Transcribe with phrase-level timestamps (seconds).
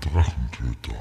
[0.00, 0.94] Drachentöter.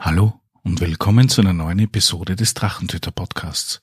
[0.00, 3.80] Hallo und willkommen zu einer neuen Episode des Drachentöter Podcasts.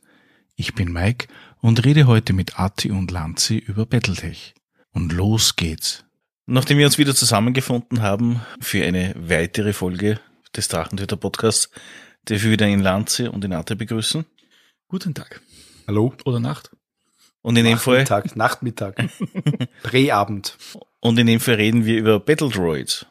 [0.55, 1.27] Ich bin Mike
[1.61, 4.53] und rede heute mit Ati und Lanzi über Battletech.
[4.91, 6.05] Und los geht's.
[6.45, 10.19] Nachdem wir uns wieder zusammengefunden haben für eine weitere Folge
[10.55, 11.71] des Drachentöter Podcasts,
[12.25, 14.25] darf ich wieder in Lanzi und in Ati begrüßen.
[14.87, 15.41] Guten Tag.
[15.87, 16.13] Hallo?
[16.25, 16.71] Oder Nacht.
[17.41, 19.09] Und in dem Fall, Nachmittag, Nachtmittag.
[19.83, 20.57] Präabend.
[21.01, 23.05] und in dem Fall reden wir über Battle Droids.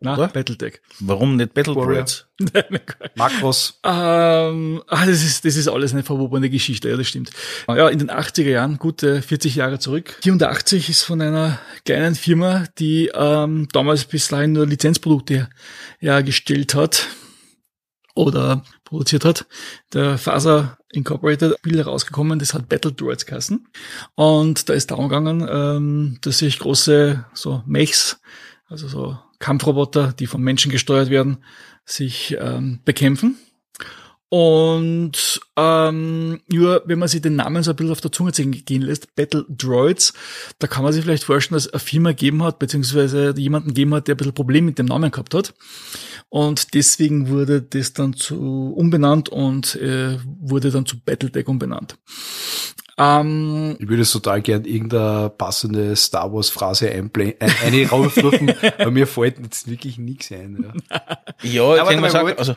[0.00, 0.28] Na, Oder?
[0.28, 0.80] Battletech.
[1.00, 1.72] Warum nicht Battle.
[1.72, 2.26] Droids?
[3.14, 3.80] Makros.
[3.82, 7.30] ähm, ah, das ist, das ist alles eine verwobene Geschichte, ja, das stimmt.
[7.66, 10.18] Ja, in den 80er Jahren, gute 40 Jahre zurück.
[10.22, 15.48] 84 ist von einer kleinen Firma, die ähm, damals bis dahin nur Lizenzprodukte
[15.98, 17.08] hergestellt hat
[18.16, 19.46] oder produziert hat,
[19.92, 23.68] der Faser Incorporated Spiel rausgekommen, das hat Battle Droids kassen.
[24.14, 28.20] Und da ist darum gegangen, ähm, dass sich große so Mechs,
[28.68, 31.38] also so Kampfroboter, die von Menschen gesteuert werden,
[31.84, 33.36] sich ähm, bekämpfen.
[34.28, 38.82] Und ähm, nur wenn man sich den Namen so ein bisschen auf der Zunge gehen
[38.82, 40.14] lässt, Battle Droids,
[40.58, 43.94] da kann man sich vielleicht vorstellen, dass es eine Firma gegeben hat, beziehungsweise jemanden gegeben
[43.94, 45.54] hat, der ein bisschen Probleme mit dem Namen gehabt hat.
[46.28, 51.96] Und deswegen wurde das dann zu umbenannt und äh, wurde dann zu Battletech umbenannt.
[52.98, 58.90] Ähm, Ich würde total gern irgendeine passende Star Wars Phrase einblenden, ein, eine raufrufen, aber
[58.90, 60.64] mir fällt jetzt wirklich nichts ein.
[60.90, 61.18] Ja.
[61.42, 62.54] Ja, ich Aber kann mal sagen, also,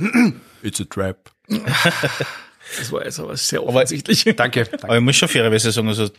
[0.64, 1.30] It's a trap.
[1.50, 4.23] Das war jetzt aber sehr offensichtlich.
[4.36, 4.61] Danke.
[4.72, 4.95] aber danke.
[4.97, 6.09] ich muss schon fairerweise sagen, also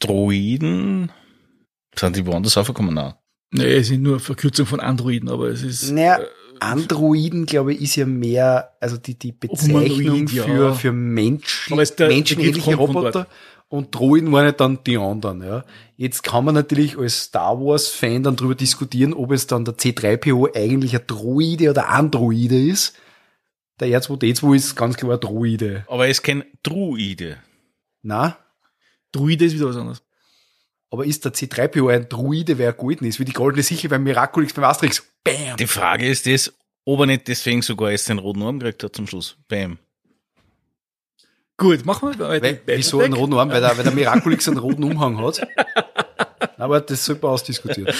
[0.00, 1.10] Droiden,
[1.94, 2.94] sind die woanders aufgekommen?
[2.94, 3.14] Nein.
[3.52, 6.20] nee, es sind nur Verkürzung von Androiden, aber es ist Naja,
[6.60, 10.44] Androiden, glaube ich, ist ja mehr, also die, die Bezeichnung Humanoid, ja.
[10.44, 13.26] für, für Mensch, Aber es- der- der menschenähnliche Roboter.
[13.68, 15.64] Und Droiden waren ja dann die anderen, ja.
[15.96, 19.74] Jetzt kann man natürlich als Star Wars Fan dann drüber diskutieren, ob es dann der
[19.78, 22.94] C3PO eigentlich ein Droide oder Androide ist.
[23.82, 25.84] Der R2D2 ist ganz klar ein Droide.
[25.88, 27.38] Aber es ist kein Druide.
[28.02, 28.38] Na?
[29.10, 30.02] Druide ist wieder was anderes.
[30.88, 33.18] Aber ist der C3PO ein Druide, wer golden ist?
[33.18, 35.02] Wie die goldene Sichel beim Miraculix beim Asterix.
[35.24, 35.56] Bam!
[35.56, 36.52] Die Frage ist das,
[36.84, 39.36] ob er nicht deswegen sogar erst den roten Arm gekriegt hat zum Schluss.
[39.48, 39.78] Bam.
[41.56, 42.60] Gut, machen wir weiter.
[42.66, 43.50] Wieso einen roten Arm?
[43.50, 45.44] Weil der, weil der Miraculix einen roten Umhang hat.
[46.56, 47.92] Aber das sollte man ausdiskutieren.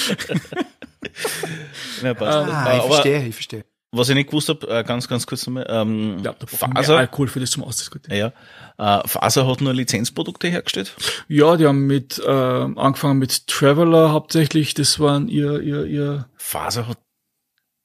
[2.03, 2.39] Ja, passt.
[2.39, 3.65] Ah, ich verstehe, ich verstehe.
[3.93, 7.41] Was ich nicht gewusst habe, äh, ganz, ganz kurz nochmal, ähm, Ja, Faser, Alkohol für
[7.41, 8.33] das zum Ausdiskutieren.
[8.79, 10.95] ja, äh, Faser hat nur Lizenzprodukte hergestellt.
[11.29, 14.75] Ja, die haben mit äh, angefangen mit Traveler hauptsächlich.
[14.75, 16.99] Das waren ihr ihr ihr Faser hat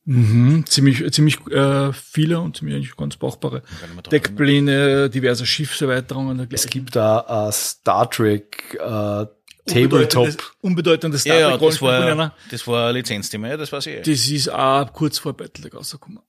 [0.06, 3.62] mhm, ziemlich ziemlich äh, viele und ziemlich eigentlich ganz brauchbare
[4.10, 6.48] Deckpläne, diverse Schiffserweiterungen.
[6.52, 9.26] Es gibt da ein Star Trek äh,
[9.68, 10.56] Tabletop.
[10.62, 13.94] unbedeutendes Ja, ja, das war, das war ein Lizenzthema, ja, das weiß ich.
[13.96, 14.02] eh.
[14.02, 16.20] Das ist auch kurz vor Battletech rausgekommen.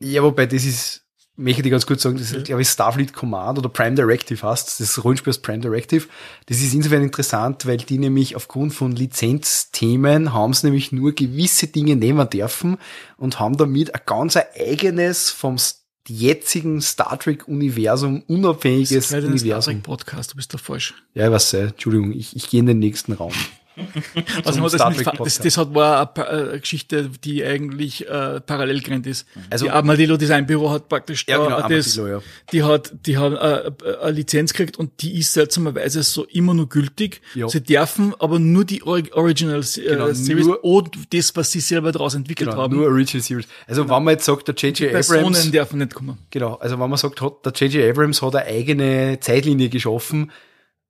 [0.00, 1.02] Ja, wobei das ist,
[1.36, 4.80] möchte ich ganz kurz sagen, das ist, glaube ich, Starfleet Command oder Prime Directive heißt
[4.80, 6.06] das Rollenspiel aus Prime Directive.
[6.46, 8.92] Das ist insofern interessant, weil die nämlich aufgrund von
[9.42, 12.78] Lizenzthemen haben sie nämlich nur gewisse Dinge nehmen dürfen
[13.16, 15.77] und haben damit ein ganz eigenes vom s-
[16.08, 19.74] jetzigen Star Trek Universum unabhängiges Das ist Star Universum.
[19.74, 20.94] Trek Podcast, du bist da falsch.
[21.14, 23.32] Ja, weiß, äh, Entschuldigung, ich, ich gehe in den nächsten Raum.
[24.44, 29.06] Also Zum das, mit, das, das hat war eine, Geschichte, die eigentlich äh, parallel gerannt
[29.06, 29.26] ist.
[29.50, 32.20] Also- die Armadillo Design Büro hat praktisch Ja, genau, das, ja.
[32.52, 33.72] die hat, die haben äh, äh,
[34.02, 37.20] eine Lizenz gekriegt und die ist seltsamerweise so immer nur gültig.
[37.34, 37.48] Ja.
[37.48, 41.60] Sie dürfen aber nur die Or Original äh, Genau, Series nur- und das, was sie
[41.60, 42.76] selber daraus entwickelt Genau, haben.
[42.76, 43.46] nur Original Series.
[43.66, 44.90] Also wenn man jetzt sagt, der J.J.
[44.90, 46.18] Personen Abrams, dürfen nicht kommen.
[46.30, 47.90] genau, also wenn man sagt, hat, der J.J.
[47.90, 50.30] Abrams hat eine eigene Zeitlinie geschaffen.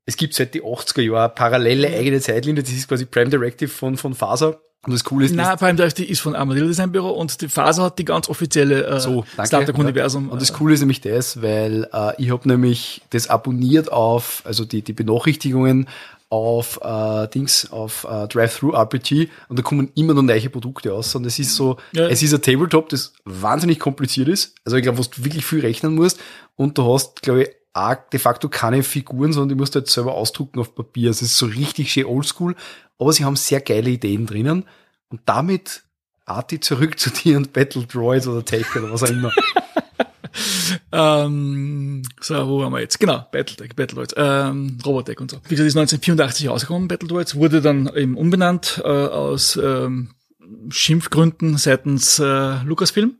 [0.09, 3.99] Es gibt seit die 80er Jahre parallele eigene Zeitlinie, das ist quasi Prime Directive von,
[3.99, 4.59] von Faser.
[4.87, 7.83] Und das Coole ist, Nein, Prime Directive ist von Armadillo Design Büro und die Faser
[7.83, 9.47] hat die ganz offizielle äh, so, danke.
[9.49, 10.29] Star Trek Universum.
[10.29, 10.33] Ja.
[10.33, 14.41] Und das äh, Coole ist nämlich das, weil äh, ich habe nämlich das abonniert auf,
[14.47, 15.89] also die, die Benachrichtigungen
[16.31, 21.15] auf äh, Dings, auf äh, Drive-Thru-RPG und da kommen immer noch neue Produkte aus.
[21.15, 22.09] Und es ist so, Ja.
[22.09, 24.55] es ist ein Tabletop, das wahnsinnig kompliziert ist.
[24.65, 26.19] Also ich glaube, wo du wirklich viel rechnen musst
[26.57, 30.15] und du hast, glaube ich, de facto keine Figuren, sondern die musst du jetzt selber
[30.15, 31.11] ausdrucken auf Papier.
[31.11, 32.57] Es ist so richtig schön oldschool,
[32.99, 34.65] aber sie haben sehr geile Ideen drinnen
[35.09, 35.85] und damit
[36.25, 39.33] Arti zurück zu dir und Battle Droids oder Tech oder was auch immer.
[40.93, 42.99] Ähm, so, wo waren wir jetzt?
[43.01, 45.39] Genau, Battletech, Battletoads, ähm, Robotech und so.
[45.45, 50.11] Wie gesagt, ist 1984 rausgekommen, Battletoads, wurde dann eben umbenannt äh, aus ähm,
[50.71, 53.17] Schimpfgründen seitens äh, Lucasfilm.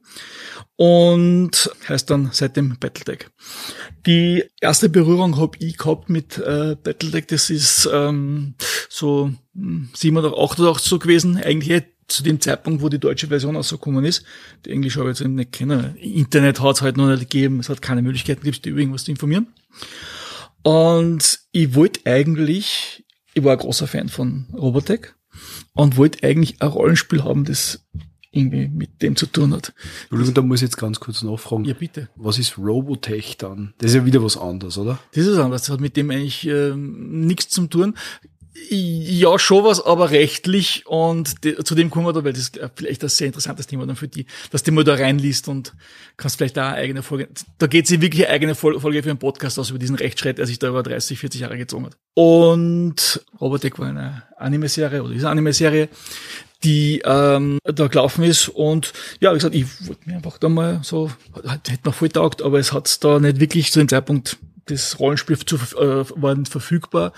[0.79, 3.27] Und heißt dann seitdem Battletech.
[4.07, 8.55] Die erste Berührung habe ich gehabt mit äh, Battletech, das ist ähm,
[8.89, 13.01] so 7 hm, oder 8 oder 8 so gewesen, eigentlich zu dem Zeitpunkt, wo die
[13.01, 14.23] deutsche Version rausgekommen ist.
[14.65, 15.97] Die englische habe ich jetzt nicht kennen.
[15.97, 19.11] Internet hat es halt noch nicht gegeben, es hat keine Möglichkeiten gibt, über irgendwas zu
[19.11, 19.49] informieren.
[20.63, 23.05] Und ich wollte eigentlich,
[23.35, 25.09] ich war ein großer Fan von Robotech
[25.75, 27.85] und wollte eigentlich ein Rollenspiel haben, das
[28.39, 29.73] irgendwie mit dem zu tun hat.
[30.03, 31.65] Entschuldigung, da muss ich jetzt ganz kurz nachfragen.
[31.65, 32.09] Ja, bitte.
[32.17, 33.75] Was ist Robotech dann?
[33.79, 34.99] Das ist ja wieder was anderes, oder?
[35.13, 35.63] Das ist anders.
[35.63, 37.95] Das hat mit dem eigentlich äh, nichts zu tun.
[38.71, 42.61] Ja, schon was, aber rechtlich und de, zu dem kommen wir da, weil das ist
[42.75, 45.75] vielleicht ein sehr interessantes Thema dann für die, dass du mal da reinliest und
[46.17, 49.19] kannst vielleicht da eine eigene Folge, da geht sie wirklich eine eigene Folge für einen
[49.19, 51.97] Podcast aus über diesen Rechtsstreit, der sich da über 30, 40 Jahre gezogen hat.
[52.15, 55.89] Und Robotech war eine Anime-Serie oder ist eine Anime-Serie,
[56.65, 58.49] die ähm, da gelaufen ist.
[58.49, 61.11] Und ja, wie gesagt, ich wollte mir einfach da mal so,
[61.45, 65.39] hätte mir voll taugt, aber es hat da nicht wirklich zu dem Zeitpunkt das Rollenspiel
[65.39, 67.13] zu, äh, war nicht verfügbar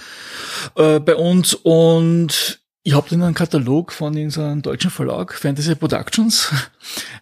[0.77, 6.51] äh, bei uns und ich habe dann einen Katalog von unserem deutschen Verlag, Fantasy Productions,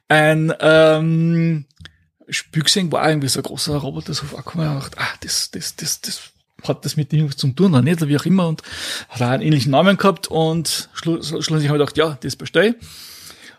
[0.09, 1.65] ein ähm,
[2.29, 2.63] Spiel
[2.93, 6.33] war irgendwie so ein großer Roboter, so vorgekommen, und dachte, ah, das, das, das, das
[6.67, 8.63] hat das mit was zum tun oder nicht, oder wie auch immer, und
[9.09, 12.75] hat auch einen ähnlichen Namen gehabt und schlussendlich habe ich gedacht, ja, das bestelle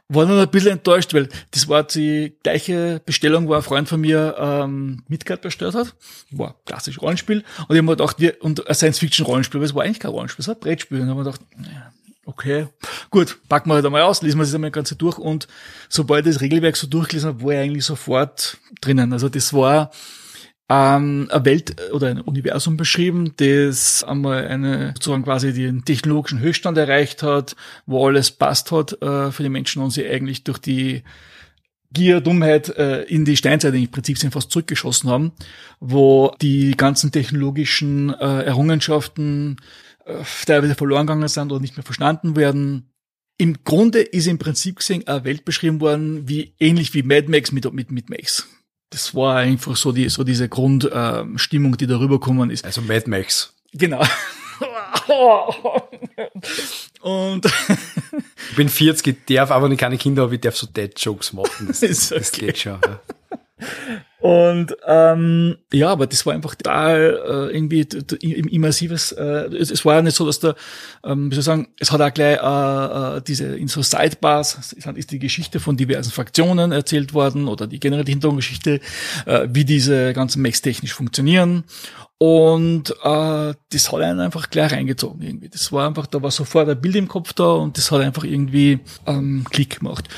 [0.09, 4.01] war dann ein bisschen enttäuscht, weil das war die gleiche Bestellung, wo ein Freund von
[4.01, 5.93] mir ähm, Midgard bestellt hat.
[6.31, 7.37] War klassisch Rollenspiel.
[7.67, 10.41] Und ich habe mir gedacht, wir, und ein Science-Fiction-Rollenspiel, aber es war eigentlich kein Rollenspiel,
[10.41, 11.01] es war ein Brettspiel.
[11.01, 11.41] Und dann habe ich gedacht,
[12.25, 12.67] okay,
[13.11, 15.19] gut, packen wir halt einmal aus, lesen wir das einmal ganz durch.
[15.19, 15.47] Und
[15.89, 19.13] sobald ich das Regelwerk so durchgelesen habe, war ich eigentlich sofort drinnen.
[19.13, 19.91] Also das war
[20.69, 26.77] ähm, eine Welt oder ein Universum beschrieben, das einmal eine sozusagen quasi den technologischen Höchststand
[26.77, 27.55] erreicht hat,
[27.87, 31.03] wo alles passt hat äh, für die Menschen und sie eigentlich durch die
[31.91, 35.31] Gier, Dummheit äh, in die Steinzeit im Prinzip sind fast zurückgeschossen haben,
[35.79, 39.57] wo die ganzen technologischen äh, Errungenschaften
[40.05, 42.91] äh, teilweise verloren gegangen sind oder nicht mehr verstanden werden.
[43.37, 47.51] Im Grunde ist im Prinzip gesehen eine Welt beschrieben worden, wie ähnlich wie Mad Max
[47.51, 48.47] mit, mit, mit Max
[48.89, 52.65] das war einfach so die so diese Grundstimmung, äh, die darüber gekommen ist.
[52.65, 53.53] Also Mad Max.
[53.73, 54.03] Genau.
[57.01, 61.31] Und ich bin 40, ich darf aber keine Kinder, aber ich darf so Dead Jokes
[61.33, 61.67] machen.
[61.67, 62.19] Das, ist okay.
[62.19, 62.79] das geht schon.
[62.83, 62.99] Ja.
[64.19, 67.87] Und ähm, ja, aber das war einfach da äh, irgendwie
[68.19, 69.13] immersives.
[69.13, 70.55] Äh, es, es war ja nicht so, dass da,
[71.05, 74.73] ähm, wie soll ich sagen, es hat auch gleich äh, äh, diese in so Sidebars
[74.73, 78.81] ist die Geschichte von diversen Fraktionen erzählt worden oder die generelle Hintergrundgeschichte,
[79.25, 81.63] äh, wie diese ganzen Mechs technisch funktionieren.
[82.17, 85.47] Und äh, das hat einen einfach gleich reingezogen irgendwie.
[85.47, 88.25] Das war einfach, da war sofort ein Bild im Kopf da und das hat einfach
[88.25, 90.09] irgendwie ähm, Klick gemacht.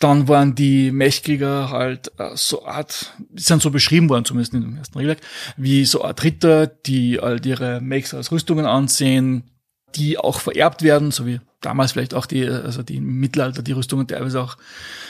[0.00, 4.76] Dann waren die Mechkrieger halt äh, so Art, sind so beschrieben worden, zumindest in dem
[4.76, 5.20] ersten Regelwerk,
[5.56, 9.50] wie so Art Ritter, die halt ihre Mechs als Rüstungen ansehen,
[9.94, 13.72] die auch vererbt werden, so wie damals vielleicht auch die, also die im Mittelalter die
[13.72, 14.56] Rüstungen teilweise auch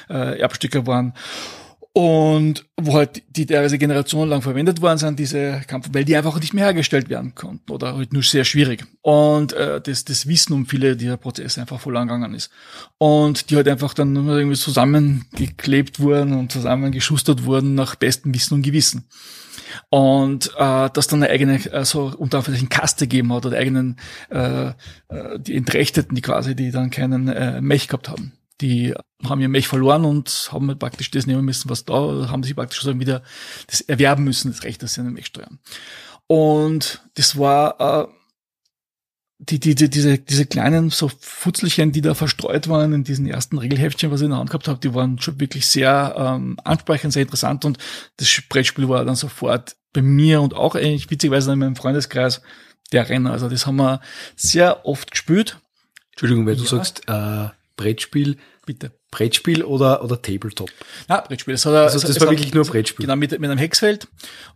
[0.08, 1.14] äh, Erbstücke waren
[1.92, 6.54] und wo halt die teilweise generationenlang verwendet worden sind, diese Kampf, weil die einfach nicht
[6.54, 8.84] mehr hergestellt werden konnten oder halt nur sehr schwierig.
[9.02, 12.50] Und äh, das, das Wissen um viele dieser Prozesse einfach voll angegangen ist.
[12.98, 18.62] Und die halt einfach dann irgendwie zusammengeklebt wurden und zusammengeschustert wurden nach bestem Wissen und
[18.62, 19.08] Gewissen.
[19.88, 23.96] Und äh, dass dann eine eigene, also unter Anführungszeichen Kaste geben hat oder eigenen
[24.30, 24.74] äh, äh,
[25.38, 29.68] die Entrechteten, die quasi, die dann keinen äh, Mech gehabt haben die haben ihr Mech
[29.68, 33.22] verloren und haben halt praktisch das nehmen müssen, was da, haben sich praktisch so wieder
[33.66, 35.58] das erwerben müssen, das Recht, dass sie einen Mech steuern.
[36.26, 38.08] Und das war äh,
[39.38, 43.58] die, die, die, diese, diese kleinen so Futzelchen, die da verstreut waren in diesen ersten
[43.58, 47.14] Regelheftchen, was ich in der Hand gehabt habe, die waren schon wirklich sehr ähm, ansprechend,
[47.14, 47.78] sehr interessant und
[48.18, 52.42] das Brettspiel war dann sofort bei mir und auch eigentlich witzigerweise in meinem Freundeskreis
[52.92, 53.32] der Renner.
[53.32, 54.00] Also das haben wir
[54.36, 55.58] sehr oft gespielt.
[56.10, 56.68] Entschuldigung, du ja.
[56.68, 57.48] sagst, äh,
[57.80, 58.92] Brettspiel, bitte.
[59.10, 60.70] Brettspiel oder, oder Tabletop?
[61.08, 61.54] Ja, Brettspiel.
[61.54, 63.06] Das, hat, also das es war hat, wirklich nur Brettspiel.
[63.06, 64.06] Genau, mit, mit einem Hexfeld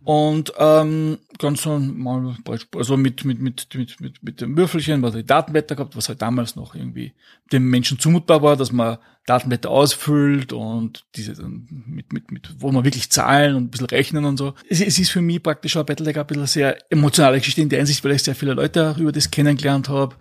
[0.03, 2.79] und ähm, ganz normal Brettspiel.
[2.79, 6.21] Also mit, mit, mit, mit, mit, mit dem Würfelchen, was die Datenblätter gehabt, was halt
[6.21, 7.13] damals noch irgendwie
[7.51, 12.71] dem Menschen zumutbar war, dass man Datenblätter ausfüllt und diese dann mit, mit, mit, wo
[12.71, 14.53] man wirklich zahlen und ein bisschen rechnen und so.
[14.69, 17.79] Es, es ist für mich praktisch auch Battletech ein bisschen sehr emotionale Geschichte in der
[17.79, 20.15] Hinsicht, weil ich sehr viele Leute über das kennengelernt habe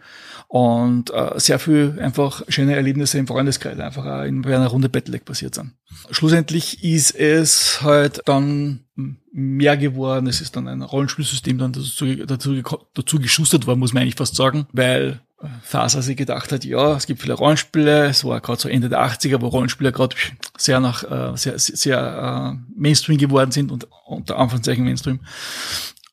[0.55, 5.25] und äh, sehr viel einfach schöne Erlebnisse im Freundeskreis einfach auch in, einer Runde Battleleg
[5.25, 5.73] passiert sind.
[6.13, 8.85] Schlussendlich ist es halt dann
[9.33, 10.29] mehr geworden.
[10.29, 12.63] Es ist dann ein Rollenspielsystem dann dazu, dazu,
[12.95, 15.23] dazu geschustert worden, muss man eigentlich fast sagen, weil
[15.63, 18.89] Phase, als ich gedacht hat, ja, es gibt viele Rollenspiele, es war gerade so Ende
[18.89, 20.15] der 80er, wo Rollenspiele gerade
[20.57, 25.19] sehr nach, äh, sehr, sehr äh, Mainstream geworden sind und unter Anführungszeichen Mainstream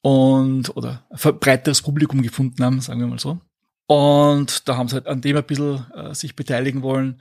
[0.02, 3.40] und oder ein verbreiteres Publikum gefunden haben, sagen wir mal so.
[3.92, 7.20] Und da haben sie halt an dem ein bisschen äh, sich beteiligen wollen.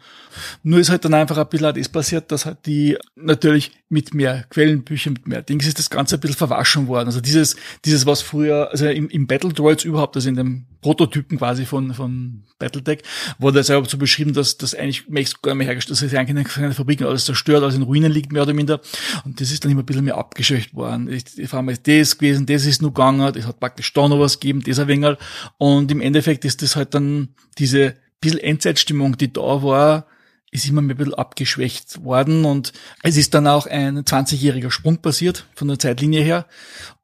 [0.62, 4.44] Nur ist halt dann einfach ein bisschen das passiert, dass halt die natürlich mit mehr
[4.50, 7.08] Quellenbüchern, mit mehr Dings ist das Ganze ein bisschen verwaschen worden.
[7.08, 11.38] Also dieses, dieses was früher, also im, im Battle Droids überhaupt, also in dem Prototypen
[11.38, 13.02] quasi von, von Battletech,
[13.38, 16.14] wurde das ja so beschrieben, dass das eigentlich Max gar nicht mehr hergestellt, dass es
[16.14, 18.80] eigentlich in der Fabriken alles zerstört, alles in Ruinen liegt, mehr oder minder.
[19.24, 21.10] Und das ist dann immer ein bisschen mehr abgeschwächt worden.
[21.10, 24.20] Ich, ich war mal das gewesen, das ist nur gegangen, das hat praktisch da noch
[24.20, 25.18] was gegeben, dieser Wenger.
[25.58, 30.06] Und im Endeffekt ist das halt dann diese bisschen Endzeitstimmung, die da war,
[30.50, 32.72] ist immer mehr ein bisschen abgeschwächt worden und
[33.02, 36.46] es ist dann auch ein 20-jähriger Sprung passiert von der Zeitlinie her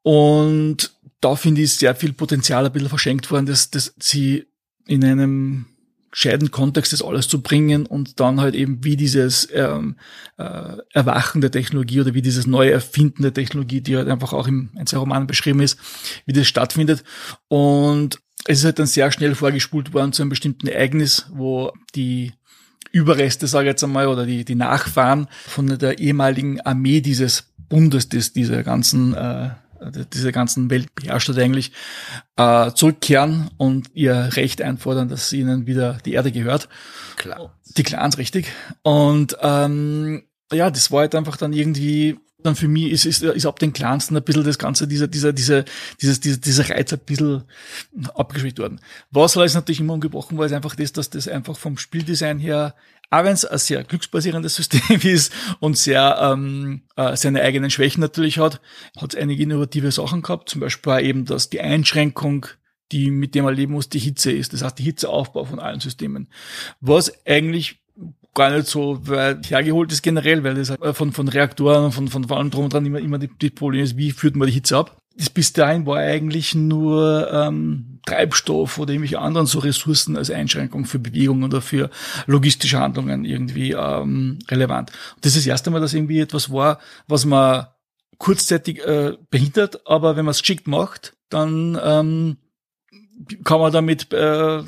[0.03, 4.45] und da finde ich sehr viel Potenzial ein bisschen verschenkt worden, dass, dass sie
[4.85, 5.65] in einem
[6.11, 9.97] gescheiten Kontext das alles zu bringen und dann halt eben wie dieses ähm,
[10.37, 14.47] äh, Erwachen der Technologie oder wie dieses neue Erfinden der Technologie, die halt einfach auch
[14.47, 15.77] im Roman beschrieben ist,
[16.25, 17.03] wie das stattfindet.
[17.49, 22.33] Und es ist halt dann sehr schnell vorgespult worden zu einem bestimmten Ereignis, wo die
[22.91, 28.09] Überreste, sage ich jetzt einmal, oder die, die Nachfahren von der ehemaligen Armee dieses Bundes,
[28.09, 29.49] des, dieser ganzen, äh,
[30.13, 31.71] dieser ganzen Welt beherrscht eigentlich,
[32.35, 36.69] äh, zurückkehren und ihr Recht einfordern, dass ihnen wieder die Erde gehört.
[37.15, 37.53] Klar.
[37.77, 38.47] Die Clans, richtig.
[38.83, 43.45] Und ähm, ja, das war halt einfach dann irgendwie dann für mich ist, ist, ist
[43.45, 45.65] ab den Clans ein bisschen das Ganze, dieser, dieser, dieser,
[46.01, 47.43] dieses, dieser, dieser Reiz ein bisschen
[48.13, 48.79] abgeschwächt worden.
[49.11, 52.75] Was ist natürlich immer umgebrochen war, ist einfach das, dass das einfach vom Spieldesign her,
[53.09, 58.01] auch wenn es ein sehr glücksbasierendes System ist und sehr ähm, äh, seine eigenen Schwächen
[58.01, 58.61] natürlich hat,
[58.99, 62.47] hat es einige innovative Sachen gehabt, zum Beispiel auch eben, dass die Einschränkung
[62.91, 64.53] die mit dem man leben muss, die Hitze ist.
[64.53, 66.29] Das heißt, die Hitzeaufbau von allen Systemen.
[66.79, 67.81] Was eigentlich
[68.33, 72.07] gar nicht so weit hergeholt ist generell, weil das halt von, von Reaktoren und von,
[72.07, 74.53] von allem drum und dran immer, immer die, die Problem ist, wie führt man die
[74.53, 75.01] Hitze ab?
[75.17, 80.85] Das bis dahin war eigentlich nur ähm, Treibstoff oder irgendwelche anderen so Ressourcen als Einschränkung
[80.85, 81.89] für Bewegungen oder für
[82.25, 84.91] logistische Handlungen irgendwie ähm, relevant.
[85.15, 87.67] Und das ist das erste Mal, dass irgendwie etwas war, was man
[88.17, 92.37] kurzzeitig äh, behindert, aber wenn man es geschickt macht, dann ähm,
[93.43, 94.63] kann man damit äh,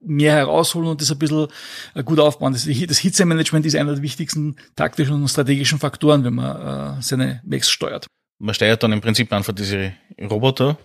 [0.00, 1.46] mehr herausholen und das ein bisschen
[1.94, 2.52] äh, gut aufbauen.
[2.52, 7.40] Das, das Hitzemanagement ist einer der wichtigsten taktischen und strategischen Faktoren, wenn man äh, seine
[7.44, 8.06] Mechs steuert.
[8.38, 10.78] Man steuert dann im Prinzip einfach diese Roboter,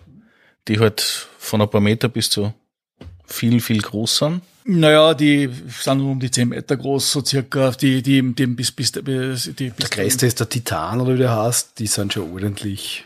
[0.68, 2.52] die halt von ein paar Meter bis zu
[3.26, 4.42] viel, viel groß sind.
[4.64, 5.48] Naja, die
[5.80, 9.70] sind um die 10 Meter groß, so circa, die, die, die bis, bis, bis, die,
[9.70, 13.04] bis Der größte ist der Titan, oder wie du hast, die sind schon ordentlich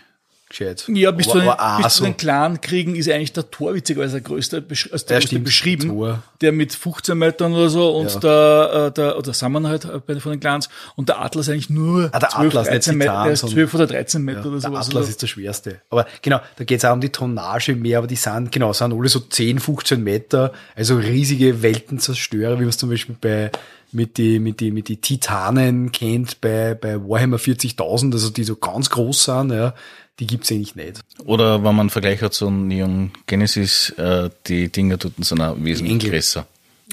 [0.51, 0.85] gescheit.
[0.89, 4.21] Ja, bis, aber, zu, den, bis zu den Clan-Kriegen ist eigentlich der Tor witzigerweise der
[4.21, 5.89] größte, als der, der größte beschrieben.
[5.89, 6.23] Tor.
[6.43, 8.21] Der mit 15 Metern oder so und ja.
[8.21, 11.71] der, äh, der, oder Sammern halt äh, bei von den Clans und der Atlas eigentlich
[11.71, 14.61] nur ah, der 12, Atlas, 13 Meter, der ist 12 oder 13 Meter ja, oder
[14.61, 14.69] so.
[14.69, 15.81] Der Atlas ist der schwerste.
[15.89, 18.93] Aber genau, da geht es auch um die Tonnage mehr, aber die sind, genau, sind
[18.93, 23.51] alle so 10, 15 Meter, also riesige Weltenzerstörer, wie man es zum Beispiel bei
[23.93, 28.55] mit die, mit die, mit die Titanen kennt bei, bei Warhammer 40.000, also die so
[28.55, 29.75] ganz groß sind, ja
[30.21, 31.01] die gibt's eigentlich nicht.
[31.25, 35.57] Oder wenn man einen Vergleich hat zu Neon Genesis, äh, die Dinger dort sind auch
[35.59, 36.47] wesentlich größer.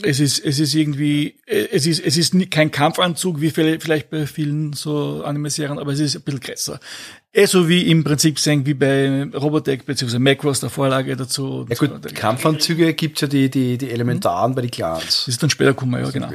[0.03, 4.73] Es ist, es ist irgendwie, es ist, es ist kein Kampfanzug, wie vielleicht bei vielen
[4.73, 6.79] so Anime-Serien, aber es ist ein bisschen größer.
[7.33, 10.19] Eh so wie im Prinzip sehen, wie bei Robotech bzw.
[10.19, 11.65] Macross der Vorlage dazu.
[11.67, 14.55] Ja gut, Kampfanzüge gibt's ja die, die, die Elementaren mhm.
[14.55, 15.03] bei den Clans.
[15.03, 16.29] Das ist dann später gekommen, ja, genau.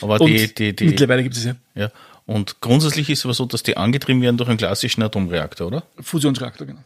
[0.00, 1.54] Aber die, die, die, mittlerweile gibt es ja.
[1.76, 1.90] Ja.
[2.26, 5.82] Und grundsätzlich ist es aber so, dass die angetrieben werden durch einen klassischen Atomreaktor, oder?
[6.00, 6.80] Fusionsreaktor, genau.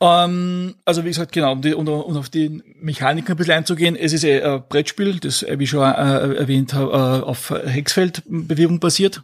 [0.00, 3.96] Ähm, also wie gesagt, genau, um, die, um, um auf die Mechanik ein bisschen einzugehen,
[3.96, 8.78] es ist ein Brettspiel, das, äh, wie ich schon äh, erwähnt habe, äh, auf Hexfeldbewegung
[8.78, 9.22] basiert,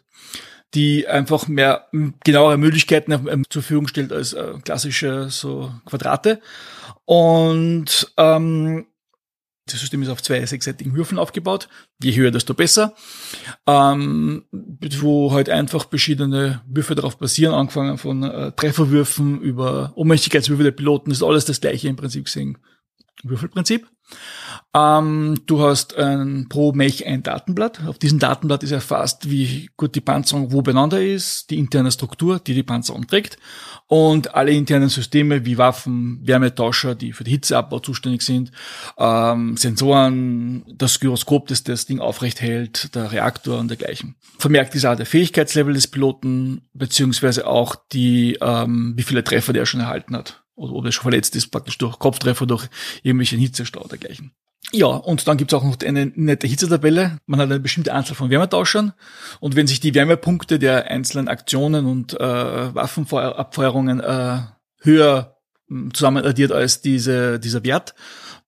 [0.75, 1.87] die einfach mehr
[2.25, 6.40] genauere Möglichkeiten ähm, zur Verfügung stellt als äh, klassische so Quadrate.
[7.04, 8.87] Und ähm,
[9.72, 11.68] das System ist auf zwei sechsseitigen Würfeln aufgebaut.
[12.02, 12.94] Je höher, desto besser.
[13.66, 20.70] Ähm, wo halt einfach verschiedene Würfe darauf basieren, angefangen von äh, Trefferwürfen über Ohnmächtigkeitswürfe der
[20.70, 22.58] Piloten, ist alles das gleiche im Prinzip gesehen.
[23.22, 23.86] Würfelprinzip.
[24.72, 27.80] Ähm, du hast ein, pro Mech ein Datenblatt.
[27.86, 32.38] Auf diesem Datenblatt ist erfasst, wie gut die Panzerung wo beieinander ist, die interne Struktur,
[32.38, 33.36] die die Panzerung trägt
[33.88, 38.52] und alle internen Systeme wie Waffen, Wärmetauscher, die für den Hitzeabbau zuständig sind,
[38.96, 44.14] ähm, Sensoren, das Gyroskop, das das Ding aufrecht hält, der Reaktor und dergleichen.
[44.38, 49.66] Vermerkt ist auch der Fähigkeitslevel des Piloten, beziehungsweise auch die, ähm, wie viele Treffer der
[49.66, 52.68] schon erhalten hat oder ob er schon verletzt ist, praktisch durch Kopftreffer, durch
[53.02, 54.32] irgendwelchen Hitzestau dergleichen.
[54.73, 57.19] Ja, und dann gibt's auch noch eine nette Hitzetabelle.
[57.26, 58.93] Man hat eine bestimmte Anzahl von Wärmetauschern.
[59.40, 64.38] Und wenn sich die Wärmepunkte der einzelnen Aktionen und äh, Waffenabfeuerungen äh,
[64.81, 65.37] höher
[65.69, 67.95] hm, zusammen addiert als diese, dieser Wert,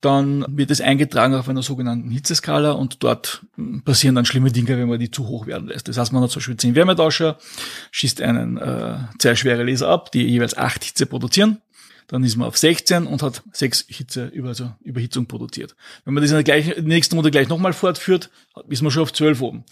[0.01, 4.79] dann wird es eingetragen auf einer sogenannten Hitzeskala und dort hm, passieren dann schlimme Dinge,
[4.79, 5.89] wenn man die zu hoch werden lässt.
[5.89, 7.39] Das heißt, man hat zum Beispiel 10 Wärmetauscher,
[7.91, 11.59] schießt einen äh, sehr schwere Laser ab, die jeweils 8 Hitze produzieren
[12.13, 15.75] dann ist man auf 16 und hat sechs Hitze, über, also Überhitzung produziert.
[16.05, 18.29] Wenn man das in der, gleichen, nächsten Runde gleich nochmal fortführt,
[18.69, 19.65] ist man schon auf 12 oben.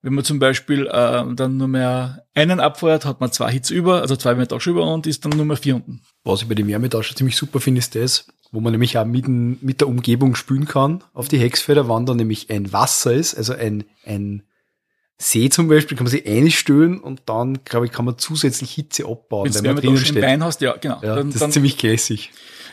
[0.00, 4.02] Wenn man zum Beispiel äh, dann nur mehr einen abfeuert, hat man zwei Hits über,
[4.02, 6.00] also zwei Wärmetauscher über und ist dann nur mehr vier unten.
[6.22, 9.26] Was ich bei dem Wärmetauscher ziemlich super finde, ist das, wo man nämlich auch mit,
[9.26, 13.52] mit der Umgebung spülen kann auf die Hexfelder, wann da nämlich ein Wasser ist, also
[13.52, 14.44] ein, ein
[15.22, 19.04] See zum Beispiel kann man sich einstellen und dann, glaube ich, kann man zusätzlich Hitze
[19.04, 20.22] abbauen, wenn man drinnen steht.
[20.22, 20.98] Wein hast, ja, genau.
[21.02, 22.30] Ja, dann, das ist ziemlich classig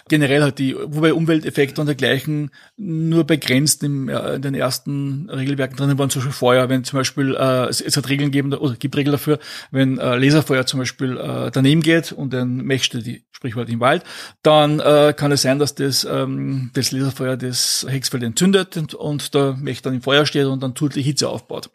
[0.10, 5.78] generell hat die, wobei Umwelteffekte und dergleichen nur begrenzt im, äh, in den ersten Regelwerken
[5.78, 8.76] drinnen waren, zum Beispiel Feuer, wenn zum Beispiel, äh, es, es hat Regeln gegeben, oder
[8.76, 9.40] gibt Regeln dafür,
[9.72, 13.80] wenn äh, Laserfeuer zum Beispiel äh, daneben geht und ein Mech steht, die Sprichwort im
[13.80, 14.04] Wald,
[14.42, 19.34] dann äh, kann es sein, dass das, ähm, das Laserfeuer das Hexfeld entzündet und, und
[19.36, 21.70] der Mech dann im Feuer steht und dann die Hitze aufbaut.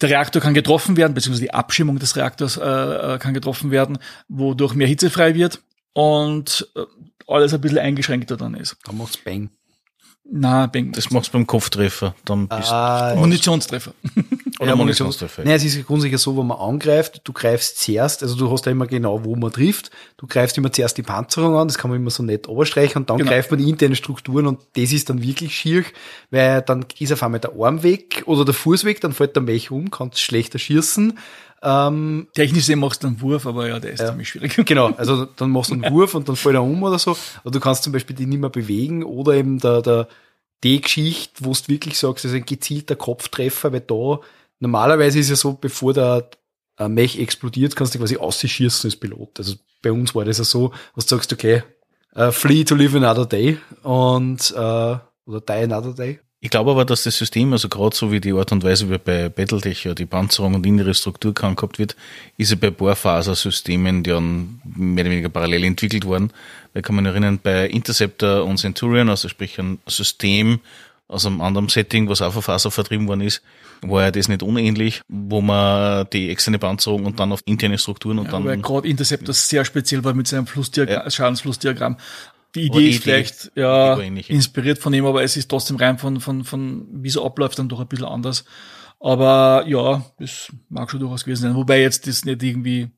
[0.00, 3.98] Der Reaktor kann getroffen werden, beziehungsweise die Abschirmung des Reaktors äh, äh kann getroffen werden,
[4.28, 5.60] wodurch mehr Hitze frei wird
[5.92, 6.82] und äh,
[7.26, 8.76] alles ein bisschen eingeschränkter dann ist.
[8.84, 9.50] Dann macht's Bang.
[10.28, 10.90] Na, Bang.
[10.92, 12.14] Das machst du beim Kopftreffer.
[12.24, 13.92] Dann bist ah, Munitionstreffer.
[14.58, 15.44] Oder ja, Munitionstreffer.
[15.44, 18.72] Nein, es ist grundsätzlich so, wenn man angreift, du greifst zuerst, also du hast ja
[18.72, 19.90] immer genau, wo man trifft.
[20.16, 23.10] Du greifst immer zuerst die Panzerung an, das kann man immer so nett oberstreichen und
[23.10, 23.30] dann genau.
[23.30, 25.84] greift man die internen Strukturen und das ist dann wirklich schier,
[26.30, 29.42] weil dann ist auf einmal der Arm weg oder der Fuß weg, dann fällt der
[29.42, 31.18] Mech um, kannst schlechter schießen
[31.62, 34.56] ähm, Technisch machst du einen Wurf, aber ja, der ist ja, ziemlich schwierig.
[34.66, 37.16] Genau, also dann machst du einen Wurf und dann fällt er um oder so.
[37.42, 40.08] Aber du kannst zum Beispiel die nicht mehr bewegen oder eben der, der
[40.62, 44.20] die Geschichte, wo du wirklich sagst, das ist ein gezielter Kopftreffer, weil da
[44.58, 46.28] normalerweise ist ja so, bevor der
[46.88, 49.38] Mech explodiert, kannst du quasi ausschießen als Pilot.
[49.38, 51.62] Also bei uns war das ja so, dass du sagst, okay,
[52.16, 56.20] uh, flee to live another day und uh, oder die another day.
[56.46, 58.98] Ich glaube aber, dass das System, also gerade so wie die Art und Weise, wie
[58.98, 61.96] bei Battletech ja die Panzerung und innere Struktur gehabt wird,
[62.36, 66.30] ist ja bei Bohrfasersystemen, die dann mehr oder weniger parallel entwickelt worden.
[66.72, 70.60] Da kann man erinnern, bei Interceptor und Centurion, also sprich ein System
[71.08, 73.42] aus einem anderen Setting, was auch auf Faser vertrieben worden ist,
[73.82, 78.20] war ja das nicht unähnlich, wo man die externe Panzerung und dann auf interne Strukturen
[78.20, 78.44] und ja, dann.
[78.44, 81.10] Weil gerade Interceptor sehr speziell war mit seinem Flussdiagramm, ja.
[81.10, 81.96] Schadensflussdiagramm
[82.56, 86.44] die Idee ist vielleicht ja inspiriert von ihm, aber es ist trotzdem rein von, von,
[86.44, 88.44] von wie so abläuft dann doch ein bisschen anders.
[88.98, 91.54] Aber ja, das mag schon durchaus gewesen sein.
[91.54, 92.88] Wobei jetzt das nicht irgendwie,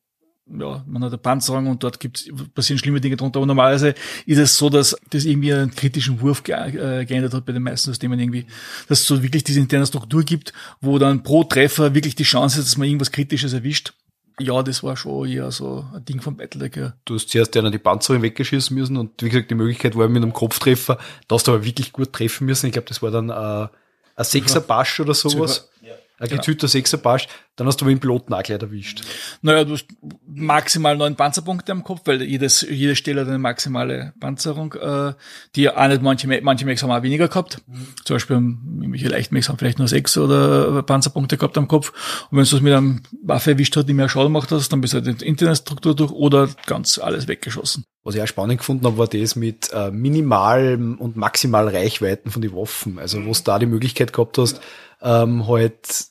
[0.46, 3.38] ja, man hat eine Panzerung und dort gibt's, passieren schlimme Dinge drunter.
[3.38, 3.94] Aber normalerweise
[4.24, 7.64] ist es so, dass das irgendwie einen kritischen Wurf ge äh, geändert hat bei den
[7.64, 8.46] meisten Systemen irgendwie,
[8.88, 12.60] dass es so wirklich diese interne Struktur gibt, wo dann pro Treffer wirklich die Chance
[12.60, 13.92] ist, dass man irgendwas Kritisches erwischt.
[14.38, 16.94] Ja, das war schon eher so ein Ding vom Battletech, ja.
[17.04, 20.22] Du hast zuerst ja die Panzerung weggeschissen müssen und wie gesagt, die Möglichkeit war mit
[20.22, 22.66] einem Kopftreffer, da hast du aber wirklich gut treffen müssen.
[22.66, 23.68] Ich glaube, das war dann äh,
[24.18, 25.70] ein Sechser Basch oder sowas.
[26.18, 26.40] Ja ein genau.
[26.40, 29.02] gezüchter Sechser passt, dann hast du den Piloten auch gleich erwischt.
[29.42, 29.86] Naja, du hast
[30.26, 35.12] maximal neun Panzerpunkte am Kopf, weil jedes, jede Stelle hat eine maximale Panzerung, äh,
[35.54, 37.62] die auch nicht manche, manche Mechs haben auch weniger gehabt.
[37.66, 37.86] Mhm.
[38.04, 41.92] Zum Beispiel irgendwelche Leichtmechs haben vielleicht nur sechs oder Panzerpunkte gehabt am Kopf.
[42.30, 44.80] Und wenn du es mit einem Waffe erwischt hat, die mehr Schaden gemacht hast, dann
[44.80, 47.84] bist du halt in Internetstruktur durch oder ganz alles weggeschossen.
[48.04, 52.40] Was ich auch spannend gefunden habe, war das mit äh, minimal und maximal Reichweiten von
[52.40, 52.98] den Waffen.
[52.98, 54.60] Also, wo du da die Möglichkeit gehabt hast,
[55.02, 56.06] ähm, halt,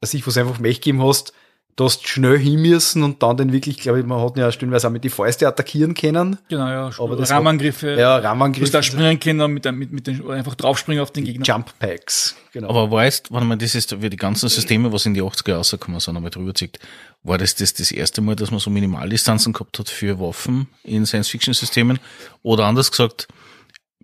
[0.00, 1.32] dass ich was einfach Mech gegeben hast,
[1.78, 4.88] du hast schnell hin müssen und dann den wirklich, glaube ich, man hat ja stellenweise
[4.88, 6.38] auch mit die Fäuste attackieren können.
[6.48, 6.90] Genau, ja.
[6.98, 7.94] Aber das Rahmenangriffe.
[7.94, 8.66] Ja, Rahmenangriffe.
[8.66, 11.46] Du da springen können mit, mit, mit den, einfach draufspringen auf den Gegner.
[11.46, 12.68] Jump Packs, genau.
[12.70, 16.00] Aber weißt, wenn man das ist, wie die ganzen Systeme, was in die 80er rausgekommen
[16.00, 16.80] sind, einmal drüber zieht,
[17.22, 21.06] war das, das das erste Mal, dass man so Minimaldistanzen gehabt hat für Waffen in
[21.06, 22.00] Science-Fiction-Systemen?
[22.42, 23.28] Oder anders gesagt,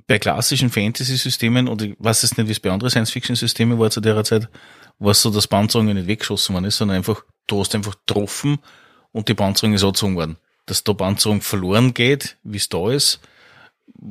[0.06, 4.00] bei klassischen Fantasy-Systemen, oder ich weiß es nicht, wie es bei anderen Science-Fiction-Systemen war zu
[4.00, 4.48] der Zeit,
[4.98, 8.58] war es so, dass Panzerungen nicht weggeschossen worden ist, sondern einfach, du hast einfach getroffen
[9.12, 10.36] und die Panzerung ist angezogen worden.
[10.66, 13.20] Dass da Panzerung verloren geht, wie es da ist,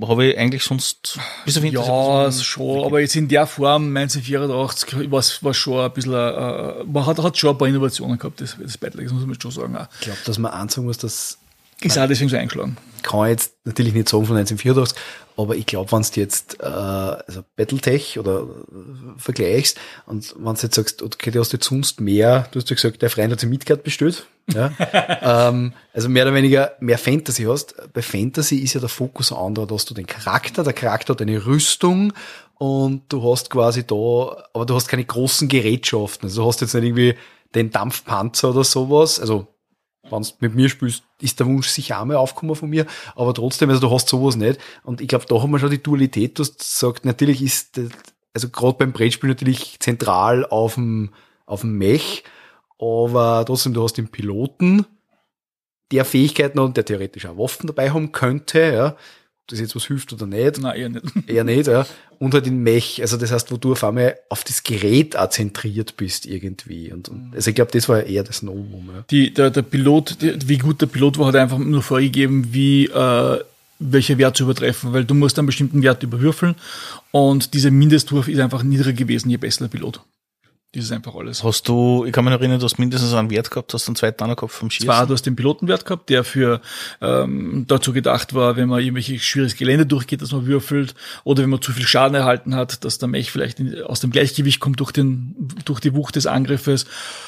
[0.02, 5.12] habe ich eigentlich sonst bis auf Ja, so schon, aber jetzt in der Form 1984
[5.12, 8.56] war es schon ein bisschen, äh, man hat, hat schon ein paar Innovationen gehabt, das,
[8.60, 9.76] das Battle, das muss man schon sagen.
[9.76, 9.88] Auch.
[9.96, 11.40] Ich glaube, dass man eins sagen muss, dass
[11.86, 12.78] ist auch deswegen so eingeschlagen.
[13.02, 14.98] Kann ich jetzt natürlich nicht sagen von 1984,
[15.36, 20.62] aber ich glaube, wenn du jetzt äh, also Battletech oder äh, vergleichst und wenn du
[20.62, 23.40] jetzt sagst, okay, du hast jetzt sonst mehr, du hast ja gesagt, der Freund hat
[23.40, 24.72] sich Midgard bestellt, ja,
[25.50, 27.76] ähm, also mehr oder weniger mehr Fantasy hast.
[27.94, 31.14] Bei Fantasy ist ja der Fokus ein anderer, da hast du den Charakter, der Charakter
[31.14, 32.14] hat eine Rüstung
[32.58, 36.28] und du hast quasi da, aber du hast keine großen Gerätschaften.
[36.28, 37.16] Also du hast jetzt nicht irgendwie
[37.56, 39.20] den Dampfpanzer oder sowas.
[39.20, 39.48] Also
[40.14, 43.34] wenn du mit mir spielst, ist der Wunsch sicher auch mal aufgekommen von mir, aber
[43.34, 44.60] trotzdem, also du hast sowas nicht.
[44.84, 47.80] Und ich glaube, da haben wir schon die Dualität, du hast gesagt, natürlich ist,
[48.34, 51.10] also gerade beim Brettspiel natürlich zentral auf dem,
[51.46, 52.24] auf dem Mech,
[52.80, 54.86] aber trotzdem, du hast den Piloten,
[55.92, 58.98] der Fähigkeiten und der theoretisch auch Waffen dabei haben könnte, ja,
[59.48, 60.62] das jetzt was hilft oder nicht.
[60.62, 61.06] Nein, eher nicht.
[61.28, 61.86] Eher nicht, ja.
[62.20, 65.30] Und halt in Mech, also das heißt, wo du auf einmal auf das Gerät auch
[65.30, 66.94] zentriert bist irgendwie.
[66.94, 68.90] Und, und also ich glaube, das war eher das Novum.
[68.94, 69.04] Ja.
[69.10, 72.86] Die, der, der Pilot, die, wie gut der Pilot war, hat einfach nur vorgegeben, wie
[72.86, 73.40] äh,
[73.80, 76.56] welcher Wert zu übertreffen, weil du musst einen bestimmten Wert überwürfeln
[77.12, 80.00] und dieser Mindestwurf ist einfach niedriger gewesen, je besser der Pilot.
[80.76, 81.44] Das ist einfach alles.
[81.44, 83.96] Hast du, ich kann mich erinnern, du hast mindestens einen Wert gehabt, hast du einen
[83.96, 84.88] zweiten gehabt vom Schießen?
[84.88, 86.62] Zwar, du hast den Pilotenwert gehabt, der für
[87.00, 91.52] ähm, dazu gedacht war, wenn man irgendwelche schwieriges Gelände durchgeht, dass man würfelt, oder wenn
[91.52, 94.80] man zu viel Schaden erhalten hat, dass der Mech vielleicht in, aus dem Gleichgewicht kommt
[94.80, 96.88] durch den durch die Wucht des Angriffes,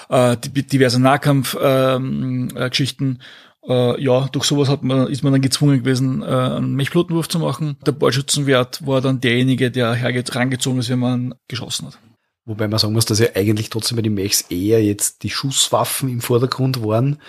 [0.09, 3.07] äh, die, diverse Nahkampfgeschichten.
[3.07, 3.25] Ähm, äh.
[3.67, 7.39] Äh, ja, durch sowas hat man, ist man dann gezwungen gewesen, äh, einen Mechpilotenwurf zu
[7.39, 7.77] machen.
[7.85, 11.97] Der Bordschützenwert war dann derjenige, der herangezogen ist, wenn man geschossen hat.
[12.45, 16.09] Wobei man sagen muss, dass ja eigentlich trotzdem bei den Mechs eher jetzt die Schusswaffen
[16.09, 17.19] im Vordergrund waren.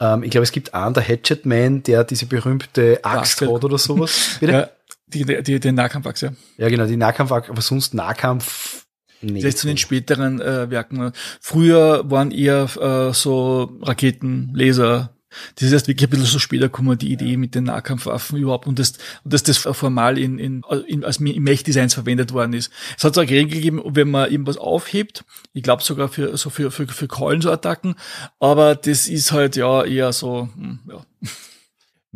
[0.00, 3.78] Ähm, ich glaube, es gibt einen, der Hatchet Man, der diese berühmte Axt hat oder
[3.78, 4.36] sowas.
[4.40, 4.70] Bitte?
[5.12, 6.32] Ja, die, die, die Nahkampfaxt, ja.
[6.56, 8.84] Ja, genau, die Nahkampfaxt, aber sonst Nahkampf
[9.20, 9.44] nicht.
[9.44, 11.12] Das ist zu den späteren äh, Werken.
[11.40, 15.13] Früher waren eher äh, so Raketen, Laser,
[15.56, 18.66] das ist erst wirklich ein bisschen so später gekommen, die Idee mit den Nahkampfwaffen überhaupt
[18.66, 18.94] und das,
[19.24, 22.70] und dass das formal in, in, in als im Mech-Designs verwendet worden ist.
[22.96, 26.50] Es hat so eine Regel gegeben, wenn man irgendwas aufhebt, ich glaube sogar für, so
[26.50, 27.94] für, für, für Keulen so Attacken,
[28.40, 31.04] aber das ist halt ja eher so, hm, ja.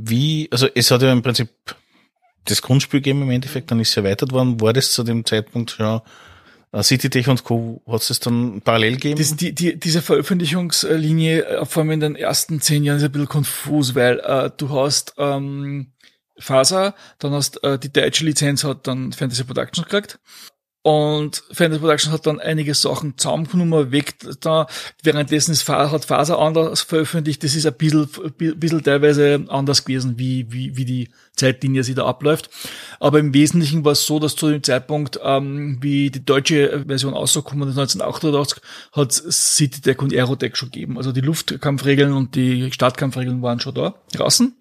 [0.01, 1.49] Wie, also es hat ja im Prinzip
[2.45, 4.61] das Grundspiel gegeben im Endeffekt, dann ist es erweitert worden.
[4.61, 6.01] War das zu dem Zeitpunkt schon
[6.75, 7.83] CityTech und Co.
[7.87, 9.19] hat es dann parallel gegeben?
[9.19, 13.13] Das, die, die, diese Veröffentlichungslinie, äh, vor allem in den ersten zehn Jahren, ist ein
[13.13, 15.93] bisschen konfus, weil äh, du hast ähm,
[16.39, 20.19] Faser, dann hast äh, die deutsche Lizenz hat dann Fantasy Productions gekriegt
[20.89, 24.67] und Fantasy Productions hat dann einige Sachen zusammengenommen, weg da.
[25.03, 27.45] Währenddessen ist, hat Faser anders veröffentlicht.
[27.45, 32.07] Das ist ein bisschen, bisschen teilweise anders gewesen, wie, wie, wie die Zeitlinie sie da
[32.07, 32.49] abläuft.
[33.01, 37.13] Aber im Wesentlichen war es so, dass zu dem Zeitpunkt, ähm, wie die deutsche Version
[37.13, 40.97] ausgekommen ist, 1988, hat Citytech und Aerotech schon gegeben.
[40.97, 44.55] Also die Luftkampfregeln und die Startkampfregeln waren schon da draußen.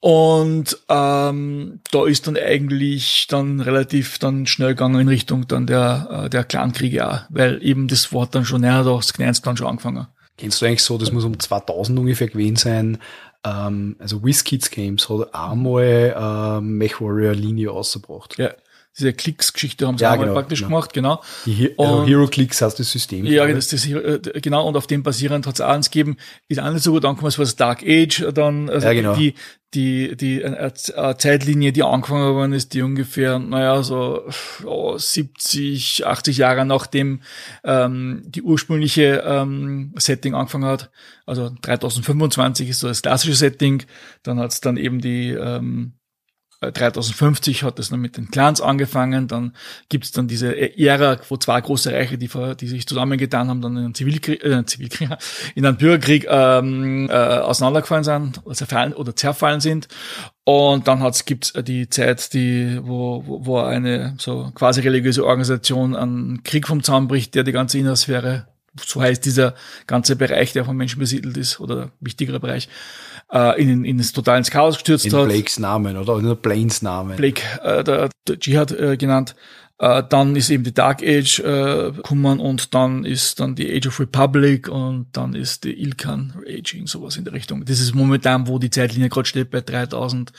[0.00, 6.24] Und ähm, da ist dann eigentlich dann relativ dann schnell gegangen in Richtung dann der,
[6.26, 9.66] äh, der Clankriege auch, weil eben das Wort dann schon näher, das Gneinst dann schon
[9.66, 10.06] angefangen.
[10.36, 12.98] Kennst du eigentlich so, das muss um 2000 ungefähr gewesen sein,
[13.44, 18.36] ähm, also WizKids Games hat einmal ähm, MechWarrior-Linie ausgebracht.
[18.38, 18.52] Ja,
[18.98, 20.68] diese Klicks-Geschichte haben sie ja, genau, praktisch genau.
[20.70, 21.22] gemacht, genau.
[21.46, 23.24] Die He also Hero Clicks heißt das System.
[23.26, 26.16] Ja, das, das, äh, genau, und auf dem basierend hat es auch eins gegeben,
[26.48, 29.14] ist auch nicht so gut angekommen, es war das Dark Age, dann, also ja, genau.
[29.14, 29.34] die,
[29.74, 34.22] die, die äh, äh, Zeitlinie, die angefangen worden ist, die ungefähr, naja, so
[34.64, 37.20] oh, 70, 80 Jahre nachdem
[37.64, 40.90] ähm, die ursprüngliche ähm, Setting angefangen hat.
[41.26, 43.82] Also 3025 ist so das klassische Setting.
[44.22, 45.92] Dann hat es dann eben die ähm,
[46.60, 49.54] 3050 hat es dann mit den Clans angefangen, dann
[49.88, 52.28] gibt's dann diese Ära, wo zwei große Reiche, die,
[52.60, 55.10] die sich zusammengetan haben, dann in einen Zivilkrieg, äh, Zivilkrieg
[55.54, 59.86] in einen Bürgerkrieg ähm, äh, auseinandergefallen sind oder zerfallen, oder zerfallen sind.
[60.42, 66.42] Und dann hat's, gibt's die Zeit, die, wo, wo eine so quasi religiöse Organisation einen
[66.42, 68.48] Krieg vom Zaun bricht, der die ganze Innersphäre,
[68.84, 69.54] so heißt dieser
[69.86, 72.68] ganze Bereich, der von Menschen besiedelt ist, oder wichtigerer Bereich,
[73.32, 75.26] äh, in, in das total ins Chaos gestürzt in hat.
[75.26, 77.16] Blakes Namen oder in Planes Namen.
[77.16, 79.34] Blake, äh, der, der Jihad äh, genannt.
[79.78, 83.86] Äh, dann ist eben die Dark Age äh, gekommen und dann ist dann die Age
[83.86, 87.64] of Republic und dann ist die Ilkan Aging, sowas in der Richtung.
[87.64, 90.32] Das ist momentan, wo die Zeitlinie gerade steht, bei 3000.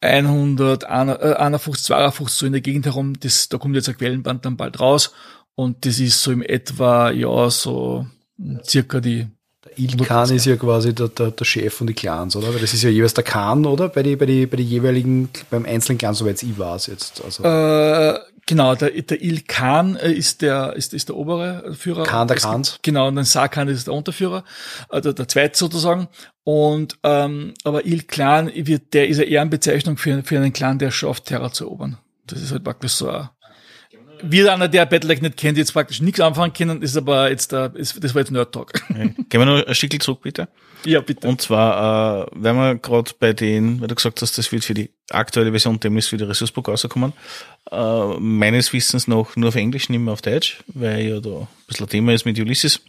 [0.00, 4.78] 151, 52 so in der Gegend herum, das, da kommt jetzt ein Quellenband dann bald
[4.78, 5.12] raus
[5.54, 8.06] und das ist so im etwa, ja, so
[8.62, 9.26] circa die
[9.76, 12.52] Ilkan ist ja quasi der, der, der Chef von den Clans, oder?
[12.52, 13.88] Weil das ist ja jeweils der Khan, oder?
[13.88, 17.22] Bei die, bei die, bei die jeweiligen, beim einzelnen Clan, soweit ich weiß jetzt.
[17.24, 17.42] Also.
[17.44, 22.04] Äh, genau, der, der Ilkan äh, ist der, ist, ist der obere Führer.
[22.04, 22.78] Khan der Khans.
[22.82, 24.44] Genau, und dann Sarkhan ist der Unterführer,
[24.90, 26.08] äh, der, der zweite sozusagen.
[26.44, 30.78] Und, ähm, aber Il-Clan wird, der ist ja eher eine Bezeichnung für, für einen Clan,
[30.78, 31.98] der schafft, Terra zu erobern.
[32.26, 33.28] Das ist halt praktisch so ein
[34.22, 37.70] wir einer, der Battletech nicht kennt, jetzt praktisch nichts anfangen können, ist aber jetzt, äh,
[37.74, 38.72] ist, das war jetzt Nerd Talk.
[38.88, 40.48] Gehen wir noch ein Stückchen zurück, bitte.
[40.84, 41.26] ja, bitte.
[41.28, 44.74] Und zwar, äh, wenn wir gerade bei den, weil du gesagt hast, das wird für
[44.74, 47.12] die aktuelle Version demnächst für die Ressourcebook rauskommen,
[47.70, 51.48] äh, meines Wissens noch nur auf Englisch, nicht mehr auf Deutsch, weil ja da ein
[51.66, 52.80] bisschen ein Thema ist mit Ulysses.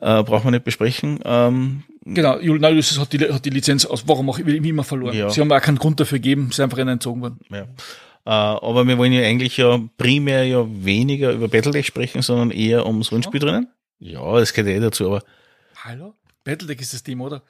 [0.00, 1.20] Äh, braucht man nicht besprechen.
[1.24, 5.16] Ähm, Genau, Ulysses hat die, hat die Lizenz aus, warum auch immer verloren.
[5.16, 5.28] Ja.
[5.28, 7.40] Sie haben auch keinen Grund dafür gegeben, sie ist einfach ihnen entzogen worden.
[7.50, 7.66] ja.
[8.26, 12.84] Äh, aber wir wollen ja eigentlich ja primär ja weniger über Battletech sprechen, sondern eher
[12.84, 13.68] ums Rundspiel drinnen.
[14.00, 15.22] Ja, das gehört eh dazu, aber
[15.84, 16.14] Hallo?
[16.42, 17.42] Battletech ist das Thema, oder?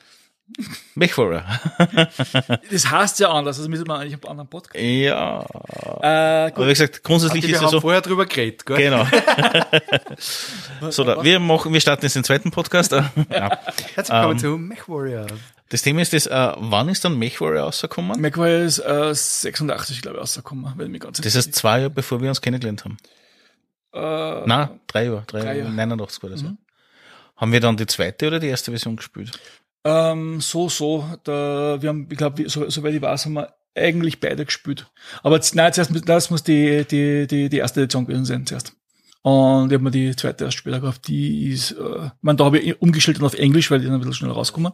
[0.95, 1.45] MechWarrior.
[2.71, 4.85] Das heißt ja anders, also müssen wir eigentlich einen anderen Podcast.
[4.85, 5.41] ja.
[6.03, 6.67] Äh, Aber gut.
[6.67, 7.81] wie gesagt, grundsätzlich wir ist es haben so.
[7.81, 8.77] vorher drüber geredet, gell?
[8.77, 9.07] Genau.
[10.91, 12.93] so, da, wir machen, wir starten jetzt den zweiten Podcast.
[12.93, 13.05] ja.
[13.95, 15.27] Herzlich willkommen zu MechWarrior.
[15.69, 18.21] Das Thema ist das, äh, wann ist dann MechWarrior rausgekommen?
[18.21, 22.21] McWire ist äh, 86, glaube ich, rausgekommen, wenn mich ganz Das heißt zwei Jahre, bevor
[22.23, 22.97] wir uns kennengelernt haben.
[23.93, 25.73] äh, Nein, drei Jahre, drei, Drei Jahre, Jahre.
[25.75, 26.47] 89 oder so.
[26.47, 26.59] Mhm.
[27.37, 29.39] Haben wir dann die zweite oder die erste Version gespielt?
[29.85, 31.05] Ähm, so, so.
[31.25, 34.91] Da, wir haben, ich glaube, so, soweit ich weiß, haben wir eigentlich beide gespielt.
[35.23, 38.73] Aber nein, zuerst, das muss die, die, die, die erste Edition gewesen sein, zuerst.
[39.27, 41.09] Und ich habe mir die zweite erst später gekauft.
[41.09, 43.99] Die ist, äh, man, da habe ich umgestellt dann auf Englisch, weil die dann ein
[43.99, 44.73] bisschen schneller rauskommen.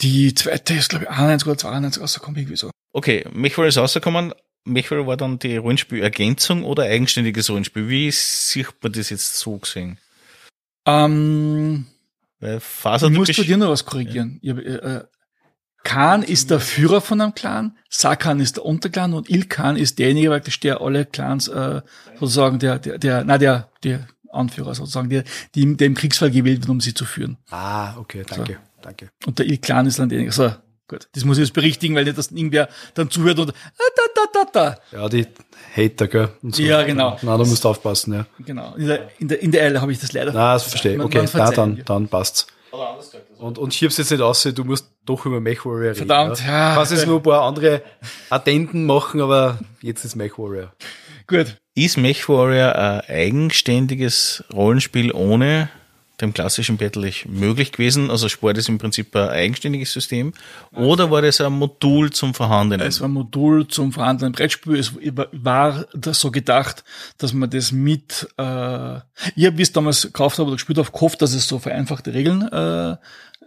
[0.00, 2.70] Die zweite ist, glaube ich, 91 oder 92 rausgekommen, irgendwie so.
[2.94, 4.32] Okay, MechWarrior ist rausgekommen.
[4.64, 7.90] MechWarrior war dann die Rollenspielergänzung oder eigenständiges Rollenspiel?
[7.90, 9.98] Wie sieht man das jetzt so gesehen?
[10.86, 11.84] Ähm,
[12.40, 14.38] Weil ich Faser muss bei dir noch was korrigieren.
[14.40, 15.04] Ich hab, äh, äh,
[15.84, 20.28] Khan ist der Führer von einem Clan, Sakan ist der Unterclan und Ilkan ist derjenige,
[20.30, 21.80] praktisch, der alle Clans äh,
[22.18, 26.60] sozusagen der, der, der, na der, der Anführer sozusagen, der, die, der im Kriegsfall gewählt
[26.60, 27.38] wird, um sie zu führen.
[27.50, 29.10] Ah, okay, danke, danke.
[29.24, 30.32] Und der Ilkan ist dann derjenige.
[30.34, 30.52] So,
[30.88, 31.08] gut.
[31.14, 33.54] Das muss ich jetzt berichtigen, weil nicht, dass irgendwer dann zuhört und ah,
[33.96, 34.98] da, da, da, da.
[34.98, 35.26] Ja, die
[35.74, 36.28] Hater, gell?
[36.42, 36.62] Und so.
[36.62, 37.16] Ja, genau.
[37.22, 38.26] Na, da musst du aufpassen, ja.
[38.44, 38.74] Genau.
[38.74, 40.32] In der, in der, in der Eile habe ich das leider.
[40.32, 40.98] Na, das verstehe ich.
[40.98, 42.46] Man- Okay, man na, dann, dann passt's.
[43.38, 45.94] Und, und schieb's jetzt nicht aus, du musst doch über MechWarrior reden.
[45.94, 46.74] Verdammt, ja.
[46.74, 47.82] Kannst jetzt nur ein paar andere
[48.30, 50.72] Addenden machen, aber jetzt ist MechWarrior.
[51.26, 51.56] Gut.
[51.74, 55.68] Ist MechWarrior ein eigenständiges Rollenspiel ohne
[56.20, 58.10] dem klassischen Battletech möglich gewesen?
[58.10, 60.32] Also Sport ist im Prinzip ein eigenständiges System.
[60.72, 62.86] Oder war das ein Modul zum Vorhandenen?
[62.86, 64.76] Es war ein Modul zum vorhandenen Brettspiel.
[64.76, 64.92] Es
[65.32, 66.82] war das so gedacht,
[67.18, 68.96] dass man das mit, äh,
[69.36, 72.12] ich habe, wie es damals gekauft habe oder gespielt habe, gehofft, dass es so vereinfachte
[72.12, 72.96] Regeln äh,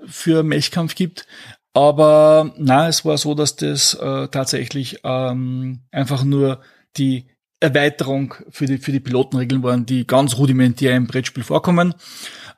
[0.06, 1.28] für Melchkampf gibt.
[1.74, 6.62] Aber na, es war so, dass das äh, tatsächlich ähm, einfach nur
[6.98, 7.28] die
[7.62, 11.94] Erweiterung für die, für die Pilotenregeln waren, die ganz rudimentär im Brettspiel vorkommen.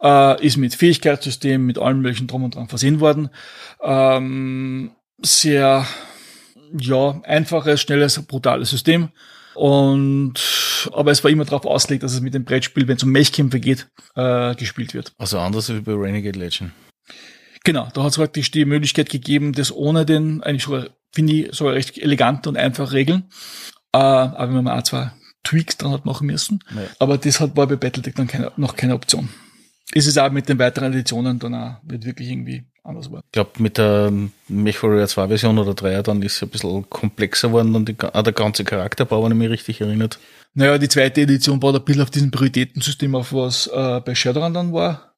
[0.01, 3.29] Äh, ist mit Fähigkeitssystem, mit allem möglichen drum und dran versehen worden.
[3.81, 5.85] Ähm, sehr
[6.77, 9.09] ja, einfaches, schnelles, brutales System.
[9.55, 13.11] Und aber es war immer darauf ausgelegt, dass es mit dem Brettspiel, wenn es um
[13.11, 15.13] Mechkämpfe geht, äh, gespielt wird.
[15.17, 16.71] Also anders wie bei Renegade Legend.
[17.63, 21.55] Genau, da hat es praktisch die Möglichkeit gegeben, das ohne den, eigentlich sogar, finde ich,
[21.55, 23.23] sogar recht elegante und einfache Regeln.
[23.93, 25.11] Äh, aber wenn man auch zwei
[25.43, 26.59] Tweaks dran hat machen müssen.
[26.75, 26.83] Ja.
[26.99, 29.29] Aber das hat war bei Battletech dann keine, noch keine Option.
[29.93, 33.19] Ist es auch mit den weiteren Editionen dann auch nicht wirklich irgendwie anders war.
[33.25, 34.11] Ich glaube, mit der
[34.47, 38.23] MechWarrior 2 Version oder 3 dann ist es ein bisschen komplexer geworden und die, auch
[38.23, 40.19] der ganze Charakterbau, wenn ich mich richtig erinnert.
[40.53, 44.53] Naja, die zweite Edition baut ein bisschen auf diesem Prioritätensystem auf, was äh, bei Shadowrun
[44.53, 45.12] dann war.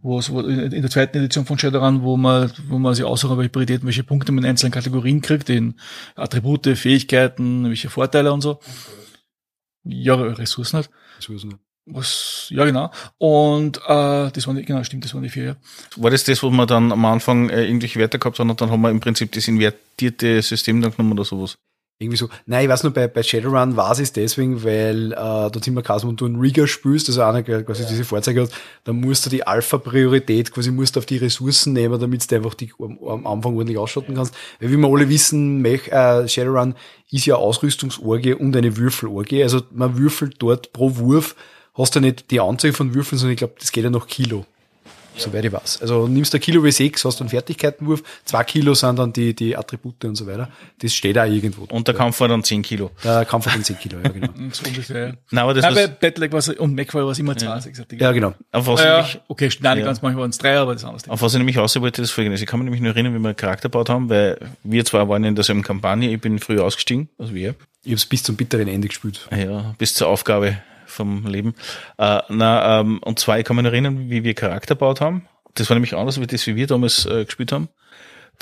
[0.00, 3.50] Wo es in der zweiten Edition von Shadowrun, wo man, wo man sich aussuchen, welche
[3.50, 5.74] Prioritäten, welche Punkte man in einzelnen Kategorien kriegt, in
[6.16, 8.58] Attribute, Fähigkeiten, welche Vorteile und so.
[9.84, 10.90] Ja, Ressourcen halt.
[11.18, 11.54] So ist es.
[11.86, 12.92] Was, ja, genau.
[13.18, 15.56] Und äh, das waren die, genau, stimmt, das waren die vier, ja.
[15.96, 18.70] War das das, wo wir dann am Anfang äh, irgendwelche Werte gehabt haben und dann
[18.70, 21.58] haben wir im Prinzip das invertierte System dann genommen oder sowas?
[22.02, 22.28] Irgendwie so.
[22.46, 26.10] Nein, ich weiß nur, bei, bei Shadowrun war es deswegen, weil äh, dort immer Kasim
[26.10, 28.50] und du einen Rigger spielst, also einer quasi diese Fahrzeuge hat,
[28.84, 32.54] dann musst du die Alpha-Priorität quasi musst du auf die Ressourcen nehmen, damit du einfach
[32.54, 34.34] die am, am Anfang ordentlich ausschotten kannst.
[34.60, 36.74] Weil wie wir alle wissen, Mech, äh, Shadowrun
[37.10, 39.42] ist ja Ausrüstungsorgie und eine Würfelorgie.
[39.42, 41.36] Also man würfelt dort pro Wurf,
[41.74, 44.44] hast du nicht die Anzahl von Würfeln, sondern ich glaube, das geht ja nach Kilo.
[45.16, 45.82] Soweit ich weiß.
[45.82, 49.34] Also nimmst du ein Kilo W6, hast du einen Fertigkeitenwurf, zwei Kilo sind dann die,
[49.34, 50.48] die Attribute und so weiter.
[50.80, 51.64] Das steht auch irgendwo.
[51.64, 52.90] Und der Kampf war dann 10 Kilo.
[53.04, 54.28] Der Kampf hat den 10 Kilo, ja genau.
[54.52, 55.12] So ungefähr, ja.
[55.30, 57.72] Nein, aber das Nein, bei was, Battletech war es, und MacWarrior war es immer 20,
[57.72, 57.92] gesagt.
[57.92, 58.34] Ja, genau.
[58.50, 59.86] auf was, ja, ich mich, okay, nein, nicht Ja.
[59.86, 61.08] ganz, manchmal waren es drei, aber das ist anders.
[61.08, 62.40] auf was ich nämlich raus wollte, ist folgendes.
[62.40, 65.06] Ich kann mich nämlich nur erinnern, wie wir einen Charakter gebaut haben, weil wir zwei
[65.08, 66.10] waren in derselben Kampagne.
[66.10, 67.54] Ich bin früher ausgestiegen, also wir.
[67.84, 69.28] Ich hab's bis zum bitteren Ende gespielt.
[69.36, 70.58] Ja, bis zur Aufgabe
[70.92, 71.54] vom Leben.
[71.98, 75.26] Äh, na, ähm, und zwar, ich kann mich erinnern, wie wir Charakter gebaut haben.
[75.54, 77.68] Das war nämlich anders wie das, wie wir damals äh, gespielt haben.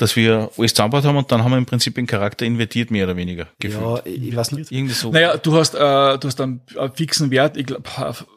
[0.00, 3.04] Dass wir alles zusammengebaut haben und dann haben wir im Prinzip den Charakter invertiert, mehr
[3.04, 3.46] oder weniger.
[3.58, 3.82] Gefühlt.
[3.82, 4.72] Ja, ich weiß nicht.
[4.72, 5.10] Irgendwie so.
[5.10, 7.84] Naja, du hast, äh, du hast einen, einen fixen Wert, ich glaube,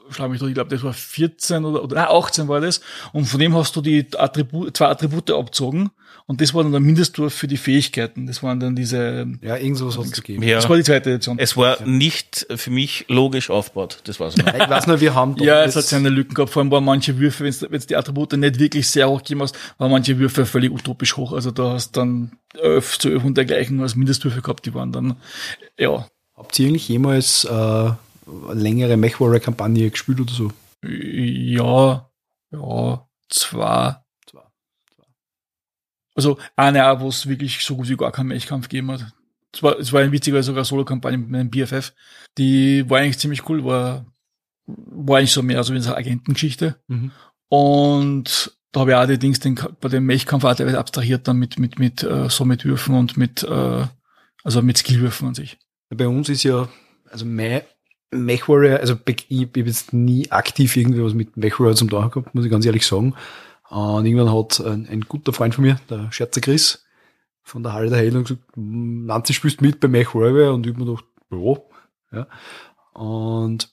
[0.10, 2.82] schlag mich durch, ich glaube, das war 14 oder, oder nein, 18 war das.
[3.12, 5.92] Und von dem hast du die Attribute, zwei Attribute abgezogen.
[6.26, 8.28] Und das war dann der Mindestwurf für die Fähigkeiten.
[8.28, 9.28] Das waren dann diese.
[9.42, 10.44] Ja, irgend sowas hat es gegeben.
[10.44, 10.56] Ja.
[10.56, 11.38] Das war die zweite Edition.
[11.38, 14.00] Es war nicht für mich logisch aufgebaut.
[14.06, 14.38] Das war's.
[14.38, 14.46] Noch.
[14.54, 16.52] Ich weiß nur, wir haben Ja, es hat seine Lücken gehabt.
[16.52, 19.56] Vor allem waren manche Würfe, wenn du die Attribute nicht wirklich sehr hoch gegeben hast,
[19.78, 21.34] waren manche Würfe völlig utopisch hoch.
[21.34, 24.66] Also da hast dann 11 zu 11 und dergleichen als Mindestwürfe gehabt.
[24.66, 25.18] Die waren dann,
[25.78, 26.08] ja.
[26.36, 27.98] Habt ihr eigentlich jemals äh, eine
[28.54, 30.52] längere MechWarrior-Kampagne gespielt oder so?
[30.84, 32.10] Ja,
[32.52, 34.04] ja, zwei.
[36.16, 39.14] Also eine auch, wo es wirklich so gut wie gar keinen Mechkampf gegeben hat.
[39.52, 41.94] Es war, es war ein witziger sogar Solo-Kampagne mit meinem BFF.
[42.38, 44.06] Die war eigentlich ziemlich cool, war,
[44.66, 46.76] war eigentlich so mehr so wie eine Agentengeschichte.
[46.88, 47.12] Mhm.
[47.50, 51.38] Und da habe ich auch die Dings den, bei dem Mechkampf auch teilweise abstrahiert dann
[51.38, 53.86] mit, mit, mit, äh, so mit Würfen und mit, äh,
[54.44, 55.58] also mit Skillwürfen an sich.
[55.90, 56.68] Bei uns ist ja,
[57.10, 57.62] also mein
[58.12, 62.46] MechWarrior, also ich habe jetzt nie aktiv irgendwie was mit MechWarrior zum tun gehabt, muss
[62.46, 63.14] ich ganz ehrlich sagen.
[63.70, 66.84] Und irgendwann hat ein, ein guter Freund von mir, der Scherzer Chris,
[67.44, 70.86] von der Halle der Heilung gesagt, Nancy spielst mit bei MechWarrior und ich hab mir
[70.86, 71.06] gedacht,
[72.12, 72.28] ja.
[72.94, 73.73] Und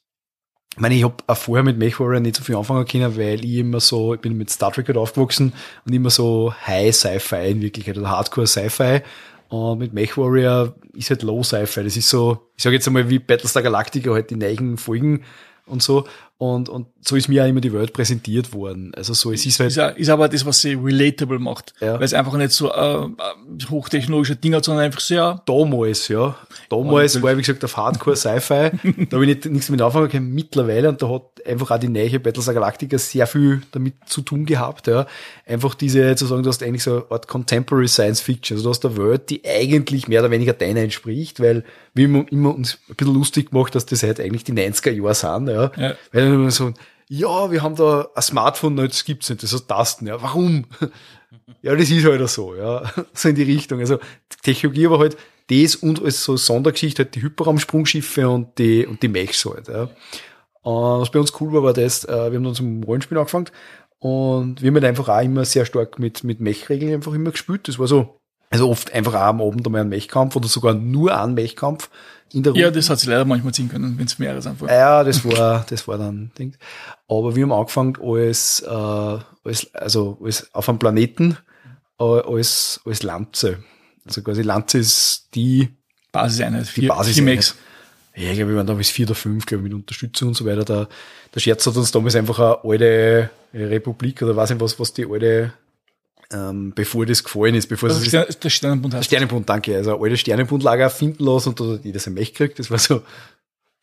[0.75, 3.81] ich meine, ich habe vorher mit MechWarrior nicht so viel anfangen können, weil ich immer
[3.81, 5.53] so, ich bin mit Star Trek halt aufgewachsen
[5.85, 9.03] und immer so High Sci-Fi in Wirklichkeit oder Hardcore Sci-Fi.
[9.49, 11.83] Und mit MechWarrior ist halt Low Sci-Fi.
[11.83, 15.25] Das ist so, ich sage jetzt einmal wie Battlestar Galactica halt die neigen Folgen
[15.67, 16.07] und so.
[16.41, 18.93] Und, und so ist mir auch immer die Welt präsentiert worden.
[18.97, 19.73] Also so, es ist halt.
[19.73, 21.75] Ist, ja, ist aber das, was sie relatable macht.
[21.81, 21.97] Ja.
[21.97, 23.09] Weil es einfach nicht so äh,
[23.69, 25.43] hochtechnologische Dinge hat, sondern einfach sehr.
[25.45, 26.37] Damals, ja.
[26.71, 28.71] Damals Und- war, wie gesagt, auf Hardcore Sci-Fi.
[29.11, 30.33] da habe ich nicht, nichts mit anfangen können.
[30.33, 34.47] Mittlerweile, und da hat einfach auch die neue Battlestar Galactica sehr viel damit zu tun
[34.47, 35.07] gehabt, ja.
[35.47, 38.57] Einfach diese, zu sagen, du hast eigentlich so eine Art Contemporary Science Fiction.
[38.57, 42.25] Also du hast eine Welt, die eigentlich mehr oder weniger deiner entspricht, weil wir immer,
[42.31, 45.71] immer uns ein bisschen lustig gemacht, dass das halt eigentlich die 90er Jahre sind, ja.
[45.77, 45.95] Ja.
[46.13, 46.73] Weil dann immer so,
[47.09, 50.21] ja, wir haben da ein Smartphone, nein, das gibt's nicht, das hat Tasten, ja.
[50.23, 50.67] Warum?
[51.63, 52.91] Ja, das ist halt so, ja.
[53.13, 53.81] So in die Richtung.
[53.81, 53.99] Also
[54.43, 55.17] Technologie aber halt
[55.49, 59.89] das und als so Sondergeschichte halt die Hyperraumsprungschiffe und die, und die Mechs halt, ja.
[60.63, 63.51] Und was bei uns cool war, war das, äh, wir haben dann zum Rollenspiel angefangen
[63.99, 67.69] und wir haben halt einfach auch immer sehr stark mit, mit Mech-Regeln einfach immer gespielt.
[67.69, 71.19] Das war so, also oft einfach auch am Abend einmal ein Mechkampf oder sogar nur
[71.19, 71.91] ein Mechkampf
[72.33, 72.63] in der Runde.
[72.65, 74.61] Ja, das hat sie leider manchmal ziehen können, wenn es mehrere sind.
[74.63, 76.57] Ja, das war, das war dann Ding.
[77.09, 81.37] Aber wir haben angefangen als, äh, als also als auf einem Planeten
[81.99, 83.63] äh, als, als Lanze.
[84.07, 85.69] Also quasi Lanze ist die,
[86.13, 86.67] Basiseinheit.
[86.69, 87.21] die Vier, Basis.
[87.21, 87.57] Max.
[88.17, 90.45] Ja, ich glaube, wir waren damals vier oder fünf, glaube ich, mit Unterstützung und so
[90.45, 90.65] weiter.
[90.65, 90.89] Der,
[91.35, 95.07] der Scherz hat uns damals einfach eine alte Republik oder weiß nicht was, was die
[95.07, 95.53] alte,
[96.33, 99.07] ähm, bevor das gefallen ist, bevor Das es Stern, der Sternenbund heißt.
[99.07, 99.77] Sternenbund, danke.
[99.77, 102.59] Also ein altes Sternenbundlager finden lassen und da hat jeder sein Mech gekriegt.
[102.59, 103.03] Das war so,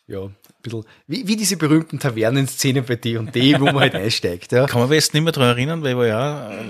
[0.07, 4.65] ja, ein bisschen, wie, wie diese berühmten Tavernenszenen bei D&D, wo man halt einsteigt, ja.
[4.65, 6.63] Kann man jetzt nicht mehr dran erinnern, weil wir ja äh,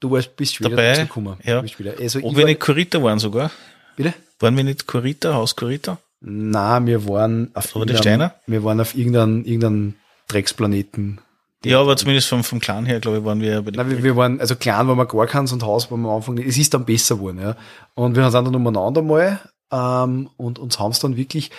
[0.00, 1.36] Du warst, bist später Dabei, gekommen.
[1.44, 1.60] ja.
[1.62, 1.94] Bist wieder.
[2.00, 3.50] Also ob ich wir war, nicht Kurita waren sogar.
[3.96, 4.12] bitte?
[4.40, 5.98] Waren wir nicht Kurita, Haus Kurita?
[6.20, 8.34] Nein, wir waren auf irgendeinem- Steiner?
[8.46, 9.94] Wir waren auf irgendeinem, irgendeinem
[10.28, 11.20] Drecksplaneten.
[11.64, 14.16] Ja, aber zumindest vom, vom Clan her, glaube ich, waren wir bei Nein, wir, wir
[14.16, 16.48] waren, also klein waren wir gar keins und Haus waren wir am Anfang nicht.
[16.48, 17.56] Es ist dann besser geworden, ja.
[17.94, 19.40] Und wir sind dann umeinander mal,
[19.74, 21.50] ähm, und uns haben es dann wirklich,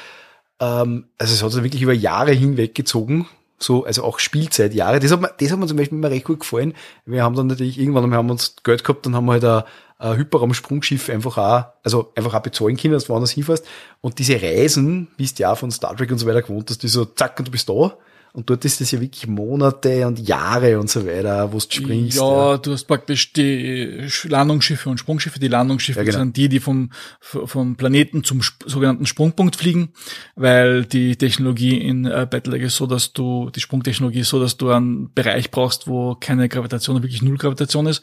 [0.60, 3.28] ähm, also es hat sich wirklich über Jahre hinweg gezogen.
[3.58, 5.00] So, also auch Spielzeitjahre.
[5.00, 6.74] Das hat mir, das hat mir zum Beispiel immer recht gut gefallen.
[7.06, 9.64] Wir haben dann natürlich irgendwann, wir haben uns Geld gehabt, dann haben wir halt ein,
[9.98, 13.66] ein Hyperraumsprungschiff einfach auch, also einfach auch bezahlen können, dass du woanders hinfährst.
[14.02, 16.84] Und diese Reisen, wie es ja auch von Star Trek und so weiter gewohnt hast,
[16.84, 17.98] die so, zack, und du bist da.
[18.36, 22.18] Und dort ist das ja wirklich Monate und Jahre und so weiter, wo du springst.
[22.18, 25.40] Ja, du hast praktisch die Sch- Landungsschiffe und Sprungschiffe.
[25.40, 26.18] Die Landungsschiffe Ja, genau.
[26.20, 26.90] sind die, die vom,
[27.22, 29.94] vom Planeten zum sogenannten Sprungpunkt fliegen,
[30.36, 34.58] weil die Technologie in äh, Battlelag ist so, dass du, die Sprungtechnologie ist so, dass
[34.58, 38.02] du einen Bereich brauchst, wo keine Gravitation, wirklich null Gravitation ist.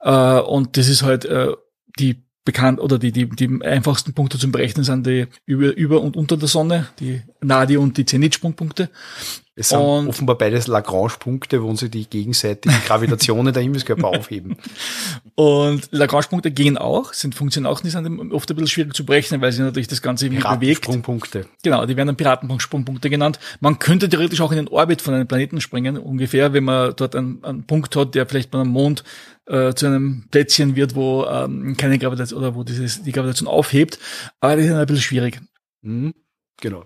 [0.00, 1.52] Äh, und das ist halt äh,
[2.00, 6.16] die bekannt oder die, die, die einfachsten Punkte zum Berechnen sind die über, über und
[6.16, 8.88] unter der Sonne, die Nadi und die Zenit-Sprungpunkte.
[9.60, 14.56] Es sind Und- offenbar beides Lagrange-Punkte, wo sie die gegenseitigen Gravitationen der Himmelskörper aufheben.
[15.34, 19.40] Und Lagrange-Punkte gehen auch, sind funktionieren auch nicht, sind oft ein bisschen schwierig zu berechnen,
[19.40, 20.60] weil sich natürlich das Ganze irgendwie bewegt.
[20.82, 21.46] Piratenssprungpunkte.
[21.62, 23.38] Genau, die werden dann Piratenpunkt-Sprungpunkte genannt.
[23.60, 27.16] Man könnte theoretisch auch in den Orbit von einem Planeten springen, ungefähr, wenn man dort
[27.16, 29.02] einen, einen Punkt hat, der vielleicht bei einem Mond
[29.46, 33.98] äh, zu einem Plätzchen wird, wo ähm, keine Gravitation oder wo dieses, die Gravitation aufhebt.
[34.40, 35.40] Aber das ist ein bisschen schwierig.
[35.82, 36.14] Mhm,
[36.60, 36.84] genau.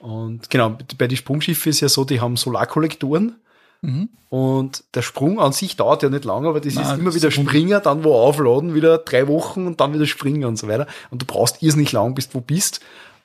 [0.00, 3.36] Und genau, bei den Sprungschiffen ist ja so, die haben Solarkollektoren
[3.82, 4.10] Mhm.
[4.28, 7.30] Und der Sprung an sich dauert ja nicht lange, aber das Nein, ist immer wieder.
[7.30, 10.86] Springer, dann wo aufladen, wieder drei Wochen und dann wieder Springer und so weiter.
[11.10, 12.80] Und du brauchst irrsinnig lang, bis du wo bist.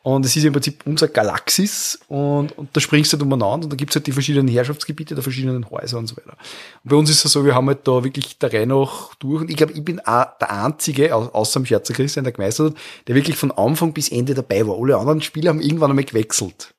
[0.06, 3.72] Und es ist im Prinzip unser Galaxis und, und da springst du halt umeinander und
[3.72, 6.38] da gibt's halt die verschiedenen Herrschaftsgebiete der verschiedenen Häuser und so weiter.
[6.84, 9.42] Und bei uns ist es so, wir haben halt da wirklich der Reihe nach durch
[9.42, 12.74] und ich glaube, ich bin auch der Einzige, au- außer dem Scherzer Christian, der gemeistert
[12.76, 14.78] hat, der wirklich von Anfang bis Ende dabei war.
[14.80, 16.76] Alle anderen Spieler haben irgendwann einmal gewechselt.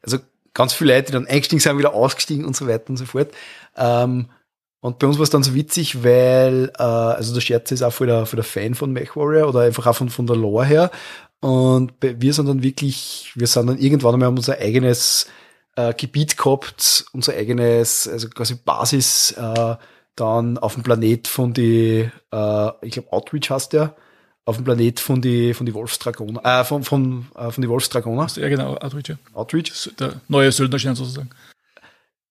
[0.00, 0.16] Also
[0.54, 3.30] ganz viele Leute, die dann eingestiegen sind, wieder ausgestiegen und so weiter und so fort.
[3.76, 4.30] Ähm,
[4.84, 7.90] und bei uns war es dann so witzig, weil, äh, also der Scherz ist auch
[7.90, 10.90] voll der, der Fan von MechWarrior oder einfach auch von, von der Lore her.
[11.40, 15.26] Und wir sind dann wirklich, wir sind dann irgendwann einmal unser eigenes
[15.76, 19.76] äh, Gebiet gehabt, unser eigenes, also quasi Basis, äh,
[20.16, 23.96] dann auf dem Planet von die, äh, ich glaube Outreach heißt der,
[24.44, 28.26] auf dem Planet von die, von die Wolfsdragoner, äh, von, von, äh, von die Wolfsdragoner,
[28.36, 29.08] Ja, genau, Outreach.
[29.08, 29.16] ja.
[29.32, 29.92] Outreach.
[29.98, 31.30] Der neue Söldnerstern sozusagen.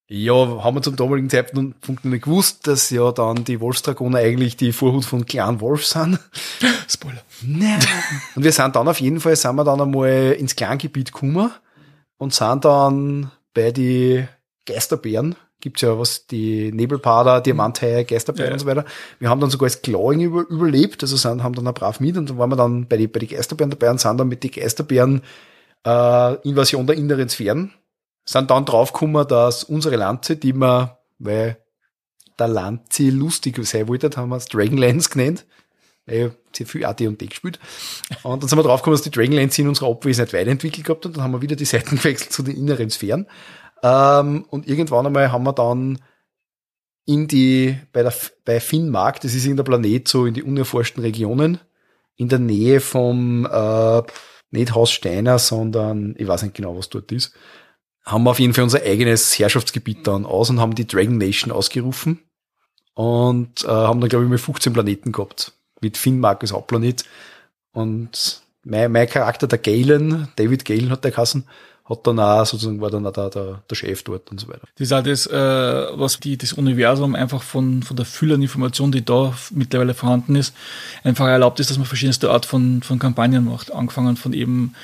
[0.06, 4.72] Ja, haben wir zum damaligen Zeitpunkt nicht gewusst, dass ja dann die Wolfsdragoner eigentlich die
[4.72, 6.18] Vorhut von Clan Wolf sind.
[6.88, 7.22] Spoiler.
[7.42, 7.80] Nein.
[8.34, 11.50] Und wir sind dann auf jeden Fall, sind wir dann einmal ins Clangebiet gekommen
[12.18, 14.26] und sind dann bei die
[14.66, 18.84] Geisterbären, gibt's ja was, die Nebelpader, Diamanthaie, Geisterbären Ja, und so weiter.
[19.18, 22.18] Wir haben dann sogar das Clawing über, überlebt, also sind, haben dann auch brav mit
[22.18, 24.42] und dann waren wir dann bei die, bei die Geisterbären dabei und sind dann mit
[24.42, 25.22] die Geisterbären
[25.86, 27.72] äh, Invasion der inneren Sphären.
[28.24, 31.58] Sind dann draufgekommen, dass unsere Lanze, die wir, weil
[32.38, 35.46] der Lanze lustig sein wollte, haben wir es Dragonlance genannt.
[36.06, 37.58] Weil ich sehr viel AD und D gespielt.
[38.22, 41.24] Und dann sind wir draufgekommen, dass die Dragonlance in unserer Abwesenheit weiterentwickelt gehabt und dann
[41.24, 43.26] haben wir wieder die Seiten gewechselt zu den inneren Sphären.
[43.82, 45.98] Ähm, und irgendwann einmal haben wir dann
[47.06, 48.14] in die, bei der,
[48.44, 51.60] bei Finnmark, das ist irgendein Planet, so in die unerforschten Regionen,
[52.16, 54.02] in der Nähe vom, äh,
[54.50, 57.34] nicht Haus Steiner, sondern, ich weiß nicht genau, was dort ist,
[58.04, 61.52] haben wir auf jeden Fall unser eigenes Herrschaftsgebiet dann aus und haben die Dragon Nation
[61.52, 62.20] ausgerufen
[62.94, 67.04] und äh, haben dann, glaube ich, mal 15 Planeten gehabt, mit Finnmark als Hauptplanet.
[67.72, 71.44] Und mein, mein Charakter, der Galen, David Galen hat der Kassen,
[71.86, 74.66] hat dann auch sozusagen, war dann auch der, der, der Chef dort und so weiter.
[74.76, 78.42] Das ist halt das, äh, was die, das Universum einfach von, von der Fülle an
[78.42, 80.54] Informationen, die da mittlerweile vorhanden ist,
[81.02, 83.72] einfach erlaubt ist, dass man verschiedenste Art von, von Kampagnen macht.
[83.72, 84.74] Angefangen von eben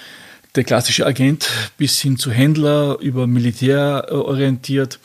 [0.55, 4.99] der klassische Agent bis hin zu Händler, über Militär äh, orientiert,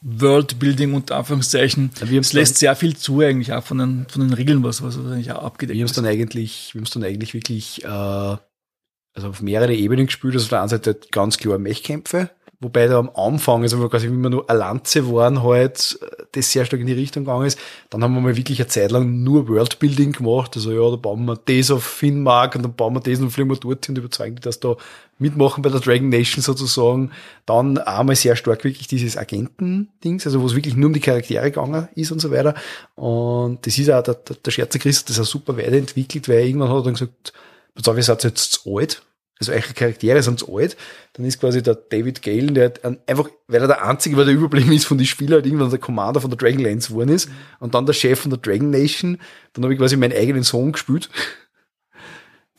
[0.00, 1.90] Worldbuilding unter Anführungszeichen.
[2.00, 5.32] Es lässt sehr viel zu eigentlich auch von den, von den Regeln, was, was eigentlich
[5.32, 5.96] auch abgedeckt Wir ist.
[5.98, 10.34] dann eigentlich, wir haben es dann eigentlich wirklich, äh, also auf mehrere Ebenen gespielt.
[10.34, 12.30] Also auf der einen Seite ganz klar Mechkämpfe,
[12.60, 15.98] wobei da am Anfang, also wo quasi wir nur eine Lanze waren, halt,
[16.32, 17.58] das sehr stark in die Richtung gegangen ist.
[17.90, 20.56] Dann haben wir mal wirklich eine Zeit lang nur Worldbuilding gemacht.
[20.56, 23.50] Also ja, da bauen wir das auf Finnmark und dann bauen wir das und fliegen
[23.50, 24.76] wir dorthin und überzeugen die, dass da
[25.18, 27.12] mitmachen bei der Dragon Nation sozusagen.
[27.46, 31.50] Dann einmal sehr stark wirklich dieses Agenten-Dings, also wo es wirklich nur um die Charaktere
[31.50, 32.54] gegangen ist und so weiter.
[32.96, 36.78] Und das ist auch, der, der, Scherzer Christ das auch super weiterentwickelt, weil irgendwann hat
[36.78, 37.32] er dann gesagt,
[37.74, 39.02] pass auf, ihr seid jetzt zu alt.
[39.40, 40.76] Also eure Charaktere sind zu alt.
[41.12, 44.34] Dann ist quasi der David Galen, der ein- einfach, weil er der Einzige, weil der
[44.34, 47.28] überblieben ist von den Spielern, halt irgendwann der Commander von der Dragonlance geworden ist.
[47.60, 49.18] Und dann der Chef von der Dragon Nation.
[49.52, 51.08] Dann habe ich quasi meinen eigenen Sohn gespielt.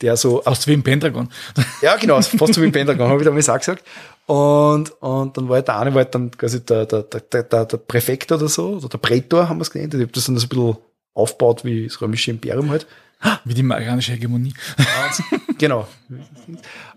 [0.00, 1.28] Der so Fast wie im Pentagon.
[1.82, 3.84] ja, genau, fast so wie im Pentagon, habe ich damals auch gesagt.
[4.24, 7.64] Und, und dann war halt der eine, war halt dann quasi der, der, der, der,
[7.66, 9.92] der Präfekt oder so, oder der Prätor haben wir es genannt.
[9.92, 10.76] Ich habe das dann so ein bisschen
[11.12, 12.86] aufgebaut wie das römische Imperium halt.
[13.44, 14.54] Wie die marianische Hegemonie.
[15.60, 15.86] genau.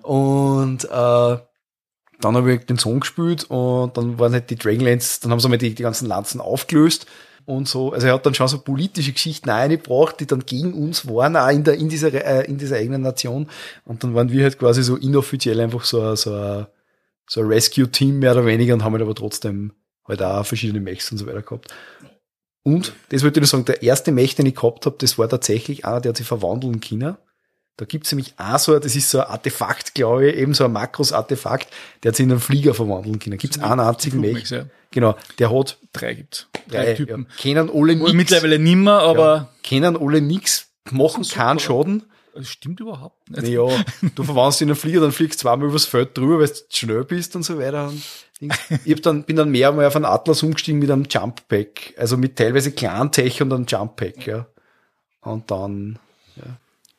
[0.02, 1.38] Und äh,
[2.24, 5.50] dann habe ich den Song gespielt und dann waren halt die Dragonlance, dann haben sie
[5.50, 7.06] mal die, die ganzen Lanzen aufgelöst
[7.46, 7.92] und so.
[7.92, 11.50] Also er hat dann schon so politische Geschichten eingebracht, die dann gegen uns waren, auch
[11.50, 13.50] in, der, in, dieser, äh, in dieser eigenen Nation.
[13.86, 16.66] Und dann waren wir halt quasi so inoffiziell einfach so, so,
[17.28, 19.74] so ein Rescue-Team mehr oder weniger und haben halt aber trotzdem
[20.08, 21.74] halt auch verschiedene Mechs und so weiter gehabt.
[22.64, 25.28] Und, das wollte ich nur sagen, der erste Mech, den ich gehabt habe, das war
[25.28, 27.18] tatsächlich einer, der hat sich verwandeln können.
[27.78, 30.72] Da gibt's nämlich auch so, das ist so ein Artefakt, glaube ich, eben so ein
[30.72, 31.68] Makros-Artefakt,
[32.04, 33.38] der hat sich in einen Flieger verwandeln können.
[33.40, 34.20] Gibt's einen einzigen.
[34.22, 34.66] Flugmechs, ja.
[34.92, 36.48] Genau, der hat Drei gibt's.
[36.70, 37.28] drei, Drei Typen.
[37.30, 38.14] Ja, kennen alle nix.
[38.14, 42.04] Mittlerweile nimmer, aber ja, kennen alle nix, machen keinen Schaden.
[42.36, 43.48] das stimmt überhaupt nicht.
[43.48, 43.68] Ja,
[44.16, 47.04] du verwandelst in einen Flieger, dann fliegst du zweimal übers Feld drüber, weil du schnell
[47.06, 47.92] bist und so weiter.
[48.86, 51.94] Ich hab dann, bin dann mehr mal auf einen Atlas umgestiegen mit einem Jump Pack.
[51.98, 54.46] Also mit teilweise kleinen Tech und einem Jump Pack, ja.
[55.22, 55.98] Und dann,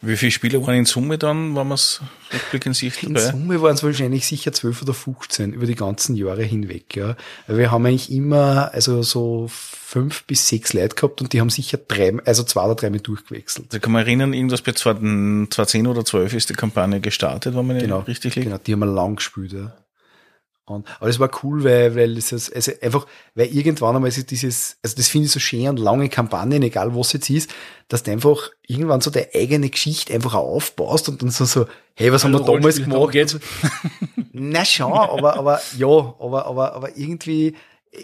[0.07, 2.00] Wie viele Spieler waren in Summe dann, wenn man es
[2.32, 3.30] rückblickend sieht in dabei?
[3.30, 7.16] Summe waren es wahrscheinlich sicher 12 oder 15 über die ganzen Jahre hinweg, ja.
[7.46, 11.78] Wir haben eigentlich immer, also so fünf bis sechs Leute gehabt und die haben sicher
[11.78, 13.66] drei, also zwei oder dreimal durchgewechselt.
[13.70, 17.78] Also kann man erinnern, irgendwas bei 2010 oder 12 ist die Kampagne gestartet, wenn man
[17.78, 18.46] Genau, richtig liegt.
[18.46, 19.72] genau, die haben wir lang gespielt, ja.
[20.66, 24.30] Und, aber das war cool, weil, weil es ist, also einfach, weil irgendwann einmal ist
[24.30, 27.50] dieses, also das finde ich so schön an lange Kampagnen, egal was jetzt ist,
[27.88, 32.10] dass du einfach irgendwann so deine eigene Geschichte einfach aufbaust und dann so, so hey,
[32.10, 33.12] was Also haben wir damals gemacht?
[33.12, 33.38] geht's.
[34.32, 37.54] Na schon, aber, aber ja, aber, aber, aber irgendwie,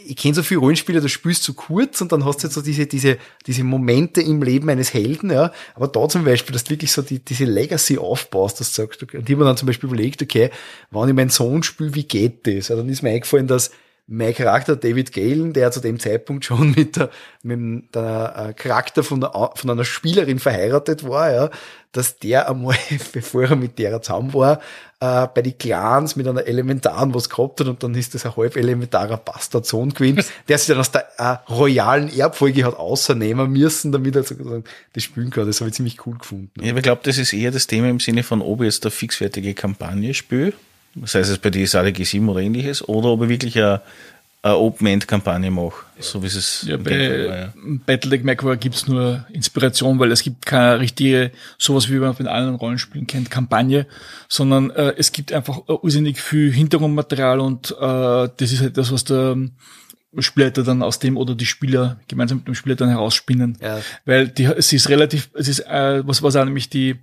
[0.07, 2.62] ich kenne so viele Rollenspiele, da spielst du kurz und dann hast du jetzt so
[2.62, 5.53] diese, diese, diese Momente im Leben eines Helden, ja.
[5.74, 9.03] Aber da zum Beispiel, dass du wirklich so die, diese Legacy aufbaust, dass du sagst,
[9.03, 10.51] und hab mir dann zum Beispiel überlegt, okay,
[10.91, 12.68] wenn ich meinen Sohn spiele, wie geht das?
[12.68, 13.70] Ja, dann ist mir eingefallen, dass
[14.12, 17.11] mein Charakter David Galen, der zu dem Zeitpunkt schon mit der,
[17.42, 21.50] mit der, äh, Charakter von, der, von einer Spielerin verheiratet war, ja,
[21.92, 22.76] dass der einmal,
[23.12, 24.61] bevor er mit der zusammen war,
[24.98, 28.36] äh, bei die Clans mit einer Elementaren was gehabt hat und dann ist das ein
[28.36, 33.92] halb elementarer Bastardsohn gewesen, der sich dann aus der äh, royalen Erbfolge hat außernehmen müssen,
[33.92, 35.46] damit er sozusagen das spielen kann.
[35.46, 36.50] Das habe ich ziemlich cool gefunden.
[36.61, 38.84] Ja, aber ich glaube, das ist eher das Thema im Sinne von, ob ich jetzt
[38.84, 40.52] eine fixfertige Kampagne spiele,
[41.05, 43.80] sei es bei DSA G7 oder ähnliches, oder ob ich wirklich eine,
[44.43, 47.53] eine Open-End-Kampagne mache, so wie es Ja, im Gameplay war, bei ja.
[47.86, 52.57] Battletech MacWar gibt's nur Inspiration, weil es gibt keine richtige, sowas wie man von anderen
[52.57, 53.86] Rollenspielen kennt, Kampagne,
[54.28, 58.93] sondern äh, es gibt einfach äh, irrsinnig viel Hintergrundmaterial und äh, das ist halt das,
[58.93, 59.36] was der
[60.18, 63.58] Spielleiter dann aus dem oder die Spieler gemeinsam mit dem Spieler dann herausspinnen.
[63.61, 63.80] Ja.
[64.04, 66.96] Weil die, es ist relativ, es ist, äh, was, was auch nämlich die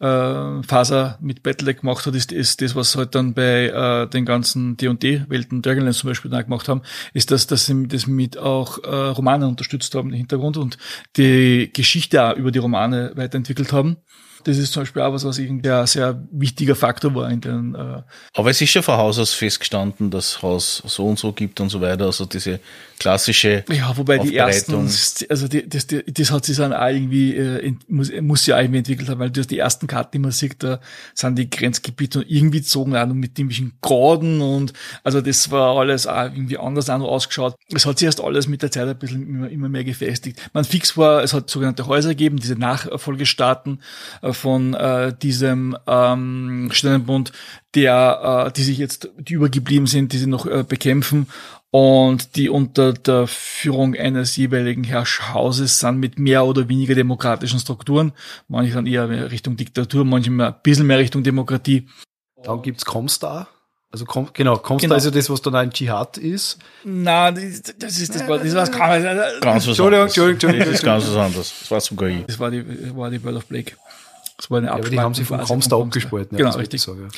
[0.00, 4.24] äh, Faser mit Battletech gemacht hat, ist, ist das, was halt dann bei äh, den
[4.24, 6.82] ganzen D&D-Welten, Dragonlance zum Beispiel dann gemacht haben,
[7.14, 10.78] ist, dass, dass sie das mit auch äh, Romane unterstützt haben im Hintergrund und
[11.16, 13.98] die Geschichte auch über die Romane weiterentwickelt haben.
[14.44, 17.74] Das ist zum Beispiel auch was, was irgendwie ein sehr wichtiger Faktor war in den
[17.74, 18.02] äh,
[18.34, 21.70] Aber es ist schon von Haus aus festgestanden, dass Haus so und so gibt und
[21.70, 22.06] so weiter.
[22.06, 22.60] Also diese
[22.98, 24.76] klassische Ja, wobei die ersten,
[25.28, 28.78] also die, das, die, das hat sich dann auch irgendwie, äh, muss, muss ja irgendwie
[28.78, 30.80] entwickelt haben, weil das die ersten Karten, die man sieht, da
[31.14, 34.72] sind die Grenzgebiete und irgendwie gezogen auch noch mit irgendwelchen Gorden und
[35.04, 37.54] also das war alles auch irgendwie anders auch noch ausgeschaut.
[37.72, 40.40] Es hat sich erst alles mit der Zeit ein bisschen immer, immer mehr gefestigt.
[40.52, 43.80] Man fix war, es hat sogenannte Häuser gegeben, diese Nachfolgestaaten
[44.22, 47.32] äh, von äh, diesem ähm, Sternenbund,
[47.74, 51.26] der, äh, die sich jetzt, die übergeblieben sind, die sie noch äh, bekämpfen
[51.70, 58.12] und die unter der Führung eines jeweiligen Herrschhauses sind mit mehr oder weniger demokratischen Strukturen.
[58.48, 61.86] Manche dann eher Richtung Diktatur, manche mehr, ein bisschen mehr Richtung Demokratie.
[62.42, 63.48] Dann gibt's Comstar.
[63.90, 64.94] Also Com genau, Comstar Genau.
[64.96, 66.58] ist ja das, was dann ein Dschihad ist.
[66.84, 70.16] Na, das, ist das war das war das Ganz was Entschuldigung, anderes.
[70.16, 71.54] Entschuldigung, Entschuldigung, Das ist ganz was anderes.
[71.60, 72.26] Das war sogar ich.
[72.26, 72.64] das war die
[72.96, 73.72] war die World of Blake.
[74.38, 76.38] Das war eine Ja, aber die haben sich von Comstar abgespalten.
[76.38, 76.78] Genau, wollte richtig.
[76.78, 77.08] ich sagen,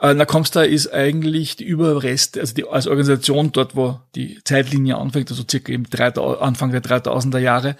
[0.00, 0.10] ja.
[0.10, 4.96] Äh, na, Comstar ist eigentlich die Überreste, also die, als Organisation dort, wo die Zeitlinie
[4.96, 7.76] anfängt, also circa im 3000 Anfang der 3000er Jahre,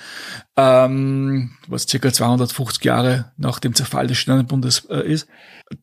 [0.57, 5.29] ähm, was circa 250 Jahre nach dem Zerfall des Sternenbundes äh, ist.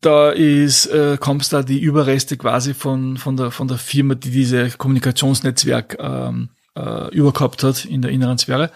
[0.02, 4.72] Da ist äh, Comstar die Überreste quasi von, von, der, von der Firma, die diese
[4.72, 8.72] Kommunikationsnetzwerk ähm, äh, übergehabt hat in der inneren Sphäre.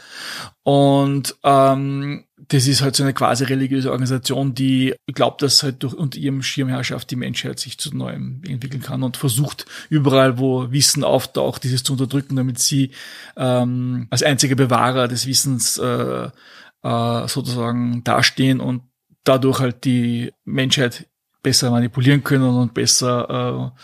[0.64, 5.94] Und ähm, das ist halt so eine quasi religiöse Organisation, die glaubt, dass halt durch
[5.94, 11.04] unter ihrem Schirmherrschaft die Menschheit sich zu neuem entwickeln kann und versucht überall, wo Wissen
[11.04, 12.92] auftaucht, dieses zu unterdrücken, damit sie
[13.38, 16.30] ähm, als einziger Bewahrer des Wissens äh,
[16.84, 18.82] äh, sozusagen dastehen und
[19.24, 21.08] dadurch halt die Menschheit
[21.44, 23.82] besser manipulieren können und besser äh,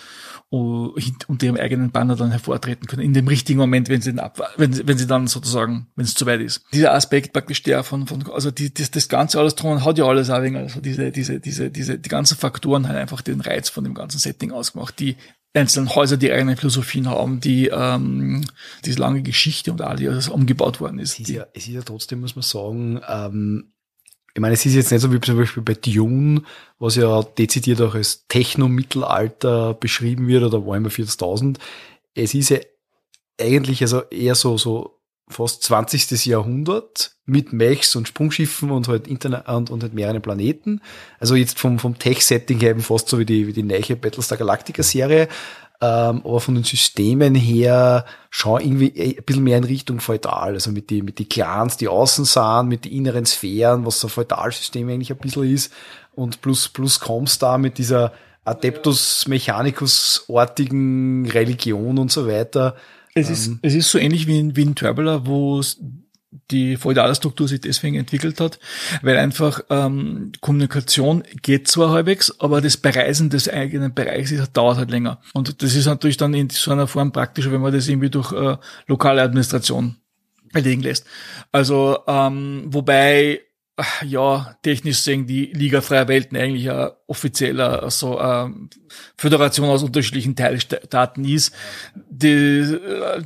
[0.49, 4.39] unter ihrem eigenen Banner dann hervortreten können, in dem richtigen Moment, wenn sie, den ab,
[4.57, 6.63] wenn, sie- wenn sie dann sozusagen, wenn es zu weit ist.
[6.71, 10.05] Dieser Aspekt praktisch der von, von also die, das, das ganze alles drum hat ja
[10.05, 13.69] alles auch wegen, also diese, diese, diese, diese, die ganzen Faktoren haben einfach den Reiz
[13.69, 15.17] von dem ganzen Setting ausgemacht, die
[15.53, 18.45] einzelnen Häuser, die eigene Philosophien haben, die, ähm,
[18.85, 21.13] diese lange Geschichte und all die alles umgebaut worden ist.
[21.13, 23.71] Es ist ja, es ist ja trotzdem, muss man sagen, ähm,
[24.35, 26.41] ich meine, es ist jetzt nicht so wie zum Beispiel bei Dune,
[26.77, 31.57] was ja dezidiert auch als Techno-Mittelalter beschrieben wird oder Warhammer 40.000.
[32.15, 32.57] Es ist ja
[33.39, 36.25] eigentlich also eher so, so fast 20.
[36.25, 40.81] Jahrhundert mit Mechs und Sprungschiffen und halt Internet und, und halt mehreren Planeten.
[41.17, 44.37] Also jetzt vom, vom Tech-Setting her eben fast so wie die, wie die neue Battlestar
[44.37, 45.29] Galactica Serie.
[45.81, 50.53] Ähm, aber von den Systemen her schon irgendwie ein bisschen mehr in Richtung feudal.
[50.53, 54.07] Also mit die, mit die Clans, die außen sahen, mit die inneren Sphären, was so
[54.07, 55.73] ein Feudalsystem eigentlich ein bisschen ist.
[56.13, 58.13] Und plus, plus Comstar mit dieser
[58.45, 62.75] Adeptus Mechanicus-artigen Religion und so weiter.
[63.13, 65.61] Es ist, es ist so ähnlich wie in, wie in Traveler, wo
[66.51, 68.59] die feudale Struktur sich deswegen entwickelt hat,
[69.01, 74.77] weil einfach ähm, Kommunikation geht zwar halbwegs, aber das Bereisen des eigenen Bereichs ist, dauert
[74.77, 75.19] halt länger.
[75.33, 78.31] Und das ist natürlich dann in so einer Form praktischer, wenn man das irgendwie durch
[78.31, 78.57] äh,
[78.87, 79.95] lokale Administration
[80.53, 81.05] erlegen lässt.
[81.51, 83.41] Also ähm, wobei
[84.03, 88.69] ja, technisch sehen die Liga Freier Welten eigentlich ein offizieller so ähm,
[89.17, 91.53] Föderation aus unterschiedlichen Teilstaaten ist,
[92.09, 92.77] die,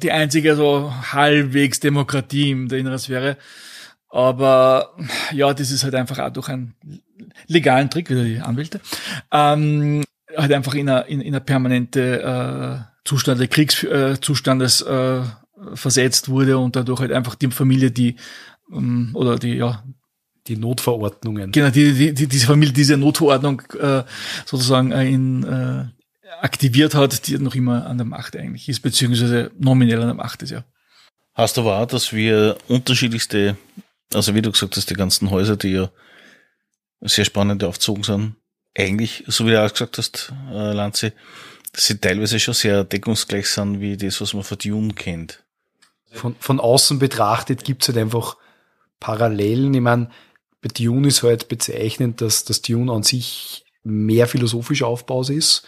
[0.02, 3.38] die einzige so halbwegs Demokratie in der inneren Sphäre.
[4.10, 4.96] Aber
[5.32, 6.74] ja, das ist halt einfach auch durch einen
[7.46, 8.82] legalen Trick, wieder die Anwälte,
[9.32, 10.04] ähm,
[10.36, 15.22] halt einfach in einer in, in permanente äh, Zustand, Kriegszustandes äh,
[15.74, 18.16] versetzt wurde und dadurch halt einfach die Familie, die
[18.72, 19.84] ähm, oder die, ja,
[20.50, 21.52] die Notverordnungen.
[21.52, 24.04] Genau, die, die, die, diese Familie diese Notverordnung äh,
[24.46, 25.86] sozusagen äh, in, äh,
[26.42, 30.42] aktiviert hat, die noch immer an der Macht eigentlich ist, beziehungsweise nominell an der Macht
[30.42, 30.64] ist, ja.
[31.34, 33.56] Hast du wahr, dass wir unterschiedlichste,
[34.14, 35.90] also wie du gesagt hast, die ganzen Häuser, die ja
[37.02, 38.36] sehr spannend aufgezogen sind,
[38.78, 41.14] eigentlich, so wie du auch gesagt hast, äh, Lanze,
[41.72, 45.44] dass sie teilweise schon sehr deckungsgleich sind, wie das, was man von Dune kennt.
[46.12, 48.38] Von, von außen betrachtet gibt's halt einfach
[49.00, 49.74] Parallelen.
[49.74, 50.10] Ich meine,
[50.62, 55.64] bei Dune ist halt bezeichnend, dass das Dune an sich mehr philosophisch aufbaut ist.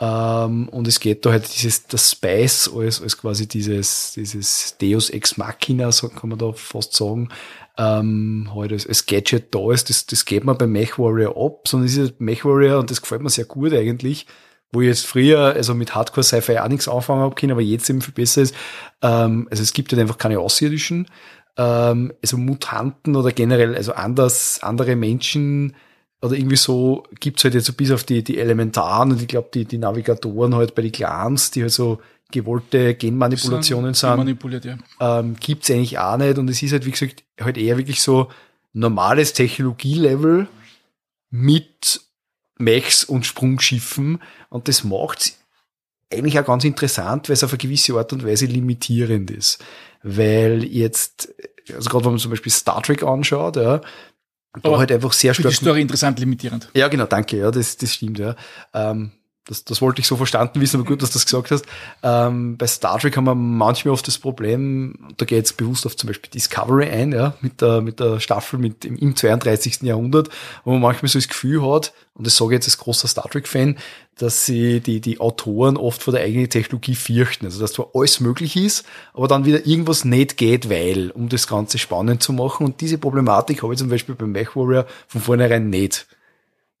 [0.00, 5.10] Ähm, und es geht da halt dieses, das Spice als, als quasi dieses, dieses Deus
[5.10, 7.28] Ex Machina, so kann man da fast sagen,
[7.78, 11.68] ähm, halt als, als Gadget da ist, das, das geht man bei Mech Warrior ab,
[11.68, 14.26] sondern es ist halt Mech Warrior und das gefällt mir sehr gut eigentlich,
[14.72, 17.88] wo ich jetzt früher, also mit Hardcore Sci-Fi auch nichts anfangen habe können, aber jetzt
[17.88, 18.54] eben viel besser ist.
[19.02, 21.06] Ähm, also es gibt halt einfach keine Außerirdischen,
[21.56, 25.74] ähm, also Mutanten oder generell, also anders, andere Menschen
[26.20, 29.50] oder irgendwie so gibt's halt jetzt so bis auf die, die Elementaren und ich glaube
[29.52, 32.00] die, die Navigatoren halt bei den Clans, die halt so
[32.30, 34.78] gewollte Genmanipulationen sind, manipuliert, ja.
[35.00, 38.30] ähm, gibt's eigentlich auch nicht und es ist halt wie gesagt halt eher wirklich so
[38.72, 40.46] normales Technologielevel
[41.30, 42.00] mit
[42.56, 45.41] Mechs und Sprungschiffen und das macht's
[46.12, 49.62] eigentlich auch ganz interessant, weil es auf eine gewisse Art und Weise limitierend ist.
[50.02, 51.32] Weil jetzt,
[51.74, 53.80] also gerade wenn man zum Beispiel Star Trek anschaut, ja,
[54.54, 55.52] da Aber halt einfach sehr Für stark.
[55.52, 56.68] die Story interessant limitierend.
[56.74, 58.36] Ja, genau, danke, ja, das, das stimmt, ja.
[58.74, 59.12] Ähm,
[59.46, 61.66] das, das wollte ich so verstanden wissen, aber gut, dass du das gesagt hast.
[62.02, 65.96] Ähm, bei Star Trek haben wir manchmal oft das Problem, da geht es bewusst auf
[65.96, 69.82] zum Beispiel Discovery ein, ja, mit der, mit der Staffel mit im, im 32.
[69.82, 70.28] Jahrhundert,
[70.64, 73.28] wo man manchmal so das Gefühl hat, und das sage ich jetzt als großer Star
[73.28, 73.78] Trek-Fan,
[74.16, 77.46] dass sie die, die Autoren oft vor der eigenen Technologie fürchten.
[77.46, 78.84] Also, dass zwar alles möglich ist,
[79.14, 82.66] aber dann wieder irgendwas nicht geht, weil, um das Ganze spannend zu machen.
[82.66, 86.06] Und diese Problematik habe ich zum Beispiel beim Mech Warrior von vornherein nicht.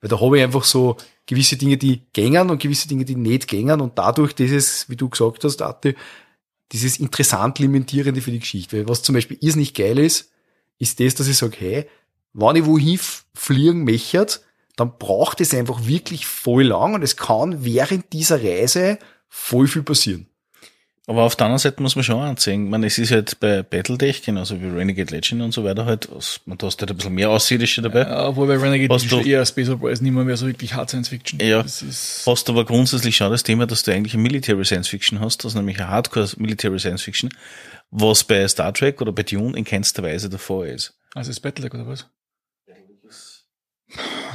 [0.02, 0.96] Weil da habe ich einfach so
[1.26, 5.08] gewisse Dinge, die gängern und gewisse Dinge, die nicht gängern und dadurch dieses, wie du
[5.08, 5.94] gesagt hast, Arte,
[6.72, 8.76] dieses interessant limitierende für die Geschichte.
[8.76, 10.30] Weil was zum Beispiel irrsinnig geil ist,
[10.78, 11.88] ist das, dass ich sage, hey,
[12.32, 12.98] wenn ich wohin
[13.34, 14.42] fliegen mechert,
[14.76, 18.98] dann braucht es einfach wirklich voll lang und es kann während dieser Reise
[19.28, 20.26] voll viel passieren.
[21.08, 23.64] Aber auf der anderen Seite muss man schon anzeigen, ich meine, es ist halt bei
[23.64, 26.14] Battletech, genauso wie Renegade Legend und so weiter halt, da
[26.66, 28.02] hast halt ein bisschen mehr Aussiedische dabei.
[28.02, 30.46] Ja, obwohl bei Renegade Hast ist du- eher Space Opera ist nicht mehr, mehr so
[30.46, 31.40] wirklich Hard Science Fiction.
[31.40, 31.62] Ja.
[31.64, 35.18] Das ist, Hast aber grundsätzlich schon das Thema, dass du eigentlich eine Military Science Fiction
[35.18, 37.30] hast, also nämlich eine Hardcore Military Science Fiction,
[37.90, 40.94] was bei Star Trek oder bei Dune in keinster Weise der Fall ist.
[41.14, 42.06] also ist Battletech oder was?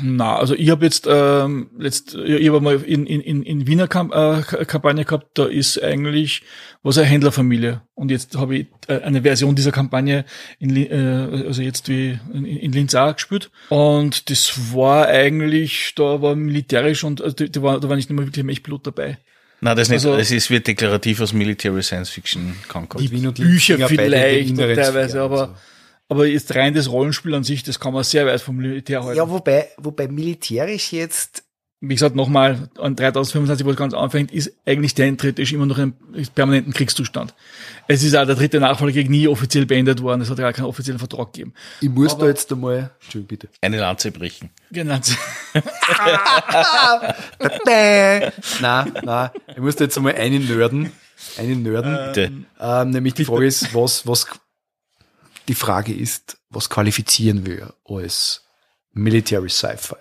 [0.02, 3.88] Na, also ich habe jetzt, ähm, letzt, ich habe mal in, in, in, in Wiener
[3.88, 6.44] Kamp äh, Kampagne gehabt, da ist eigentlich
[6.84, 7.82] was eine Händlerfamilie.
[7.96, 10.26] Und jetzt habe ich äh, eine Version dieser Kampagne
[10.60, 13.50] in, äh, also jetzt wie in, in Linz auch gespielt.
[13.70, 18.22] Und das war eigentlich, da war militärisch und also, da war, da war nicht immer
[18.24, 19.18] wirklich ein Mechpilot dabei.
[19.62, 20.06] Nein, das nicht.
[20.06, 23.02] Also- es ist, wird deklarativ als Military Science Fiction kankert.
[23.02, 25.54] Die Wien und Bücher vielleicht teilweise, aber, also.
[26.10, 29.18] Aber jetzt rein das Rollenspiel an sich, das kann man sehr weit vom Militär halten.
[29.18, 31.44] Ja, wobei, wobei militärisch jetzt
[31.80, 35.78] wie gesagt, nochmal, an 3025, wo es ganz anfängt, ist eigentlich der theoretisch immer noch
[35.78, 35.94] ein
[36.34, 37.36] permanenten Kriegszustand.
[37.88, 40.98] Es ist auch der dritte Nachfolgekrieg nie offiziell beendet worden, es hat ja keinen offiziellen
[40.98, 41.54] Vertrag gegeben.
[41.82, 43.50] Ich muss da jetzt einmal, Entschuldigung, bitte.
[43.62, 44.50] Eine Lanze brechen.
[44.72, 44.96] Genau.
[47.66, 48.32] Bäh.
[48.60, 50.92] nein, nein, ich muss da jetzt einmal einen nörden,
[51.38, 51.96] einen nörden.
[52.08, 52.32] Bitte.
[52.60, 54.26] Ähm, nämlich die Frage ist, was, was,
[55.48, 58.44] die Frage ist, was qualifizieren wir als
[58.94, 59.96] Military Sci-Fi?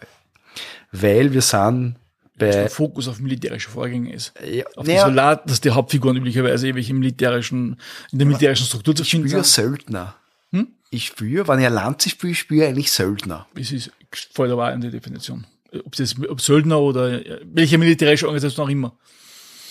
[0.93, 1.97] Weil wir sind
[2.41, 4.33] Der bei, Fokus auf militärische Vorgänge ist.
[4.45, 7.81] ja, Auf die Soldat, dass die Hauptfiguren üblicherweise ewig im militärischen,
[8.13, 9.65] in der militärischen Struktur zu ich finden spüre sind.
[9.65, 10.17] Söldner.
[10.53, 10.69] Hm?
[10.91, 13.47] Ich spüre, wenn ich ein Lanze spiele, spüre ich eigentlich Söldner.
[13.59, 13.91] Es ist
[14.33, 15.47] voll dabei in der Definition.
[15.85, 18.97] Ob jetzt, ob Söldner oder welche militärische Organisation auch immer.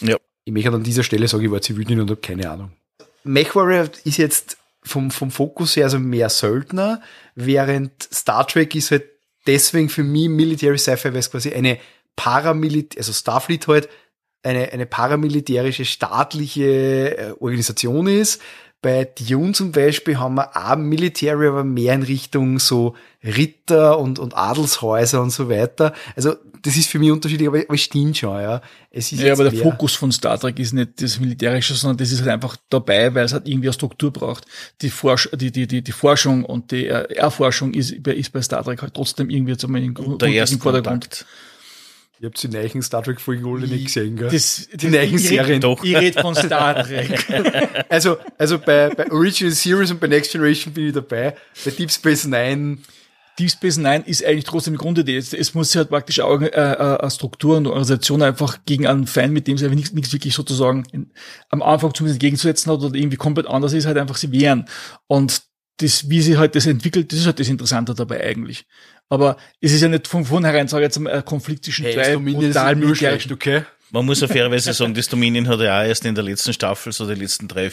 [0.02, 0.18] Ja.
[0.44, 2.72] Ich möchte an dieser Stelle sagen, ich war Zivildienst und habe keine Ahnung.
[3.24, 7.02] MechWarrior ist jetzt vom, vom Fokus her also mehr Söldner,
[7.34, 9.04] während Star Trek ist halt
[9.48, 11.78] deswegen für mich Military Sci-Fi, weil es quasi eine
[12.16, 13.90] Paramilitär, also Starfleet halt,
[14.44, 18.42] eine, eine paramilitärische staatliche äh, Organisation ist.
[18.82, 24.20] bei Dune zum Beispiel haben wir auch Military, aber mehr in Richtung so Ritter und,
[24.20, 25.94] und Adelshäuser und so weiter.
[26.16, 26.36] Also
[26.66, 28.60] das ist für mich unterschiedlich, aber, aber stimmt schon, ja.
[28.90, 29.62] Es ist ja, aber der mehr.
[29.62, 33.26] Fokus von Star Trek ist nicht das Militärische, sondern das ist halt einfach dabei, weil
[33.26, 34.46] es halt irgendwie eine Struktur braucht.
[34.82, 38.82] Die, Forsch die, die, die, die Forschung und die Erforschung ist, ist bei Star Trek
[38.82, 40.60] halt trotzdem irgendwie zum im, im Vordergrund.
[40.62, 41.26] Kontakt.
[42.18, 44.30] Ich habe die neuen Star Trek Folgen alle nicht gesehen, gell?
[44.32, 45.62] Das, die neuen Serien.
[45.62, 45.84] Doch.
[45.84, 47.26] Ich rede von Star Trek.
[47.90, 51.36] also, also bei, bei Original Series und bei Next Generation bin ich dabei.
[51.64, 52.80] Bei Deep Space Nine
[53.38, 55.18] Deep Space Nine ist eigentlich trotzdem die Grundidee.
[55.18, 59.08] Es, es muss sich halt praktisch auch äh, äh, Struktur und Organisation einfach gegen einen
[59.08, 61.12] Feind, mit dem sie einfach nichts, nichts wirklich sozusagen in,
[61.50, 64.66] am Anfang zumindest entgegenzusetzen hat oder irgendwie komplett anders ist, halt einfach sie wehren.
[65.08, 65.42] Und
[65.78, 68.66] das, wie sie halt das entwickelt, das ist halt das Interessante dabei eigentlich.
[69.10, 72.16] Aber es ist ja nicht von vornherein, sage ich jetzt, ein Konflikt zwischen hey, zwei
[72.16, 73.64] brutal militärischen, okay?
[73.92, 76.92] Man muss ja fairerweise sagen, das Dominion hat ja auch erst in der letzten Staffel,
[76.92, 77.72] so die letzten drei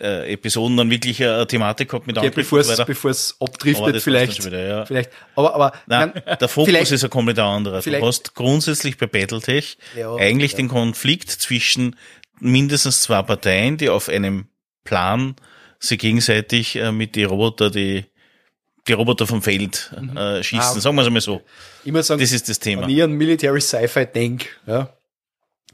[0.00, 4.44] äh, Episoden dann wirklich eine Thematik gehabt mit okay, Bevor es bevor es abdriftet vielleicht.
[4.44, 4.86] Wieder, ja.
[4.86, 5.10] Vielleicht.
[5.36, 7.80] Aber, aber Nein, man, der Fokus ist ein komplett anderer.
[7.80, 10.56] Du hast grundsätzlich bei Battletech ja, eigentlich ja.
[10.58, 11.96] den Konflikt zwischen
[12.40, 14.48] mindestens zwei Parteien, die auf einem
[14.84, 15.36] Plan
[15.78, 18.04] sie gegenseitig äh, mit die Roboter, die
[18.86, 20.16] die Roboter vom Feld mhm.
[20.16, 20.76] äh, schießen.
[20.76, 21.40] Ah, Sagen wir es einmal so.
[21.84, 22.82] Immer sagen, das ist das Thema.
[22.82, 24.90] Wenn ich an Military Sci-Fi denke, ja,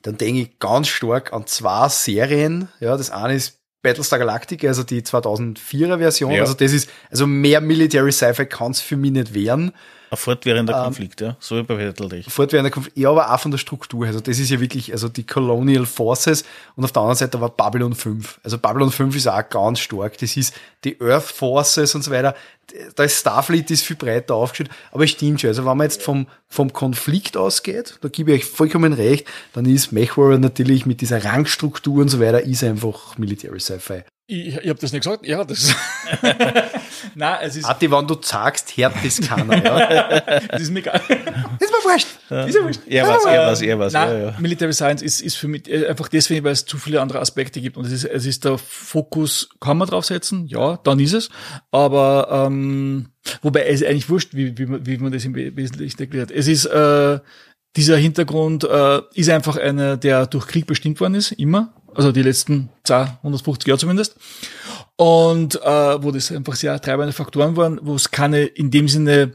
[0.02, 2.68] dann denke ich ganz stark an zwei Serien.
[2.78, 6.32] Ja, das eine ist Battlestar Galactica, also die 2004er Version.
[6.32, 6.42] Ja.
[6.42, 9.72] Also das ist, also mehr Military Sci-Fi kann es für mich nicht werden.
[10.11, 11.36] Ein fortwährender ähm, Konflikt, ja.
[11.38, 12.26] So wie bei Battletech.
[12.28, 14.06] Fortwährender Konflikt, ja, aber auch von der Struktur.
[14.06, 16.44] Also das ist ja wirklich, also die Colonial Forces
[16.74, 18.40] und auf der anderen Seite war Babylon 5.
[18.42, 20.18] Also Babylon 5 ist auch ganz stark.
[20.18, 20.52] Das ist
[20.82, 22.34] die Earth Forces und so weiter.
[22.96, 25.48] Da ist Starfleet ist viel breiter aufgestellt, aber es stimmt schon.
[25.48, 29.64] Also wenn man jetzt vom, vom Konflikt ausgeht, da gebe ich euch vollkommen recht, dann
[29.64, 34.02] ist MechWarrior natürlich mit dieser Rangstruktur und so weiter, ist einfach Military Sci-Fi.
[34.32, 35.26] Ich, ich habe das nicht gesagt.
[35.26, 35.74] Ja, das.
[37.16, 37.64] Nein, es ist.
[37.64, 39.64] Ati, wenn du sagst, hört das keiner.
[39.64, 40.20] Ja?
[40.48, 41.00] das ist mir egal.
[41.08, 42.06] Das ist mir wurscht.
[42.28, 42.80] Das ist mir wurscht.
[42.86, 43.92] Er was, er was, er was.
[43.92, 44.36] Nein, ja, ja.
[44.38, 47.60] Military Science ist, ist für mich äh, einfach deswegen, weil es zu viele andere Aspekte
[47.60, 47.76] gibt.
[47.76, 50.46] Und es ist, es ist der Fokus, kann man draufsetzen?
[50.46, 51.28] Ja, dann ist es.
[51.72, 53.08] Aber ähm,
[53.42, 56.30] wobei es ist eigentlich wurscht, wie, wie, man, wie man das im Wesentlichen erklärt.
[56.30, 57.18] Es ist äh,
[57.76, 62.22] dieser Hintergrund äh, ist einfach einer, der durch Krieg bestimmt worden ist, immer also die
[62.22, 64.16] letzten 250 Jahre zumindest.
[64.97, 69.32] Und äh, wo das einfach sehr treibende Faktoren waren, wo es keine in dem Sinne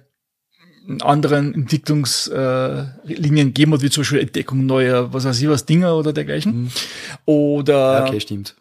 [1.01, 5.95] anderen Entwicklungslinien äh, geben hat, wie zum Beispiel Entdeckung neuer, was weiß ich was, Dinger
[5.95, 6.63] oder dergleichen.
[6.63, 6.71] Mhm.
[7.25, 8.55] Oder okay, stimmt.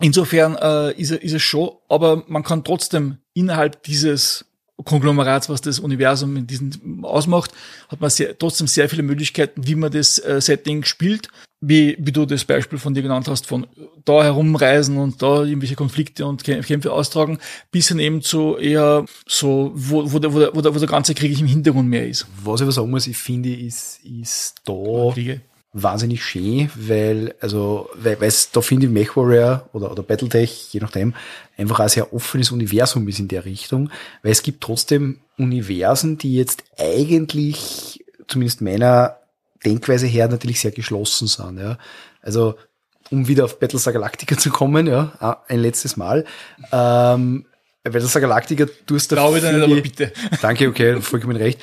[0.00, 4.44] Insofern äh, ist, ist es schon, aber man kann trotzdem innerhalb dieses
[4.84, 7.52] Konglomerats, was das Universum in diesem ausmacht,
[7.88, 11.28] hat man sehr, trotzdem sehr viele Möglichkeiten, wie man das äh, Setting spielt.
[11.62, 13.66] Wie, wie du das Beispiel von dir genannt hast, von
[14.04, 17.38] da herumreisen und da irgendwelche Konflikte und Kämpfe austragen,
[17.72, 21.40] bis hin eben zu eher so, wo, wo, der, wo, der, wo, der, ganze Krieg
[21.40, 22.26] im Hintergrund mehr ist.
[22.44, 24.74] Was ich aber sagen muss, ich finde, ist, ist da
[25.14, 25.40] Kriege
[25.72, 30.80] wahnsinnig schön, weil, also, weil, weil es da finde ich MechWarrior oder, oder Battletech, je
[30.80, 31.14] nachdem,
[31.58, 33.90] einfach ein sehr offenes Universum ist in der Richtung,
[34.22, 39.18] weil es gibt trotzdem Universen, die jetzt eigentlich, zumindest meiner
[39.64, 41.78] Denkweise her, natürlich sehr geschlossen sind, ja.
[42.22, 42.54] Also,
[43.10, 46.24] um wieder auf Battlestar Galactica zu kommen, ja, ein letztes Mal,
[46.72, 47.46] ähm,
[47.84, 50.12] Battlestar Galactica, du hast da Glaube ich nicht, aber bitte.
[50.40, 51.60] Danke, okay, vollkommen recht.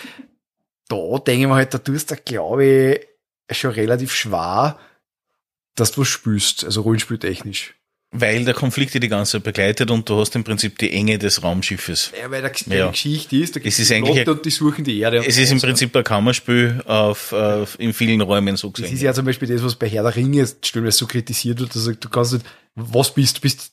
[0.88, 3.08] Da denke ich mir halt, da tust du, glaube ich,
[3.52, 4.80] schon relativ schwer,
[5.76, 7.74] dass du was spürst, also rollenspieltechnisch.
[8.16, 11.42] Weil der Konflikt die ganze Zeit begleitet und du hast im Prinzip die Enge des
[11.42, 12.12] Raumschiffes.
[12.20, 12.92] Ja, weil da ja.
[12.92, 15.26] Geschichte ist, da gibt es ist eigentlich und die suchen die Erde.
[15.26, 18.86] Es ist im Prinzip ein Kammerspiel auf, auf in vielen Räumen so gesehen.
[18.86, 21.76] Das ist ja zum Beispiel das, was bei Herr der Ringe stellenweise so kritisiert wird,
[21.76, 23.73] dass du kannst nicht, was bist, du bist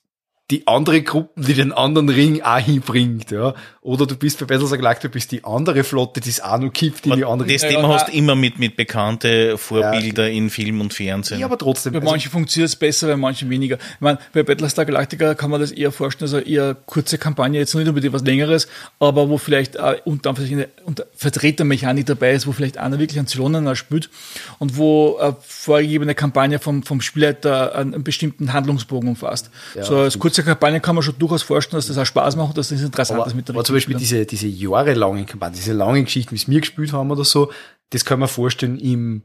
[0.50, 3.54] die andere Gruppen, die den anderen Ring auch hinbringt, ja.
[3.82, 6.72] Oder du bist bei Battlestar Galactica, du bist die andere Flotte, die es auch noch
[6.72, 7.50] gibt, die die andere.
[7.50, 10.34] Das Thema hast du immer mit, mit bekannte Vorbilder ja.
[10.34, 11.40] in Film und Fernsehen.
[11.40, 11.92] Ja, aber trotzdem.
[11.94, 13.76] Bei also manchen funktioniert es besser, bei manchen weniger.
[13.76, 17.74] Ich meine, bei Battlestar Galactica kann man das eher vorstellen, also eher kurze Kampagne, jetzt
[17.74, 22.52] nicht unbedingt was längeres, aber wo vielleicht auch unter, eine, unter Vertretermechanik dabei ist, wo
[22.52, 24.10] vielleicht einer wirklich einen Zylonen spielt
[24.58, 29.50] und wo eine vorgegebene Kampagne vom, vom Spielleiter einen, einen bestimmten Handlungsbogen umfasst.
[29.74, 32.56] Ja, so als kurze Kampagne kann man schon durchaus vorstellen, dass das auch Spaß macht,
[32.56, 35.72] dass das interessant aber, ist mit der Aber zum Beispiel diese, diese jahrelangen Kampagnen, diese
[35.72, 37.50] langen Geschichten, wie es mir gespielt haben oder so,
[37.90, 39.22] das kann man vorstellen im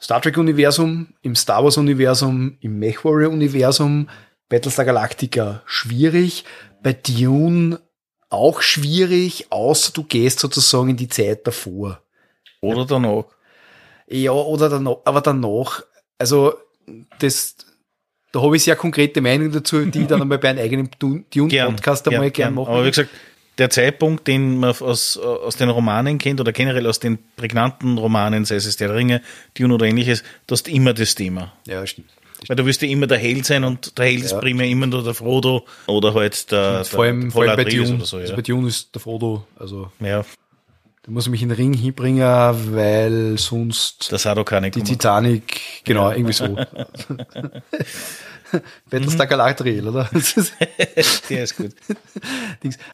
[0.00, 4.08] Star Trek Universum, im Star Wars Universum, im MechWarrior Universum,
[4.48, 6.44] Battlestar Galactica schwierig,
[6.82, 7.80] bei Dune
[8.28, 12.02] auch schwierig, außer du gehst sozusagen in die Zeit davor.
[12.60, 13.24] Oder danach.
[14.08, 15.82] Ja, oder danach, aber danach,
[16.18, 16.54] also
[17.20, 17.56] das,
[18.34, 22.08] da habe ich sehr konkrete Meinungen dazu, die ich dann einmal bei einem eigenen Dune-Podcast
[22.08, 22.72] einmal gern, gern machen.
[22.72, 23.10] Aber wie gesagt,
[23.58, 28.44] der Zeitpunkt, den man aus, aus den Romanen kennt oder generell aus den prägnanten Romanen,
[28.44, 29.22] sei es der Ringe,
[29.56, 31.52] Dune oder ähnliches, das ist immer das Thema.
[31.64, 32.10] Ja, stimmt.
[32.48, 34.24] Weil du wirst ja immer der Held sein und der Held ja.
[34.24, 37.64] ist primär immer nur der Frodo oder halt der, der vor allem, vor allem bei
[37.64, 38.22] Dune, oder so, ja.
[38.22, 40.24] also bei Dune ist der Frodo, also ja.
[41.04, 42.22] Da muss ich mich in den Ring hinbringen,
[42.74, 46.16] weil sonst das hat auch keine die Titanic, genau, ja.
[46.16, 46.56] irgendwie so.
[48.88, 49.30] Battlestar mhm.
[49.30, 50.08] Galadriel, oder?
[51.28, 51.72] Der ist gut.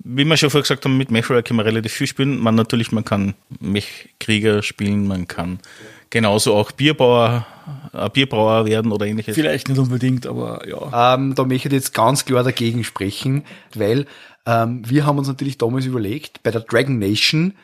[0.03, 2.39] Wie wir schon vorher gesagt haben, mit Mechwarrior kann man relativ viel spielen.
[2.41, 5.61] Man natürlich, man kann Mechkrieger spielen, man kann
[6.09, 7.47] genauso auch Bierbauer,
[7.93, 9.37] äh, Bierbrauer werden oder ähnliches.
[9.37, 11.15] Vielleicht nicht unbedingt, aber ja.
[11.15, 13.45] Ähm, da möchte ich jetzt ganz klar dagegen sprechen,
[13.75, 14.07] weil
[14.47, 17.55] ähm, wir haben uns natürlich damals überlegt, bei der Dragon Nation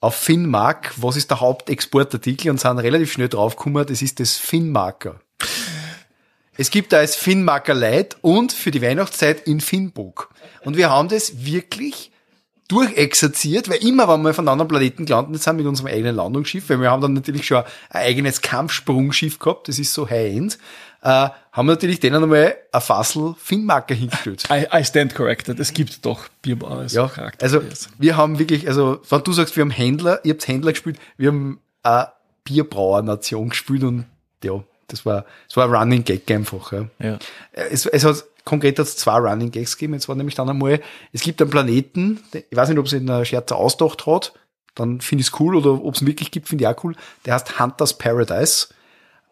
[0.00, 5.20] auf Finnmark, was ist der Hauptexportartikel und sind relativ schnell draufgekommen, das ist das Finnmarker.
[6.56, 10.28] Es gibt da als Finnmarker Light und für die Weihnachtszeit in Finnburg.
[10.62, 12.10] Und wir haben das wirklich
[12.68, 16.80] durchexerziert, weil immer, wenn wir von anderen Planeten gelandet sind mit unserem eigenen Landungsschiff, weil
[16.80, 20.58] wir haben dann natürlich schon ein eigenes Kampfsprungschiff gehabt, das ist so High-End,
[21.02, 24.44] äh, haben wir natürlich denen einmal ein Fassel Finnmarker hingestellt.
[24.50, 25.58] I, I stand corrected.
[25.58, 27.42] Es gibt doch Bierbauer als ja, Charakter.
[27.42, 27.62] Also
[27.98, 31.28] wir haben wirklich, also wenn du sagst, wir haben Händler, ihr habt Händler gespielt, wir
[31.28, 32.08] haben eine
[32.44, 34.04] Bierbrauer-Nation gespielt und
[34.44, 36.72] ja, das war, das war ein Running Gag einfach.
[36.72, 36.86] Ja.
[36.98, 37.18] ja.
[37.52, 39.94] Es, es hat konkret hat es zwei Running Gags gegeben.
[39.94, 40.80] Jetzt war nämlich dann einmal,
[41.12, 44.32] es gibt einen Planeten, ich weiß nicht, ob es in der Scherzer ausgedacht hat,
[44.74, 46.94] dann finde ich es cool, oder ob es wirklich gibt, finde ich auch cool.
[47.24, 48.68] Der heißt Hunters Paradise.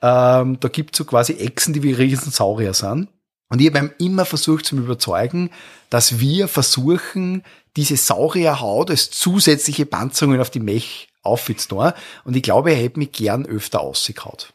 [0.03, 3.09] Ähm, da gibt es so quasi Echsen, die wie Riesensaurier sind.
[3.51, 5.51] Und ich habe immer versucht zu überzeugen,
[5.91, 7.43] dass wir versuchen,
[7.77, 11.93] diese Saurierhaut als zusätzliche Panzerungen auf die Mech aufzunehmen.
[12.25, 14.53] Und ich glaube, er hätte mich gern öfter ausgekaut.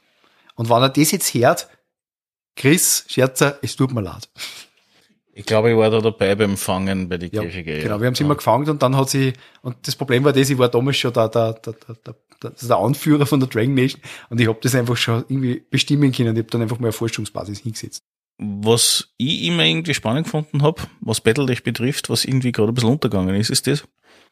[0.55, 1.67] Und wenn er das jetzt hört,
[2.55, 4.29] Chris, Scherzer, es tut mir leid.
[5.35, 7.63] Ich glaube, ich war da dabei beim Fangen bei die ja, Kirche.
[7.63, 8.27] Genau, wir haben sie ja.
[8.27, 9.33] immer gefangen und dann hat sie,
[9.63, 12.77] und das Problem war das, ich war damals schon der, der, der, der, der, der
[12.77, 16.35] Anführer von der Dragon Nation und ich habe das einfach schon irgendwie bestimmen können.
[16.35, 18.01] Ich habe dann einfach mal eine Forschungsbasis hingesetzt.
[18.37, 22.89] Was ich immer irgendwie spannend gefunden habe, was Battletech betrifft, was irgendwie gerade ein bisschen
[22.89, 23.83] untergegangen ist, ist das.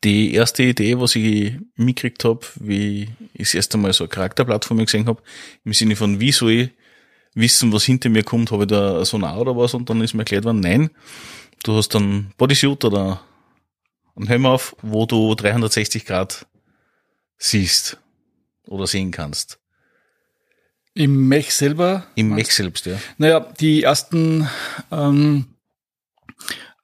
[0.03, 4.79] Die erste Idee, was ich mitgekriegt habe, wie ich das erste Mal so eine Charakterplattform
[4.79, 5.21] gesehen habe,
[5.63, 6.69] im Sinne von, wie soll ich
[7.35, 10.15] wissen, was hinter mir kommt, habe ich da ein Sonar oder was und dann ist
[10.15, 10.89] mir erklärt worden, nein,
[11.63, 13.21] du hast dann Bodysuit oder
[14.15, 16.47] einen Helm auf, wo du 360 Grad
[17.37, 18.00] siehst
[18.71, 19.59] oder sehen kannst.
[20.93, 22.05] Im Mech selber?
[22.15, 22.97] Im Mech selbst, ja.
[23.17, 24.47] Naja, die ersten
[24.91, 25.45] ähm,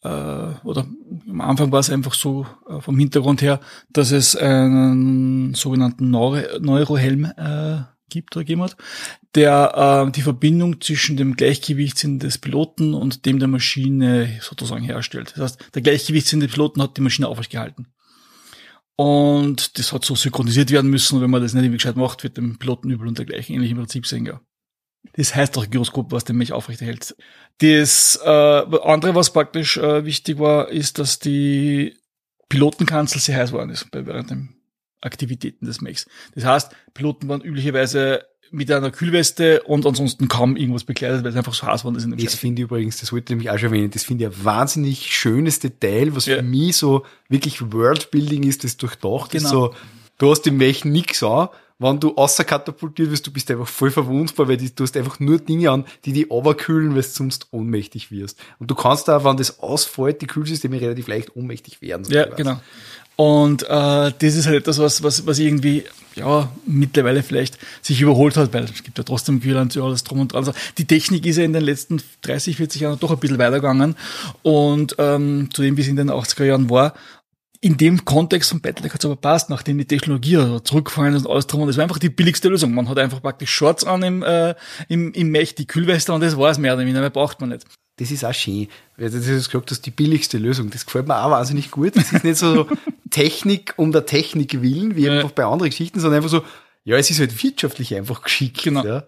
[0.04, 0.88] äh, oder
[1.28, 3.60] am Anfang war es einfach so äh, vom Hintergrund her,
[3.90, 7.80] dass es einen sogenannten Neuro Neurohelm äh,
[8.10, 8.78] gibt oder hat,
[9.36, 15.34] der äh, die Verbindung zwischen dem Gleichgewichtssinn des Piloten und dem der Maschine sozusagen herstellt.
[15.36, 17.88] Das heißt, der Gleichgewichtssinn des Piloten hat die Maschine aufrecht gehalten.
[18.98, 21.16] Und das hat so synchronisiert werden müssen.
[21.16, 23.56] Und wenn man das nicht irgendwie gescheit macht, wird dem Piloten übel und dergleichen.
[23.56, 24.42] Ähnlich im Prinzip sehen, ja.
[25.14, 27.16] Das heißt auch Gyroskop, was den Milch aufrechterhält.
[27.60, 31.96] Das äh, andere, was praktisch äh, wichtig war, ist, dass die
[32.50, 34.56] Pilotenkanzel sehr heiß worden ist während den
[35.02, 36.08] Aktivitäten des Mechs.
[36.34, 41.38] Das heißt, Piloten waren üblicherweise mit einer Kühlweste und ansonsten kaum irgendwas bekleidet, weil es
[41.38, 41.92] einfach so heiß war.
[41.92, 44.32] Das, das finde ich übrigens, das wollte ich nämlich auch schon erwähnen, das finde ich
[44.32, 46.38] ein wahnsinnig schönes Detail, was ja.
[46.38, 49.44] für mich so wirklich Worldbuilding ist, das durchdacht genau.
[49.44, 49.50] ist.
[49.50, 49.74] So,
[50.18, 53.92] du hast im Mech nix an, wenn du außer katapultiert wirst, du bist einfach voll
[53.92, 58.10] verwundbar, weil du hast einfach nur Dinge an, die die overkühlen, weil du sonst ohnmächtig
[58.10, 58.40] wirst.
[58.58, 62.04] Und du kannst da, wenn das ausfällt, die Kühlsysteme relativ leicht ohnmächtig werden.
[62.04, 62.60] So ja, genau.
[63.18, 68.38] Und äh, das ist halt etwas, was, was, was irgendwie ja mittlerweile vielleicht sich überholt
[68.38, 70.46] hat, weil es gibt ja trotzdem Kühlland und alles drum und dran.
[70.46, 73.96] Also die Technik ist ja in den letzten 30, 40 Jahren doch ein bisschen weitergegangen
[74.44, 76.94] und ähm, zu dem, wie es in den 80er Jahren war.
[77.60, 81.32] In dem Kontext von Battletech hat es aber passt, nachdem die Technologie zurückgefallen ist und
[81.32, 82.76] alles drum und das war einfach die billigste Lösung.
[82.76, 84.54] Man hat einfach praktisch Shorts an im, äh,
[84.90, 87.50] im, im Mech, die Kühlweste und das war es mehr oder weniger, mehr braucht man
[87.50, 87.66] nicht
[87.98, 88.68] das ist auch schön.
[88.98, 90.70] Du hast gesagt, das ist die billigste Lösung.
[90.70, 91.96] Das gefällt mir auch wahnsinnig gut.
[91.96, 92.68] Das ist nicht so
[93.10, 95.14] Technik um der Technik willen, wie ja.
[95.14, 96.44] einfach bei anderen Geschichten, sondern einfach so,
[96.84, 98.64] ja, es ist halt wirtschaftlich einfach geschickt.
[98.64, 98.86] Genau.
[98.86, 99.08] Ja.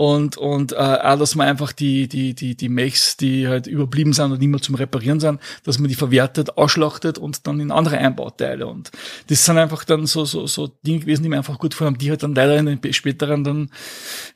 [0.00, 4.14] Und, und äh, auch, dass man einfach die, die, die, die Mechs, die halt überblieben
[4.14, 7.70] sind und nicht mehr zum Reparieren sind, dass man die verwertet, ausschlachtet und dann in
[7.70, 8.66] andere Einbauteile.
[8.66, 8.90] Und
[9.26, 11.98] das sind einfach dann so, so, so Dinge gewesen, die mir einfach gut gefallen haben,
[11.98, 13.70] die halt dann leider in den späteren dann,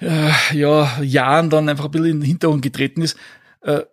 [0.01, 3.17] äh, ja, Jahren dann einfach ein bisschen in den Hintergrund getreten ist,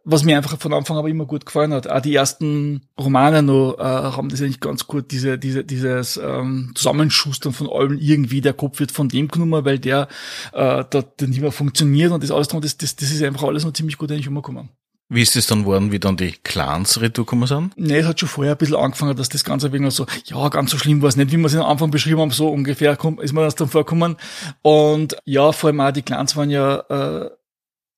[0.03, 1.89] was mir einfach von Anfang aber immer gut gefallen hat.
[1.89, 6.71] Auch die ersten Romane noch äh, haben das eigentlich ganz gut, diese, diese, dieses ähm,
[6.75, 10.07] Zusammenschustern von allem irgendwie, der Kopf wird von dem genommen, weil der
[10.51, 13.63] äh, dort nicht mehr funktioniert und das alles drum, das, das, das ist einfach alles
[13.63, 14.69] noch ziemlich gut eigentlich umgekommen.
[15.13, 17.73] Wie ist es dann geworden, wie dann die Clans retourgekommen sind?
[17.75, 20.71] Nee, es hat schon vorher ein bisschen angefangen, dass das Ganze wegen so, ja, ganz
[20.71, 23.19] so schlimm war es nicht, wie wir es am Anfang beschrieben haben, so ungefähr kommt,
[23.19, 24.15] ist mir das dann vorgekommen.
[24.61, 27.29] Und ja, vor allem auch die Clans waren ja äh,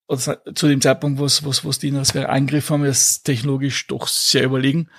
[0.08, 3.88] also zu dem Zeitpunkt, was, was, was die in der Sphäre eingegriffen haben, ist technologisch
[3.88, 4.90] doch sehr überlegen.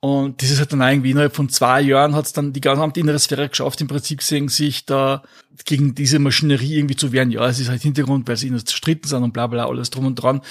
[0.00, 3.00] Und das ist halt dann irgendwie innerhalb von zwei Jahren hat es dann die gesamte
[3.00, 5.22] innere Sphäre geschafft, im Prinzip gesehen, sich da
[5.64, 7.30] gegen diese Maschinerie irgendwie zu wehren.
[7.30, 10.04] Ja, es ist halt Hintergrund, weil sie ihnen zerstritten sind und bla bla, alles drum
[10.04, 10.42] und dran.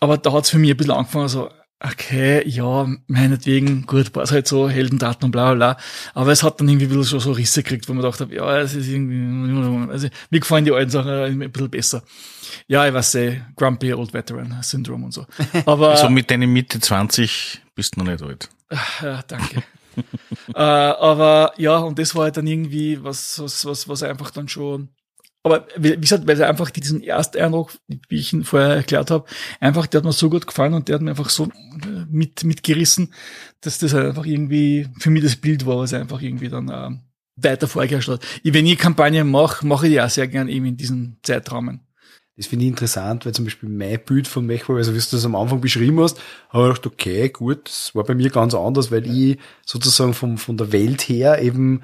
[0.00, 1.48] Aber da hat es für mich ein bisschen angefangen, so,
[1.80, 5.84] okay, ja, meinetwegen, gut, war es halt so, Heldendaten und bla bla bla.
[6.14, 8.58] Aber es hat dann irgendwie ein bisschen so, so Risse gekriegt, wo man dachte, ja,
[8.58, 12.02] es ist irgendwie, also mir gefallen die alten Sachen ein bisschen besser.
[12.68, 15.26] Ja, ich weiß eh, Grumpy Old Veteran Syndrome und so.
[15.66, 15.96] Aber.
[15.96, 18.48] so mit deinen Mitte 20 bist du noch nicht alt.
[19.02, 19.62] Ja, danke.
[20.54, 24.48] äh, aber ja, und das war halt dann irgendwie was, was, was, was einfach dann
[24.48, 24.88] schon
[25.42, 27.72] aber wie gesagt, weil er einfach diesen Ersteindruck,
[28.08, 29.24] wie ich ihn vorher erklärt habe,
[29.58, 32.44] einfach, der hat mir so gut gefallen und der hat mir einfach so äh, mit,
[32.44, 33.14] mitgerissen,
[33.62, 36.90] dass das halt einfach irgendwie für mich das Bild war, was einfach irgendwie dann äh,
[37.36, 38.26] weiter vorgeherrscht hat.
[38.44, 41.80] Wenn ich Kampagnen mache, mache ich die auch sehr gern eben in diesen Zeitrahmen.
[42.36, 45.24] Das finde ich interessant, weil zum Beispiel mein Bild von Mechwar, also wie du das
[45.24, 46.20] am Anfang beschrieben hast,
[46.50, 50.38] habe ich gedacht, okay, gut, das war bei mir ganz anders, weil ich sozusagen vom,
[50.38, 51.82] von der Welt her eben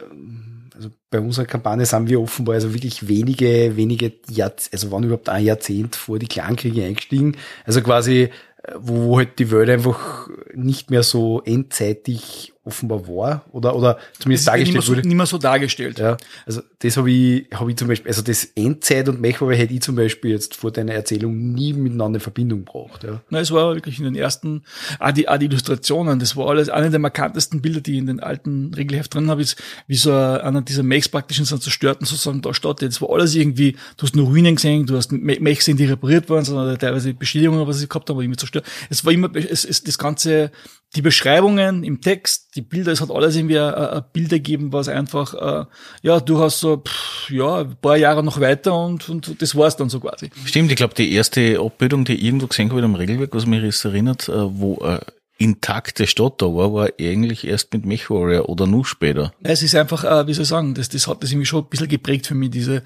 [0.00, 5.04] ähm, also bei unserer Kampagne sind wir offenbar also wirklich wenige, wenige Jahrzehnte, also wann
[5.04, 7.36] überhaupt ein Jahrzehnt vor die Clankriege eingestiegen.
[7.64, 8.30] Also quasi,
[8.62, 14.48] äh, wo, halt die Welt einfach nicht mehr so endzeitig offenbar war oder oder zumindest
[14.48, 15.02] dargestellt nicht wurde.
[15.02, 15.98] So, nicht mehr so dargestellt.
[15.98, 19.74] Ja, also das habe ich habe ich zum Beispiel, also das Endzeit und Mechware hätte
[19.74, 23.04] ich zum Beispiel jetzt vor deiner Erzählung nie miteinander in Verbindung gebracht.
[23.04, 23.20] Ja.
[23.28, 24.64] Na, es war wirklich in den ersten,
[24.98, 28.06] auch die, auch die Illustrationen, das war alles eine der markantesten Bilder, die ich in
[28.06, 32.06] den alten Regelheft drin habe, ist wie so einer dieser Mechs praktisch in so zerstörten
[32.06, 32.80] sozusagen da statt.
[32.80, 36.44] Das war alles irgendwie, du hast nur Ruinen gesehen, du hast Mechs, die repariert worden,
[36.44, 38.64] sondern teilweise Beschädigungen, was sie gehabt haben, aber immer zerstört.
[38.88, 40.50] Es war immer, es, es das ganze
[40.94, 44.88] die Beschreibungen im Text, die Bilder, es hat alles irgendwie ein, ein Bilder gegeben, was
[44.88, 45.66] einfach, äh,
[46.02, 49.76] ja, du hast so, pff, ja, ein paar Jahre noch weiter und, und das war's
[49.76, 50.30] dann so quasi.
[50.44, 53.84] Stimmt, ich glaube, die erste Abbildung, die ich irgendwo gesehen habe im Regelwerk, was mich
[53.84, 55.00] erinnert, äh, wo äh,
[55.36, 59.32] intakte Stadt da war, war eigentlich erst mit MechWarrior oder noch später.
[59.42, 61.68] Es ist einfach, äh, wie soll ich sagen, das, das hat das irgendwie schon ein
[61.68, 62.82] bisschen geprägt für mich, diese,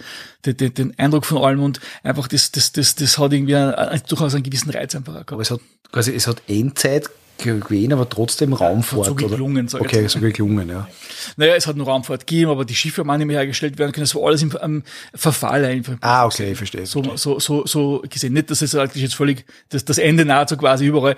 [0.47, 4.03] den, den, den Eindruck von allem und einfach das, das, das, das hat irgendwie einen,
[4.09, 5.33] durchaus einen gewissen Reiz einfach gehabt.
[5.33, 5.61] Aber es hat
[5.93, 9.07] quasi, es hat Endzeit gewesen, aber trotzdem Raumfahrt.
[9.07, 10.89] So geklungen, sag Okay, so geklungen, ja.
[11.37, 13.93] Naja, es hat nur Raumfahrt gegeben, aber die Schiffe haben auch nicht mehr hergestellt werden
[13.93, 14.05] können.
[14.05, 14.83] Es war alles im, im
[15.15, 15.95] Verfall einfach.
[16.01, 16.87] Ah, okay, ich verstehe.
[16.87, 18.33] So, so, so, so gesehen.
[18.33, 21.17] Nicht, dass es eigentlich jetzt völlig das, das Ende naht, so quasi überall.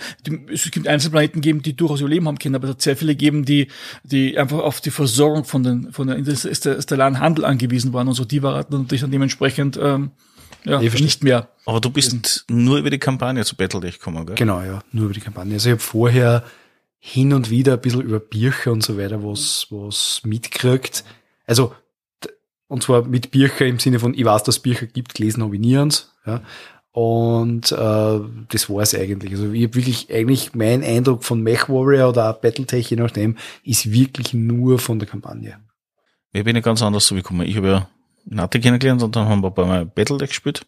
[0.53, 3.45] Es gibt Einzelplaneten geben, die durchaus überleben haben können, aber es hat sehr viele gegeben,
[3.45, 3.68] die,
[4.03, 8.25] die einfach auf die Versorgung von den, von der interstellaren Handel angewiesen waren und so.
[8.25, 10.11] Die waren natürlich dann dementsprechend, ähm,
[10.65, 11.49] ja, ich nicht mehr.
[11.67, 14.35] Aber du bist nur über die Kampagne zu Battletech gekommen, gell?
[14.35, 15.55] Genau, ja, nur über die Kampagne.
[15.55, 16.45] Also ich habe vorher
[16.99, 21.05] hin und wieder ein bisschen über Bücher und so weiter was, was mitgekriegt.
[21.47, 21.75] Also,
[22.69, 25.55] und zwar mit Bücher im Sinne von, ich weiß, dass es Bücher gibt, gelesen habe
[25.55, 26.13] ich nie eins.
[26.27, 26.43] Ja.
[26.93, 29.33] Und äh, das war es eigentlich.
[29.33, 33.93] Also ich habe wirklich eigentlich mein Eindruck von Mech Warrior oder Battletech, je nachdem, ist
[33.93, 35.59] wirklich nur von der Kampagne.
[36.33, 37.47] Ich bin ja ganz anders so gekommen.
[37.47, 37.89] Ich habe ja
[38.25, 40.66] Nate kennengelernt und dann haben wir ein paar Mal Battletech gespielt.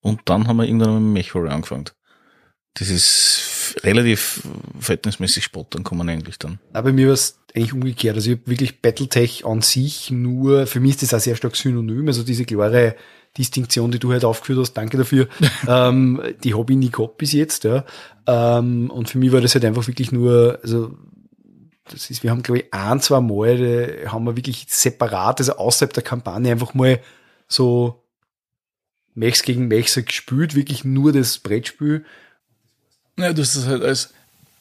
[0.00, 1.86] Und dann haben wir irgendwann mit MechWarrior angefangen.
[2.74, 4.42] Das ist relativ
[4.78, 6.58] verhältnismäßig spontan kommen eigentlich dann.
[6.72, 8.16] Aber bei mir war es eigentlich umgekehrt.
[8.16, 11.56] Also ich habe wirklich Battletech an sich nur, für mich ist das auch sehr stark
[11.56, 12.96] synonym, also diese klare
[13.36, 15.28] Distinktion, die du halt aufgeführt hast, danke dafür,
[15.68, 17.84] ähm, die habe ich nie gehabt bis jetzt, ja.
[18.26, 20.96] Ähm, und für mich war das halt einfach wirklich nur, also
[21.90, 25.92] das ist, wir haben, glaube ich, ein, zwei Mal, haben wir wirklich separat, also außerhalb
[25.92, 27.00] der Kampagne einfach mal
[27.48, 28.02] so
[29.14, 32.04] Mechs gegen Mechs gespielt, wirklich nur das Brettspiel.
[33.18, 34.12] Ja, du hast das halt als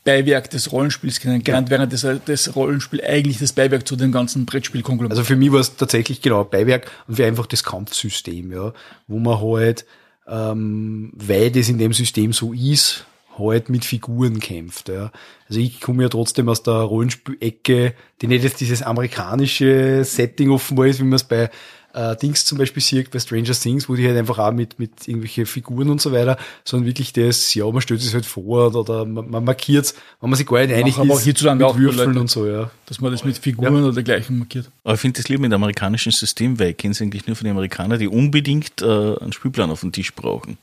[0.05, 1.78] Beiwerk des Rollenspiels kennengelernt, ja.
[1.78, 5.17] während das, das Rollenspiel eigentlich das Beiwerk zu dem ganzen Brettspielkonglomerat.
[5.17, 8.71] Also für mich war es tatsächlich genau Beiwerk und wir einfach das Kampfsystem, ja,
[9.07, 9.86] wo man halt,
[10.28, 13.05] ähm, weil das in dem System so ist,
[13.38, 14.89] halt mit Figuren kämpft.
[14.89, 15.11] Ja.
[15.47, 20.88] Also ich komme ja trotzdem aus der Rollenspielecke, die nicht jetzt dieses amerikanische Setting offenbar
[20.88, 21.49] ist, wie man es bei
[21.95, 25.07] äh, Dings zum Beispiel sieht, bei Stranger Things, wo die halt einfach auch mit, mit
[25.07, 29.05] irgendwelche Figuren und so weiter, sondern wirklich das, ja, man stellt sich halt vor oder
[29.05, 32.19] man, man markiert wenn man sich gar nicht einig ist, hierzulande mit auch Würfeln Leute,
[32.19, 32.69] und so, ja.
[32.86, 33.81] Dass man das mit Figuren ja.
[33.81, 34.69] oder dergleichen markiert.
[34.83, 37.36] Aber ich finde das lieber mit dem amerikanischen System, weil ich kenne es eigentlich nur
[37.36, 40.57] von den Amerikanern, die unbedingt äh, einen Spielplan auf dem Tisch brauchen.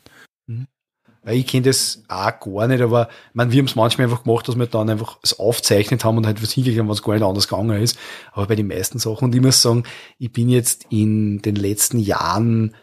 [0.47, 0.67] Mhm.
[1.25, 4.49] Weil ich kenne das auch gar nicht, aber man, wir haben es manchmal einfach gemacht,
[4.49, 7.23] dass wir dann einfach es aufzeichnet haben und halt was hingekriegt haben, was gar nicht
[7.23, 7.97] anders gegangen ist.
[8.33, 9.85] Aber bei den meisten Sachen, und ich muss sagen,
[10.19, 12.75] ich bin jetzt in den letzten Jahren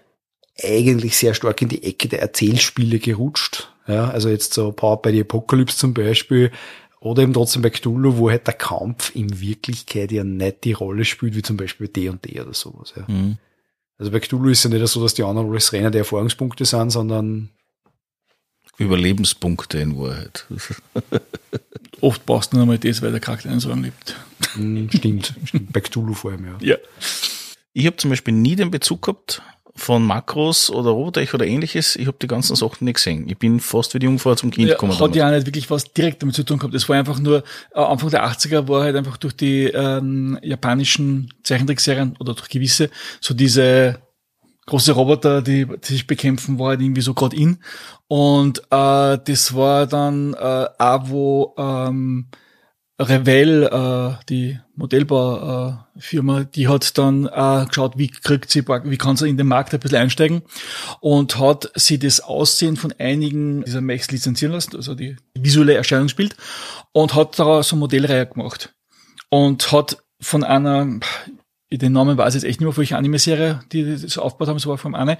[0.61, 3.73] eigentlich sehr stark in die Ecke der Erzählspiele gerutscht.
[3.87, 6.51] Ja, also jetzt so Power by the Apocalypse zum Beispiel,
[7.01, 11.05] oder eben trotzdem bei Cthulhu, wo halt der Kampf in Wirklichkeit ja nicht die Rolle
[11.05, 12.93] spielt, wie zum Beispiel D und D oder sowas.
[12.95, 13.03] Ja.
[13.07, 13.37] Mhm.
[13.97, 16.65] Also bei Cthulhu ist es ja nicht so, dass die anderen alles Rennen der Erfahrungspunkte
[16.65, 17.49] sind, sondern
[18.79, 20.45] Überlebenspunkte in Wahrheit.
[22.01, 24.15] Oft brauchst du nur mal das, weil der Charakter einen so lebt.
[24.53, 25.73] Hm, stimmt, stimmt.
[25.73, 26.57] Bei Cthulhu vor allem, ja.
[26.61, 26.77] ja.
[27.73, 29.41] Ich habe zum Beispiel nie den Bezug gehabt
[29.75, 31.95] von Makros oder Robotech oder ähnliches.
[31.95, 33.29] Ich habe die ganzen Sachen nicht gesehen.
[33.29, 34.97] Ich bin fast wie die Jungfrau zum Kind ja, gekommen.
[34.97, 36.75] Hat ja auch nicht wirklich was direkt damit zu tun gehabt.
[36.75, 41.33] Es war einfach nur, äh, Anfang der 80er war halt einfach durch die ähm, japanischen
[41.43, 42.89] Zeichentrickserien oder durch gewisse
[43.21, 43.99] so diese
[44.69, 47.59] große Roboter, die, die sich bekämpfen, war halt irgendwie so gerade in.
[48.07, 52.27] Und äh, das war dann äh, auch, wo ähm,
[53.01, 59.15] Revell, äh, die Modellbaufirma, äh, die hat dann äh, geschaut, wie kriegt sie, wie kann
[59.15, 60.41] sie in den Markt ein bisschen einsteigen
[60.99, 66.35] und hat sie das Aussehen von einigen dieser Mechs lizenzieren lassen, also die visuelle Erscheinungsbild
[66.91, 68.75] und hat da so eine Modellreihe gemacht
[69.29, 70.99] und hat von einer,
[71.77, 74.65] den Namen weiß ich jetzt echt nicht mehr, welche Anime-Serie, die das aufgebaut haben, es
[74.65, 75.17] war vom eine.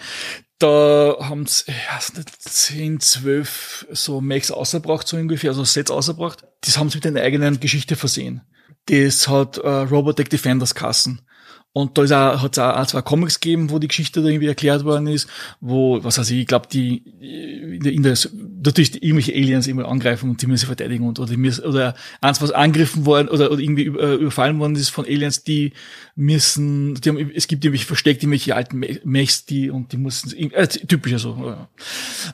[0.58, 2.00] Da haben sie ja,
[2.40, 6.46] 10, 12 so Max ausgebracht, so ungefähr, also Sets ausgebracht.
[6.62, 8.42] Das haben sie mit einer eigenen Geschichte versehen.
[8.88, 11.22] Das hat äh, Robotech Defenders Kassen.
[11.72, 14.28] Und da ist auch, hat es auch, auch zwei Comics gegeben, wo die Geschichte da
[14.28, 15.30] irgendwie erklärt worden ist,
[15.62, 18.18] wo, was weiß ich, ich glaube, die in der, in der
[18.64, 22.52] natürlich irgendwelche Aliens immer angreifen und die müssen verteidigen und oder, müssen, oder eins, was
[22.52, 25.74] angegriffen worden oder, oder irgendwie äh, überfallen worden ist von Aliens, die
[26.16, 30.68] müssen, die haben, es gibt irgendwelche versteckt, irgendwelche alten Mechs, die und die mussten, äh,
[30.68, 31.68] typisch so,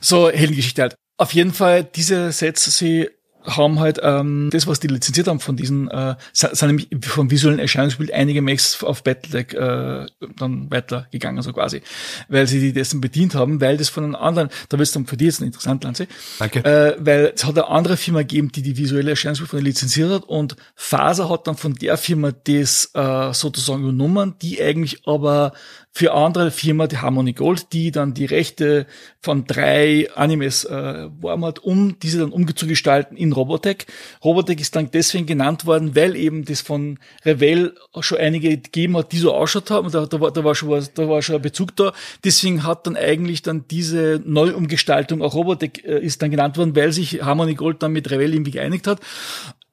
[0.00, 0.96] so Heldengeschichte halt.
[1.18, 3.08] Auf jeden Fall, diese Sets, sie
[3.46, 7.58] haben halt ähm, das, was die lizenziert haben von diesen, äh, sind nämlich vom visuellen
[7.58, 11.82] Erscheinungsbild einige Mechs auf Battletech äh, dann weitergegangen, so quasi,
[12.28, 15.06] weil sie die dessen bedient haben, weil das von einem anderen, da wird es dann
[15.06, 16.64] für die jetzt interessant, Lanze, Danke.
[16.64, 20.24] Äh, weil es hat eine andere Firma gegeben, die die visuelle Erscheinungsbild von lizenziert hat
[20.24, 25.52] und Faser hat dann von der Firma das äh, sozusagen übernommen, die eigentlich aber
[25.96, 28.86] für andere Firma, die Harmony Gold, die dann die Rechte
[29.18, 33.86] von drei Animes äh, warm hat, um diese dann umzugestalten in Robotech.
[34.22, 39.10] Robotech ist dann deswegen genannt worden, weil eben das von Revell schon einige gegeben hat,
[39.12, 39.90] die so ausschaut haben.
[39.90, 41.94] Da, da, war, da, war schon was, da war schon ein Bezug da.
[42.22, 46.92] Deswegen hat dann eigentlich dann diese Neuumgestaltung auch Robotech äh, ist dann genannt worden, weil
[46.92, 49.00] sich Harmony Gold dann mit Revell irgendwie geeinigt hat.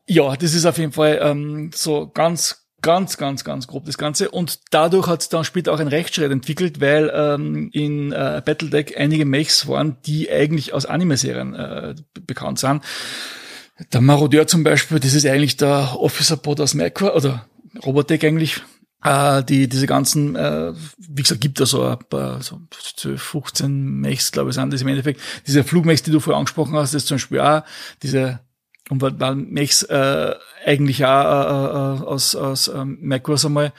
[0.08, 4.30] Ja, das ist auf jeden Fall ähm, so ganz Ganz, ganz, ganz grob das Ganze.
[4.30, 9.00] Und dadurch hat es dann später auch ein Rechtsstreit entwickelt, weil ähm, in äh, Battledeck
[9.00, 11.96] einige Mechs waren, die eigentlich aus Anime-Serien äh,
[12.28, 12.84] bekannt sind.
[13.94, 17.48] Der Marodeur zum Beispiel, das ist eigentlich der Officer Pod aus Macro, oder
[17.86, 18.62] Robotech eigentlich.
[19.02, 22.60] Äh, die, diese ganzen, äh, wie gesagt, gibt da so ein paar, so
[22.98, 25.22] 12, 15 Mechs, glaube ich, sind das im Endeffekt.
[25.48, 27.64] Diese Flugmechs, die du vorher angesprochen hast, das ist zum Beispiel auch
[28.02, 28.42] diese
[28.94, 30.36] und weil, weil Mechs äh,
[30.66, 33.74] eigentlich auch äh, äh, aus, aus ähm, Macros einmal.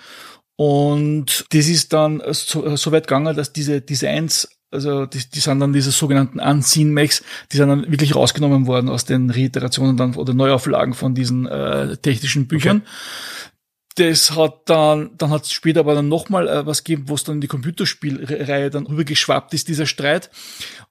[0.57, 5.61] Und das ist dann so, so weit gegangen, dass diese Designs, also die, die sind
[5.61, 10.15] dann diese sogenannten Unseen Mechs, die sind dann wirklich rausgenommen worden aus den Reiterationen dann
[10.15, 12.79] oder Neuauflagen von diesen äh, technischen Büchern.
[12.79, 12.89] Okay
[13.97, 17.23] das hat dann, dann hat es später aber dann nochmal äh, was gegeben, wo es
[17.23, 20.31] dann in die Computerspielreihe dann rübergeschwappt ist, dieser Streit.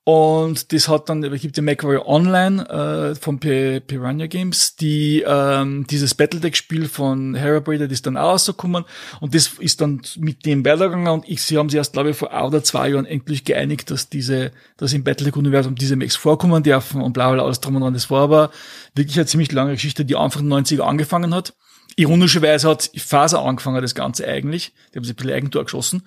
[0.06, 5.22] Und das hat dann, es gibt ja MacWarrior Online äh, von P Piranha Games, die
[5.26, 8.86] ähm, dieses Battledeck-Spiel von Herabrader, das ist dann auch rausgekommen.
[9.20, 12.18] Und das ist dann mit dem weitergegangen und ich, sie haben sich erst, glaube ich,
[12.18, 16.64] vor ein oder zwei Jahren endlich geeinigt, dass diese, dass im Battledeck-Universum diese Max vorkommen
[16.64, 17.93] dürfen und bla bla alles drum und dran.
[17.93, 18.51] Das war aber
[18.95, 21.54] wirklich eine ziemlich lange Geschichte, die Anfang der 90er angefangen hat
[21.95, 24.73] Ironischerweise hat Faser angefangen, das Ganze eigentlich.
[24.91, 26.03] Die haben sich ein bisschen Eigentor geschossen,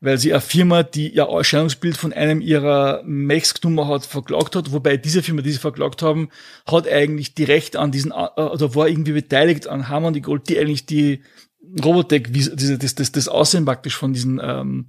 [0.00, 4.72] weil sie eine Firma, die ihr Erscheinungsbild von einem ihrer Mechs genommen hat, verklagt hat.
[4.72, 6.28] Wobei diese Firma, die sie verklagt haben,
[6.66, 10.58] hat eigentlich die Rechte an diesen, äh, oder war irgendwie beteiligt an Harmony Gold, die
[10.58, 11.22] eigentlich die
[11.84, 14.86] Robotech, wie, diese, das, das, das Aussehen praktisch von diesen ähm,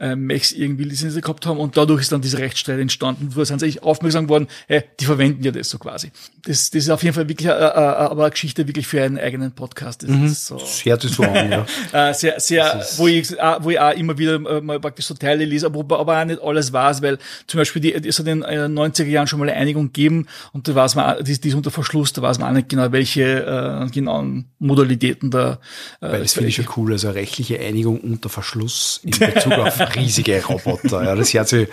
[0.00, 3.58] äh, Mechs irgendwie Lizenz gehabt haben und dadurch ist dann dieser Rechtsstreit entstanden, wo sind
[3.58, 6.12] sie eigentlich aufmerksam worden, hey, die verwenden ja das so quasi.
[6.44, 9.18] Das, das ist auf jeden Fall wirklich äh, äh, aber eine Geschichte wirklich für einen
[9.18, 10.02] eigenen Podcast.
[10.02, 10.26] Das mhm.
[10.26, 11.66] ist so, sehr zu sagen, ja.
[12.10, 15.14] äh, sehr, sehr, wo ich, äh, wo ich auch immer wieder äh, mal praktisch so
[15.14, 18.40] Teile lese, aber, aber auch nicht alles weiß, weil zum Beispiel die, es hat in
[18.40, 21.54] den 90er Jahren schon mal eine Einigung gegeben und da weiß man, die, die ist
[21.54, 25.58] unter Verschluss, da weiß man auch nicht genau, welche äh, genauen Modalitäten da
[26.00, 29.78] äh, weil das finde ich schon cool, also rechtliche Einigung unter Verschluss in Bezug auf
[29.96, 31.04] riesige Roboter.
[31.04, 31.68] Ja, das sich,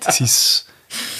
[0.00, 0.66] das ist,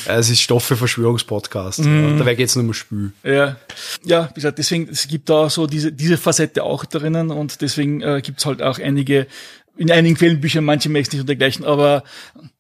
[0.07, 1.81] Es ist Stoff für Verschwörungspodcast.
[1.81, 3.13] Ja, dabei geht's nur um Spül.
[3.23, 3.57] Ja,
[4.05, 8.01] ja, wie gesagt, deswegen, es gibt da so diese, diese Facette auch drinnen und deswegen
[8.03, 9.27] äh, gibt's halt auch einige,
[9.77, 12.05] in einigen Fällen Bücher, manche Macs nicht und dergleichen, aber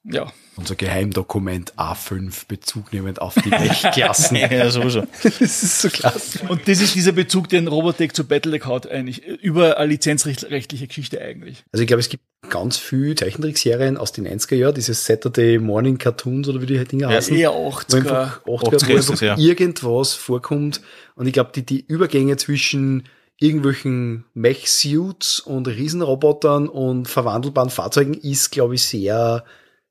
[0.04, 4.36] ja, Unser Geheimdokument A5 Bezug nehmend auf die Mech-Klassen.
[4.44, 5.02] Ja, sowieso.
[5.22, 6.40] das ist so klasse.
[6.48, 9.24] Und das ist dieser Bezug, den Robotech zu Battletech hat eigentlich.
[9.24, 11.64] Über eine lizenzrechtliche Geschichte eigentlich.
[11.72, 15.98] Also ich glaube, es gibt ganz viele Zeichentrickserien aus den 90er Jahren, diese Saturday Morning
[15.98, 17.36] Cartoons oder wie die Dinger heißen.
[17.36, 17.97] Eher wo 80er.
[17.97, 19.39] einfach, 80er, 80er wo einfach ja.
[19.39, 20.81] irgendwas vorkommt.
[21.16, 23.05] Und ich glaube, die, die Übergänge zwischen
[23.40, 29.44] irgendwelchen Mech-Suits und Riesenrobotern und verwandelbaren Fahrzeugen ist, glaube ich, sehr,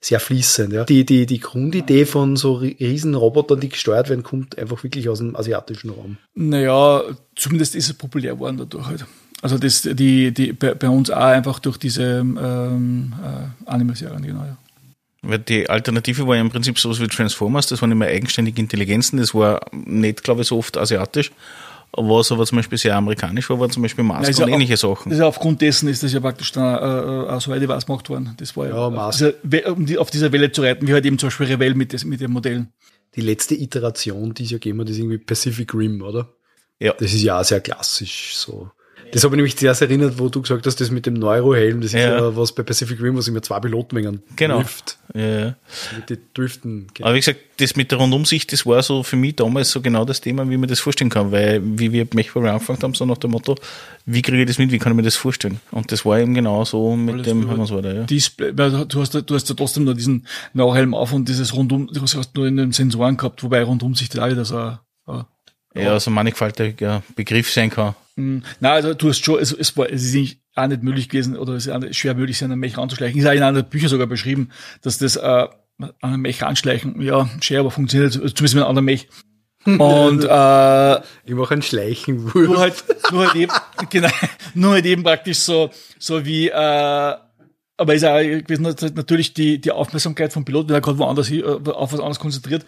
[0.03, 0.73] sehr fließend.
[0.73, 0.83] Ja.
[0.83, 5.19] Die, die, die Grundidee von so Ri- Riesenrobotern, die gesteuert werden, kommt einfach wirklich aus
[5.19, 6.17] dem asiatischen Raum.
[6.35, 7.03] Naja,
[7.35, 9.05] zumindest ist es populär geworden dadurch halt.
[9.41, 14.43] Also das, die, die, bei, bei uns auch einfach durch diese ähm, äh, Anime-Serien, genau,
[14.43, 14.57] ja.
[15.21, 19.17] Weil die Alternative war ja im Prinzip sowas wie Transformers, das waren immer eigenständige Intelligenzen,
[19.17, 21.31] das war nicht, glaube ich, so oft asiatisch.
[21.95, 25.15] Was aber zum Beispiel sehr amerikanisch war, war zum Beispiel Mask Ja, und ähnliche Sachen.
[25.15, 26.63] ja aufgrund dessen ist das ja praktisch dann,
[27.29, 28.33] äh, äh, soweit ich weiß, gemacht worden.
[28.37, 31.19] Das war ja, Ja, We- um die, auf dieser Welle zu reiten, wie halt eben
[31.19, 32.73] zum Beispiel Revell mit, des, mit den Modellen.
[33.15, 36.29] Die letzte Iteration, die es ja gegeben hat, ist irgendwie Pacific Rim, oder?
[36.79, 36.93] Ja.
[36.99, 38.71] Das ist ja auch sehr klassisch so.
[39.13, 41.93] Das habe ich nämlich zuerst erinnert, wo du gesagt hast, das mit dem Neurohelm, das
[41.93, 42.17] ist Ja.
[42.17, 44.59] ja, was bei Pacific Rim, was immer zwei Pilotmengen Genau.
[44.61, 44.97] trifft.
[45.13, 45.55] Ja,
[46.09, 46.87] den Driften.
[47.01, 50.03] Aber wie gesagt, das mit der Rundumsicht, das war so für mich damals so genau
[50.05, 53.17] das Thema, wie man das vorstellen kann, weil wie wir Mechware angefangen haben, so nach
[53.19, 53.55] dem Motto,
[54.07, 55.59] wie kriege ich das mit, wie kann ich mir das vorstellen?
[55.71, 58.03] Und das war eben genau so mit Alles dem nur Hermannswader, ja.
[58.05, 58.63] Display, du
[58.99, 62.35] hast, ja- du hast ja trotzdem nur diesen Nauhelm auf und dieses rundum, du hast
[62.35, 64.77] nur in den Sensoren gehabt, wobei rundum sich das auch wieder so,
[65.75, 67.95] Ja, so mannigfaltiger Begriff sein kann.
[68.15, 71.09] Mm, Na, also du hast schon, es, es war, es ist nicht, auch nicht möglich
[71.09, 73.19] gewesen oder es ist nicht schwer möglich, sich an einen Mech ranzuschleichen.
[73.19, 74.49] Ist auch in einer der Bücher sogar beschrieben,
[74.81, 75.21] dass das äh,
[75.79, 79.07] an einen Mech ranschleichen, ja, schwer, aber funktioniert, also zumindest mit einem anderen Mech.
[79.65, 80.95] Und äh,
[81.25, 82.31] Ich mache einen Schleichen.
[82.33, 83.53] nur halt, nur halt eben,
[83.89, 84.09] genau,
[84.53, 87.15] nur halt eben praktisch so, so wie, äh,
[87.77, 91.31] aber ist auch gewesen, halt natürlich die, die Aufmerksamkeit vom Pilot, wenn er gerade woanders
[91.31, 92.65] äh, auf was anderes konzentriert,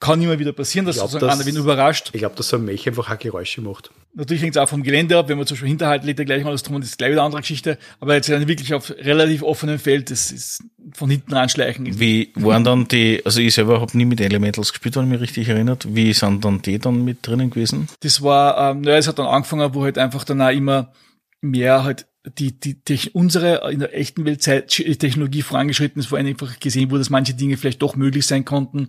[0.00, 2.10] kann immer wieder passieren, dass glaub, sozusagen das- einer wen überrascht.
[2.12, 3.90] Ich glaube, dass so ein Mech einfach auch Geräusche macht.
[4.14, 6.62] Natürlich hängt es auch vom Gelände ab, wenn man zum Beispiel Hinterhalt legt, gleich alles
[6.62, 7.78] drum und das ist gleich wieder eine andere Geschichte.
[8.00, 10.62] Aber jetzt dann wirklich auf relativ offenem Feld, das ist
[10.94, 11.98] von hinten anschleichen.
[12.00, 15.20] Wie waren dann die, also ich selber habe nie mit Elementals gespielt, wenn ich mich
[15.20, 17.88] richtig erinnert, wie sind dann die dann mit drinnen gewesen?
[18.00, 20.92] Das war, ähm, naja, es hat dann angefangen, wo halt einfach dann auch immer
[21.40, 22.06] mehr halt
[22.38, 26.90] die, die Techn unsere in der echten Welt Zeit- Technologie vorangeschritten ist, wo einfach gesehen
[26.90, 28.88] wurde, dass manche Dinge vielleicht doch möglich sein konnten.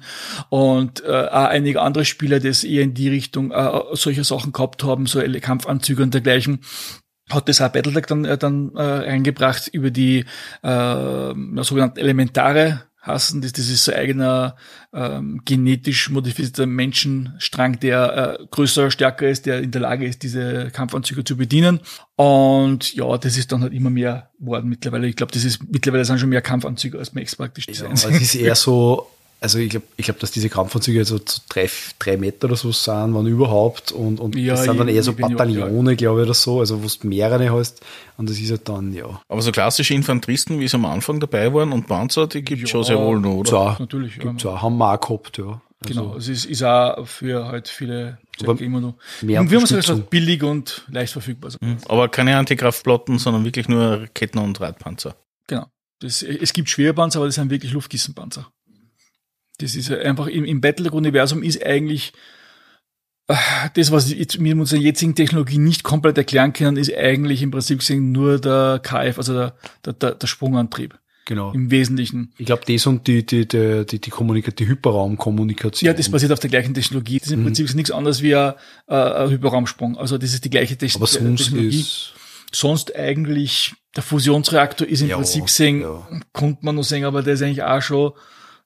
[0.49, 5.05] Und äh, einige andere Spieler, das eher in die Richtung äh, solcher Sachen gehabt haben,
[5.05, 6.59] so Kampfanzüge und dergleichen
[7.29, 10.25] hat das auch Battletech dann, äh, dann äh, eingebracht über die
[10.63, 11.33] äh,
[11.63, 13.41] sogenannten Elementare hassen.
[13.41, 14.55] Das, das ist so ein eigener
[14.93, 20.69] ähm, genetisch modifizierter Menschenstrang, der äh, größer, stärker ist, der in der Lage ist, diese
[20.71, 21.79] Kampfanzüge zu bedienen.
[22.15, 25.07] Und ja, das ist dann halt immer mehr worden mittlerweile.
[25.07, 28.05] Ich glaube, das ist mittlerweile sind schon mehr Kampfanzüge als Max praktisch Ja, Designs.
[28.05, 29.07] aber es ist eher so,
[29.41, 32.71] also ich glaube, ich glaub, dass diese Kampfanzüge so, so drei, drei Meter oder so
[32.71, 33.91] sind, wann überhaupt.
[33.91, 36.59] Und, und Ja, das sind dann eher so ich ja- Bataillone, glaube ich, oder so,
[36.59, 37.81] also wo du mehrere hast.
[38.17, 39.21] Und das ist halt dann, ja.
[39.29, 42.69] Aber so klassische Infanteristen, wie sie am Anfang dabei waren und Panzer, die gibt es
[42.69, 43.49] Ja, schon sehr wohl noch, oder?
[43.49, 44.23] So, Natürlich, ja.
[44.23, 45.61] gibt's auch, haben wir auch gehabt, ja.
[45.81, 48.95] Also, Genau, es ist, ist auch für halt viele Aber immer noch.
[49.21, 51.51] mehr und wir haben es halt billig und leicht verfügbar.
[51.61, 55.15] Also, Aber keine Antikraftplatten, sondern wirklich nur Ketten- und Radpanzer.
[55.47, 55.67] Genau.
[56.01, 58.47] Das, es gibt Schwerpanzer, aber das sind wirklich Luftgissenpanzer.
[59.59, 62.13] Das ist einfach im, im Battletech-Universum ist eigentlich
[63.27, 63.35] äh,
[63.75, 67.79] das, was wir mit unserer jetzigen Technologie nicht komplett erklären können, ist eigentlich im Prinzip
[67.79, 69.55] gesehen nur der KF, also der,
[69.85, 71.51] der, der, der Sprungantrieb genau.
[71.53, 72.33] im Wesentlichen.
[72.37, 75.87] Ich glaube, das und die, die, die, die, die, Kommunika die Hyperraumkommunikation.
[75.87, 77.19] Ja, das basiert auf der gleichen Technologie.
[77.19, 78.53] Das ist im Prinzip nichts anderes wie ein,
[78.87, 79.97] äh, ein Hyperraumsprung.
[79.97, 81.79] Also das ist die gleiche Techn Aber sonst Technologie.
[81.79, 82.13] ist,
[82.51, 86.07] sonst eigentlich der Fusionsreaktor ist im Ja, Prinzip gesehen, ja.
[86.33, 88.11] konnte man nur sagen, aber der ist eigentlich auch schon,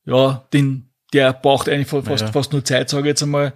[0.06, 2.32] ja, den, der braucht eigentlich fa- fast, Ja.
[2.32, 3.54] fast nur Zeit, sage ich jetzt einmal.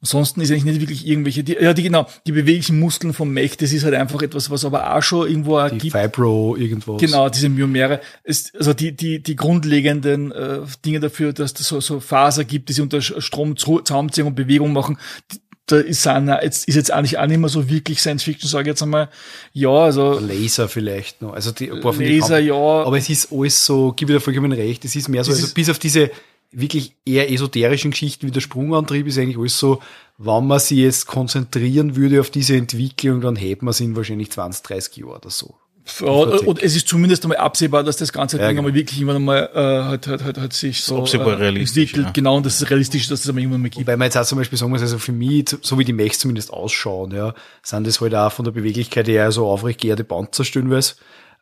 [0.00, 3.56] Ansonsten ist eigentlich nicht wirklich irgendwelche, die, ja, die genau, die beweglichen Muskeln vom Mech,
[3.56, 5.96] das ist halt einfach etwas, was aber auch schon irgendwo auch die gibt.
[5.96, 7.00] Fibro irgendwas.
[7.00, 8.00] Genau, diese Myomere.
[8.22, 12.68] Ist, also die, die, die grundlegenden äh, Dinge dafür, dass es so, so Faser gibt,
[12.68, 14.98] die sie unter Strom zu- zusammenziehen und Bewegung machen,
[15.32, 18.64] die- da ist, jetzt, ist jetzt eigentlich auch nicht mehr so wirklich Science Fiction, sage
[18.64, 19.08] ich jetzt einmal.
[19.52, 21.32] Ja, also Laser vielleicht noch.
[21.32, 22.54] Also die, den Laser, Kamp- ja.
[22.54, 25.54] Aber es ist alles so, gib dir vollkommen recht, es ist mehr so, Das also
[25.54, 26.10] bis auf diese
[26.52, 29.80] wirklich eher esoterischen Geschichten wie der Sprungantrieb ist eigentlich alles so,
[30.18, 34.30] wenn man sich jetzt konzentrieren würde auf diese Entwicklung, dann hätte man es in wahrscheinlich
[34.30, 35.56] 20, 30 Jahren oder so.
[36.00, 38.68] Und es ist zumindest einmal absehbar, dass das ganze Ja, Ding genau.
[38.68, 42.06] einmal wirklich irgendwann einmal äh, hat, hat, hat, hat sich so absehbar realistisch, entwickelt.
[42.06, 42.12] ja.
[42.12, 43.86] Genau, und das ist realistisch, dass es einmal irgendwann mal gibt.
[43.86, 46.18] Wobei man jetzt auch zum Beispiel sagen muss, also für mich, so wie die Mechs
[46.20, 50.44] zumindest ausschauen, ja, sind das halt auch von der Beweglichkeit eher so aufrecht geehrte Panzer
[50.44, 50.94] stellenweise,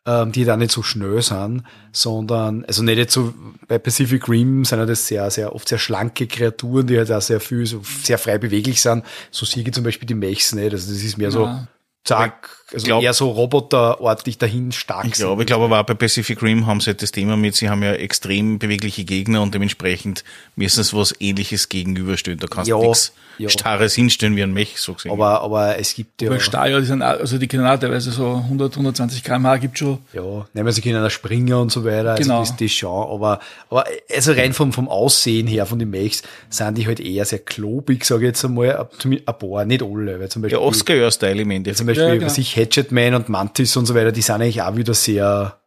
[0.07, 1.63] ähm, die da nicht so schnell sind,
[1.93, 3.33] sondern, also nicht jetzt so,
[3.69, 7.23] bei Pacific Rim sind ja das sehr, sehr, oft sehr schlanke Kreaturen, die halt auch
[7.23, 9.05] sehr viel, so sehr frei beweglich sind.
[9.31, 11.69] So sehe ich zum Beispiel die Mechs nicht, also das ist mehr so, Ja.
[12.05, 15.95] zack, also glaub- eher so roboterartig dahin stark Ich glaube, ich glaube aber auch bei
[15.95, 19.55] Pacific Rim haben sie halt das Thema mit, sie haben ja extrem bewegliche Gegner und
[19.55, 20.25] dementsprechend
[20.57, 22.39] müssen sie was ähnliches gegenüberstellen.
[22.39, 23.49] Da kannst Ja, du nichts ja.
[23.49, 25.11] Starres hinstellen wie ein Mech, so gesehen.
[25.11, 28.11] aber, aber es gibt ja, Weil Stahl, die sind auch, also die können auch teilweise
[28.11, 29.99] so 100, 120 km/h gibt schon.
[30.13, 30.23] Ja,
[30.53, 32.41] nehmen wir sie können auch springen und so weiter, Genau.
[32.41, 33.41] also das, das schon, aber,
[33.71, 33.85] aber
[34.15, 38.05] also rein vom, vom Aussehen her, von den Mechs, sind die halt eher sehr klobig,
[38.05, 41.79] sage ich jetzt einmal, ein paar, nicht alle, weil zum ja, Beispiel, Oscar-Style im Endeffekt.
[41.79, 42.27] zum Beispiel, Ja, genau.
[42.27, 45.61] was ich, Hatchet Man und Mantis und so weiter, die sind eigentlich auch wieder sehr,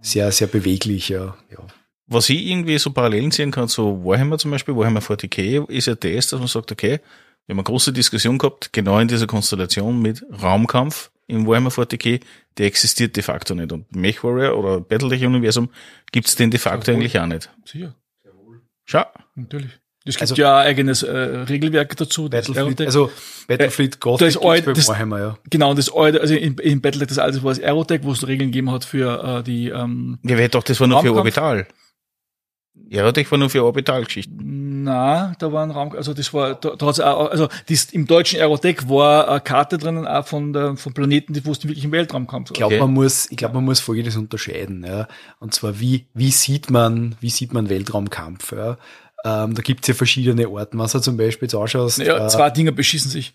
[0.00, 1.58] sehr, sehr beweglich, ja, ja.
[2.06, 5.94] was ich irgendwie so Parallelen sehen kann, so Warhammer zum Beispiel, Warhammer 40k, ist ja
[5.94, 7.00] das, dass man sagt, okay,
[7.46, 12.20] wir haben eine große Diskussion gehabt, genau in dieser Konstellation mit Raumkampf im Warhammer 40k,
[12.58, 13.72] der existiert de facto nicht.
[13.72, 15.70] Und MechWarrior oder Battletech-Universum
[16.12, 17.50] gibt's den de facto eigentlich auch nicht.
[17.64, 17.94] Sicher,
[18.84, 19.04] Schau.
[19.36, 19.79] natürlich.
[20.06, 22.28] Es gibt Also- ja ein eigenes äh, Regelwerk dazu.
[22.28, 23.10] das Battlefleet, Aerotech- also
[23.48, 25.38] Battlefleet Gothic da ist bei das- Warhammer, ja.
[25.50, 28.26] Genau, und das alte, also in, in Battletech das alte war das Aerotech, wo es
[28.26, 31.14] Regeln gegeben hat für äh, die ähm, Ja, wer doch, das war nur für?
[31.14, 31.66] Orbital.
[32.92, 34.82] Das war nur für Orbitalgeschichten.
[34.82, 38.06] Na, da war ein Raum, also das war, da, da hat's auch, also das, im
[38.06, 41.92] deutschen Aerotech war eine Karte drinnen auch von der, von Planeten, die wussten wirklich im
[41.92, 42.50] Weltraumkampf.
[42.50, 42.82] Ich glaube, Okay.
[42.82, 45.06] man muss, ich glaube, man muss Folgendes unterscheiden, ja.
[45.38, 48.78] Und zwar, wie, wie sieht man, wie sieht man Weltraumkampf, ja.
[49.24, 50.78] Ähm, da gibt's ja verschiedene Orten.
[50.78, 53.32] Was du zum Beispiel jetzt anschaust, ja, äh, zwei Dinger beschissen sich.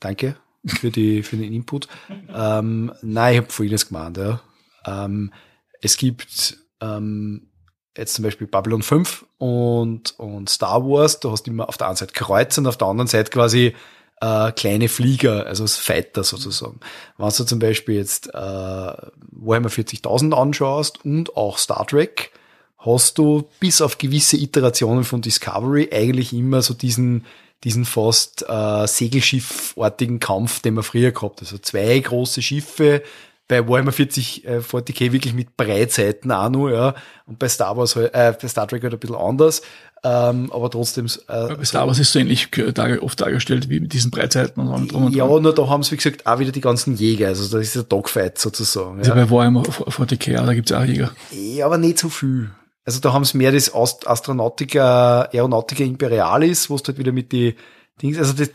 [0.00, 0.36] danke
[0.66, 1.88] für die, für den Input.
[2.34, 4.40] ähm, nein, ich habe Folgendes gemeint, ja.
[4.84, 5.32] Ähm,
[5.80, 7.48] es gibt, ähm,
[7.96, 11.88] jetzt zum Beispiel Babylon 5 und, und Star Wars, da hast du immer auf der
[11.88, 13.74] einen Seite Kreuzer und auf der anderen Seite quasi
[14.20, 16.80] äh, kleine Flieger, also als Fighter sozusagen.
[17.16, 22.32] Wenn du zum Beispiel jetzt äh, Warhammer 40.000 anschaust und auch Star Trek,
[22.78, 27.24] hast du bis auf gewisse Iterationen von Discovery eigentlich immer so diesen
[27.64, 31.40] diesen fast äh, Segelschiffartigen Kampf, den man früher gehabt.
[31.40, 33.02] Also zwei große Schiffe,
[33.48, 36.94] bei Warhammer 40, äh, 40k wirklich mit Breitseiten auch nur, ja.
[37.26, 39.62] Und bei Star Wars, halt- äh, bei Star Trek halt ein bisschen anders.
[40.04, 43.92] Ähm, aber trotzdem, äh, Bei Star Wars ist so ähnlich äh, oft dargestellt wie mit
[43.92, 45.42] diesen Breitseiten und allem drum und ja, dran.
[45.42, 47.26] nur da haben sie, wie gesagt, auch wieder die ganzen Jäger.
[47.28, 48.98] Also da ist der Dogfight sozusagen.
[48.98, 49.16] Also Ja.
[49.16, 51.10] bei Warhammer 40k, da gibt's auch Jäger.
[51.32, 52.50] Ja, aber nicht so viel.
[52.88, 57.32] Also da haben sie mehr das Ast- Astronautica, Aeronautica Imperialis, wo du halt wieder mit
[57.32, 57.54] die
[58.00, 58.48] Dings, also das,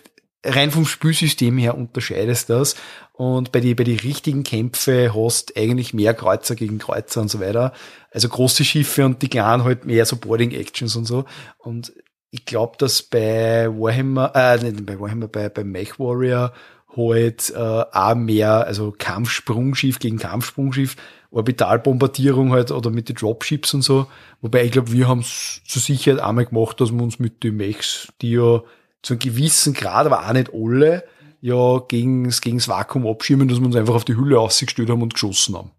[0.43, 2.75] rein vom Spielsystem her unterscheidest das.
[3.11, 7.39] Und bei die, bei die richtigen Kämpfe hast eigentlich mehr Kreuzer gegen Kreuzer und so
[7.41, 7.73] weiter.
[8.09, 11.25] Also große Schiffe und die kleinen halt mehr so Boarding Actions und so.
[11.59, 11.93] Und
[12.31, 16.53] ich glaube, dass bei Warhammer, äh, nicht bei Warhammer, bei, bei Mech Warrior
[16.97, 20.95] halt äh, auch mehr, also Kampfsprungschiff gegen Kampfsprungschiff,
[21.33, 24.07] Orbitalbombardierung halt oder mit den Dropships und so.
[24.41, 27.57] Wobei ich glaube, wir haben es zur Sicherheit einmal gemacht, dass wir uns mit den
[27.57, 28.61] Mechs, die ja
[29.01, 31.03] zu einem gewissen Grad, aber auch nicht alle,
[31.41, 35.13] ja gegen, das Vakuum abschirmen, dass wir uns einfach auf die Hülle ausgestellt haben und
[35.13, 35.71] geschossen haben.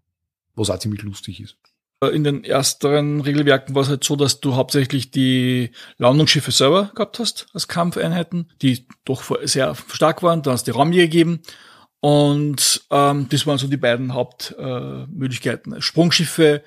[0.55, 1.57] Was auch ziemlich lustig ist.
[2.13, 7.19] In den ersteren Regelwerken war es halt so, dass du hauptsächlich die Landungsschiffe selber gehabt
[7.19, 10.43] hast als Kampfeinheiten, die doch sehr stark waren.
[10.43, 11.41] Dann hast du die Raumjäger gegeben.
[12.05, 15.73] Und ähm, das waren so die beiden Hauptmöglichkeiten.
[15.73, 15.81] Äh.
[15.81, 16.61] Sprungschiffe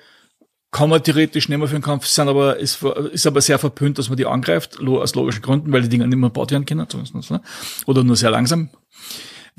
[0.69, 4.09] kann man theoretisch nehmen für den Kampf, sind aber, ist, ist aber sehr verpönt, dass
[4.09, 7.31] man die angreift, aus logischen Gründen, weil die Dinger nicht mehr gebaut werden können, zumindest,
[7.31, 7.41] ne?
[7.85, 8.69] oder nur sehr langsam,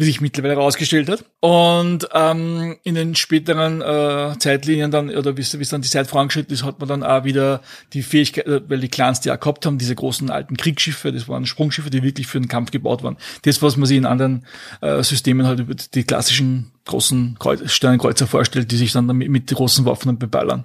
[0.01, 1.27] wie sich mittlerweile herausgestellt hat.
[1.41, 6.55] Und ähm, in den späteren äh, Zeitlinien dann, oder wie es dann die Zeit vorangeschritten
[6.55, 7.61] ist, hat man dann auch wieder
[7.93, 11.29] die Fähigkeit, äh, weil die Clans die auch gehabt haben, diese großen alten Kriegsschiffe, das
[11.29, 13.19] waren Sprungschiffe, die wirklich für den Kampf gebaut waren.
[13.43, 14.47] Das, was man sich in anderen
[14.81, 19.49] äh, Systemen halt über die klassischen großen Kreuz Sternenkreuzer vorstellt, die sich dann damit mit
[19.49, 20.65] großen Waffen beballern.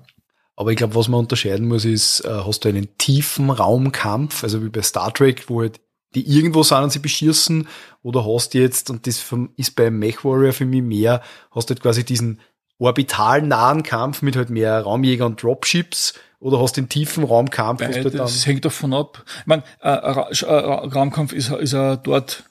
[0.56, 4.64] Aber ich glaube, was man unterscheiden muss, ist, äh, hast du einen tiefen Raumkampf, also
[4.64, 5.82] wie bei Star Trek, wo halt
[6.15, 7.67] die irgendwo sind und sie beschießen,
[8.01, 9.23] oder hast du jetzt, und das
[9.57, 11.21] ist bei Mech Warrior für mich mehr,
[11.51, 12.39] hast du halt quasi diesen
[12.79, 18.03] orbital nahen Kampf mit halt mehr Raumjäger und Dropships, oder hast den tiefen Raumkampf, du
[18.03, 19.23] halt Das hängt davon ab.
[19.39, 22.43] Ich meine, äh, Ra Sch- äh, Ra- Raumkampf ist, ist ja dort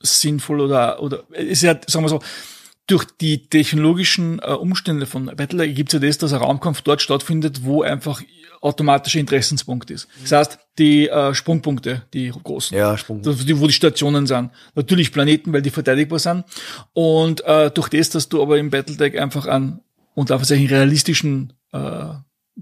[0.00, 2.20] sinnvoll oder, oder ist ja, sagen wir so,
[2.86, 7.02] durch die technologischen äh, Umstände von Battle gibt es ja das, dass ein Raumkampf dort
[7.02, 8.22] stattfindet, wo einfach
[8.66, 10.08] automatischer Interessenspunkt ist.
[10.22, 13.60] Das heißt, die äh, Sprungpunkte, die großen, Ja, Sprungpunkte.
[13.60, 14.50] wo die Stationen sind.
[14.74, 16.44] Natürlich Planeten, weil die verteidigbar sind.
[16.92, 19.80] Und äh, durch das, dass du aber im Battletech einfach an
[20.14, 22.14] und auf einen realistischen äh,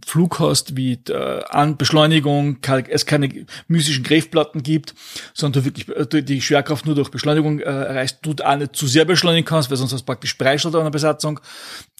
[0.04, 2.58] Flug hast, wie äh, an Beschleunigung,
[2.88, 4.92] es keine mystischen Greifplatten gibt,
[5.34, 8.88] sondern du wirklich äh, die Schwerkraft nur durch Beschleunigung äh, erreichst, du auch nicht zu
[8.88, 11.38] sehr beschleunigen kannst, weil sonst hast du praktisch Preisschuld an der Besatzung,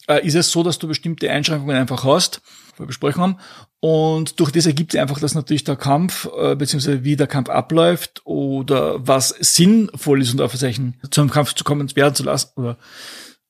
[0.09, 2.41] äh, ist es so, dass du bestimmte Einschränkungen einfach hast,
[2.77, 3.37] wir besprochen haben.
[3.81, 7.49] Und durch das ergibt sich einfach, dass natürlich der Kampf, äh, beziehungsweise wie der Kampf
[7.49, 12.25] abläuft oder was sinnvoll ist und auf Zeichen zu einem Kampf zu kommen, werden zu
[12.25, 12.79] lassen oder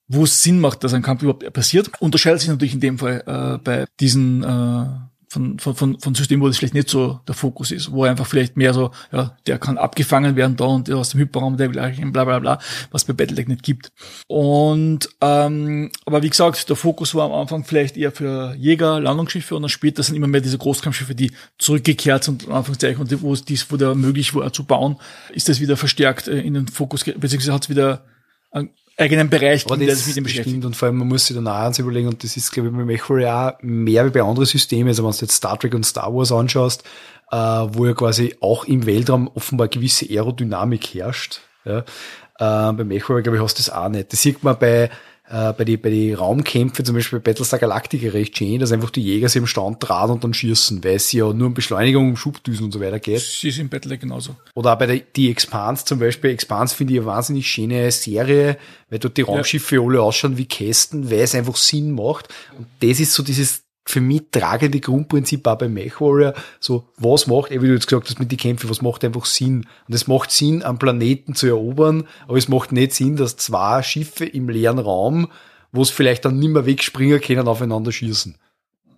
[0.07, 3.23] wo es Sinn macht, dass ein Kampf überhaupt passiert, unterscheidet sich natürlich in dem Fall
[3.27, 4.87] äh, bei diesen äh,
[5.35, 8.27] von, von, von, von Systemen, wo das vielleicht nicht so der Fokus ist, wo einfach
[8.27, 12.13] vielleicht mehr so, ja, der kann abgefangen werden da und aus dem Hyperraum, der eigentlich
[12.13, 12.59] bla bla bla,
[12.93, 13.93] was bei Battletech nicht gibt.
[14.29, 19.57] Und ähm, aber wie gesagt, der Fokus war am Anfang vielleicht eher für Jäger, Landungsschiffe
[19.57, 23.33] und dann später sind immer mehr diese Großkampfschiffe, die zurückgekehrt sind, in Anführungszeichen, und wo
[23.33, 24.97] es dies, da möglich war zu bauen,
[25.33, 28.05] ist das wieder verstärkt äh, in den Fokus, beziehungsweise hat es wieder
[28.53, 30.65] einen eigenen Bereich, der das, sich mit dem das beschäftigt.
[30.65, 32.75] und vor allem, man muss sich dann auch eins überlegen, und das ist, glaube ich,
[32.75, 35.85] bei MechWarrior auch mehr wie bei anderen Systemen, also wenn du jetzt Star Trek und
[35.85, 36.85] Star Wars anschaust,
[37.31, 41.41] äh, wo ja quasi auch im Weltraum offenbar gewisse Aerodynamik herrscht.
[41.65, 41.79] Ja.
[41.79, 44.13] Äh, bei MechWarrior, glaube ich, hast du das auch nicht.
[44.13, 44.91] Das sieht man bei
[45.29, 48.91] äh, bei die bei die Raumkämpfe, zum Beispiel bei Battlestar Galactica recht schön, dass einfach
[48.91, 52.11] die Jäger sich im Stand tragen und dann schießen, weil es ja nur um Beschleunigung,
[52.11, 53.21] um Schubdüsen und so weiter geht.
[53.21, 54.37] Sie ist im Battletech genauso.
[54.55, 56.31] Oder auch bei der, die Expanse zum Beispiel.
[56.31, 58.59] Expanse finde ich eine wahnsinnig schöne Serie,
[58.91, 62.29] weil dort die Raumschiffe alle ausschauen wie Kästen, weil es einfach Sinn macht.
[62.59, 66.35] Und das ist so dieses für mich tragende Grundprinzip auch bei MechWarrior.
[66.59, 69.27] So, was macht, eh, wie du jetzt gesagt hast mit den Kämpfen, was macht einfach
[69.27, 69.67] Sinn?
[69.87, 73.83] Und es macht Sinn, einen Planeten zu erobern, aber es macht nicht Sinn, dass zwei
[73.83, 75.29] Schiffe im leeren Raum,
[75.73, 78.37] wo es vielleicht dann nicht mehr wegspringen können, aufeinander schießen.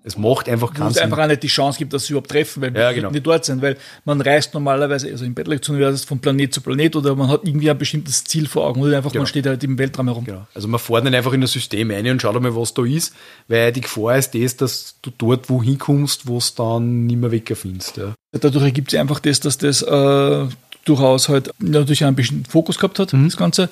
[0.09, 1.03] Es macht einfach keinen es Sinn.
[1.03, 3.11] einfach auch nicht die Chance gibt, dass sie überhaupt treffen, weil Ja, wir genau.
[3.11, 7.16] nicht dort sind, weil man reist normalerweise, also im Battletech-Universum von Planet zu Planet oder
[7.16, 9.23] man hat irgendwie ein bestimmtes Ziel vor Augen oder einfach Genau.
[9.23, 10.24] man steht halt im Weltraum herum.
[10.24, 10.47] Genau.
[10.55, 13.15] Also man fährt nicht einfach in das System rein und schaut einmal, was da ist,
[13.49, 17.33] weil die Gefahr ist das, dass du dort wohin kommst, wo es dann nicht mehr
[17.33, 17.97] wegfindest.
[17.97, 18.15] Ja.
[18.31, 20.47] Dadurch ergibt sich einfach das, dass das äh,
[20.85, 23.69] durchaus halt natürlich einen bestimmten Fokus gehabt hat, das Ganze.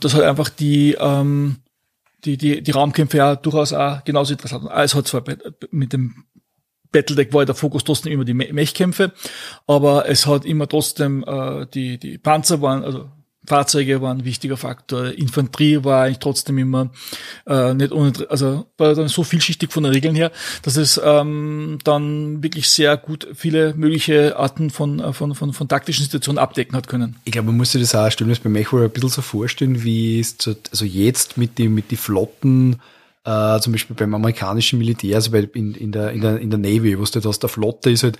[0.00, 1.56] Das hat einfach die, ähm,
[2.24, 4.66] die, die, die Raumkämpfe ja durchaus auch genauso interessant.
[4.70, 5.24] Ah, Es hat zwar
[5.70, 6.24] mit dem
[6.92, 9.12] Battledeck war der Fokus trotzdem immer die Me- Mechkämpfe,
[9.66, 13.10] aber es hat immer trotzdem äh, die, die Panzer waren, also
[13.44, 16.90] Fahrzeuge waren ein wichtiger Faktor, Infanterie war eigentlich trotzdem immer
[17.46, 20.30] äh, nicht uninter also war dann so vielschichtig von den Regeln her,
[20.62, 25.68] dass es ähm, dann wirklich sehr gut viele mögliche Arten von, äh, von, von, von
[25.68, 27.16] taktischen Situationen abdecken hat können.
[27.24, 29.82] Ich glaube, man muss sich das auch, stellen es bei MechWarrior ein bisschen so vorstellen,
[29.82, 32.80] wie es zu, also jetzt mit die, mit die Flotten,
[33.24, 36.58] äh, zum Beispiel beim amerikanischen Militär, also bei, in, in, der, in, der, in der
[36.60, 38.16] Navy, wo du da aus der Flotte ist halt,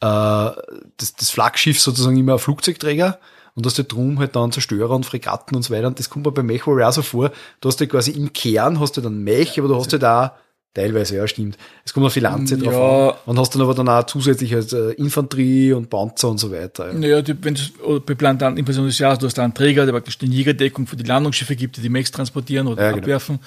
[0.00, 0.60] äh,
[0.98, 3.18] das, das Flaggschiff sozusagen immer ein Flugzeugträger
[3.56, 5.88] und hast halt drum halt dann Zerstörer und Fregatten und so weiter.
[5.88, 7.32] Und das kommt mir bei MechWarrior auch so vor.
[7.60, 10.30] Du hast halt quasi im Kern hast du dann Mech, aber du hast halt auch
[10.76, 11.56] Teilweise, ja, stimmt.
[11.86, 13.08] Es kommt auf die Lanze drauf Ja.
[13.08, 13.14] an.
[13.24, 16.88] Und hast dann aber dann auch zusätzlich halt, Infanterie und Panzer und so weiter.
[16.88, 16.92] Ja.
[16.92, 19.92] Naja, die, wenn du beplant dann Invasion des Jahres, du hast da einen Träger, der
[19.92, 23.02] praktisch die Jägerdeckung für die Landungsschiffe gibt, die die Mechs transportieren oder Ja, genau.
[23.04, 23.38] abwerfen.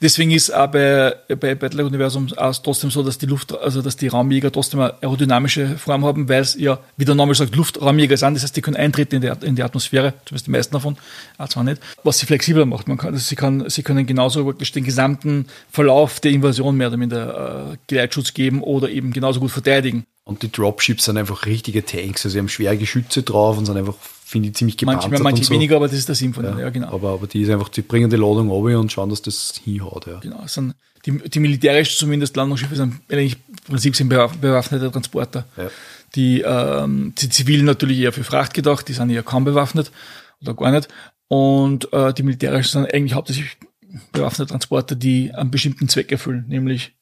[0.00, 3.96] Deswegen ist auch bei, bei Battle Universum auch trotzdem so, dass die Luft, also dass
[3.96, 8.16] die Raumjäger trotzdem eine aerodynamische Form haben, weil es ja, wie der Name sagt, Luftraumjäger
[8.16, 8.34] sind.
[8.34, 10.96] Das heißt, die können eintreten in die, in die Atmosphäre, zumindest die meisten davon,
[11.38, 12.88] auch zwar nicht, was sie flexibler macht.
[12.88, 16.88] Man kann, also sie, kann, sie können genauso wirklich den gesamten Verlauf der Invasion mehr
[16.88, 20.04] oder minder äh, Geleitschutz geben oder eben genauso gut verteidigen.
[20.24, 22.24] Und die Dropships sind einfach richtige Tanks.
[22.24, 23.94] Also sie haben schwere Geschütze drauf und sind einfach,
[24.24, 25.52] finde ich, ziemlich gepanzert Manche manche so.
[25.52, 26.92] weniger, aber das ist der Sinn von denen, ja, genau.
[26.92, 30.06] Aber, aber die ist einfach, die bringen die Ladung runter und schauen, dass das hinhaut.
[30.06, 30.20] Ja.
[30.20, 30.74] Genau, sind
[31.04, 33.36] die, die militärisch zumindest Landungsschiffe sind eigentlich
[33.66, 35.44] im Prinzip sind bewaff- bewaffnete Transporter.
[35.56, 35.70] Ja.
[36.14, 39.90] Die, ähm, die zivilen natürlich eher für Fracht gedacht, die sind eher kaum bewaffnet
[40.40, 40.88] oder gar nicht.
[41.26, 43.56] Und äh, die militärischen sind eigentlich hauptsächlich
[44.12, 46.94] bewaffnete Transporter, die einen bestimmten Zweck erfüllen, nämlich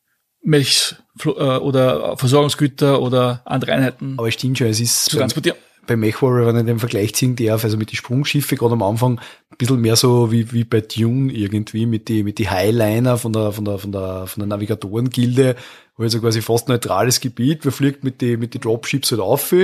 [1.16, 5.58] Flo- äh, oder Versorgungsgüter oder andere Einheiten Aber stimmt schon, es ist zu transportieren.
[5.86, 9.20] bei MechWarrior, wenn ich den Vergleich ziehen darf, also mit den Sprungschiffe gerade am Anfang,
[9.50, 13.32] ein bisschen mehr so wie, wie bei Dune irgendwie, mit die, mit die Highliner von
[13.32, 15.56] der, von der, von der, von der Navigatorengilde,
[15.96, 19.54] wo also quasi fast neutrales Gebiet, man fliegt mit die, mit die Dropships halt auf,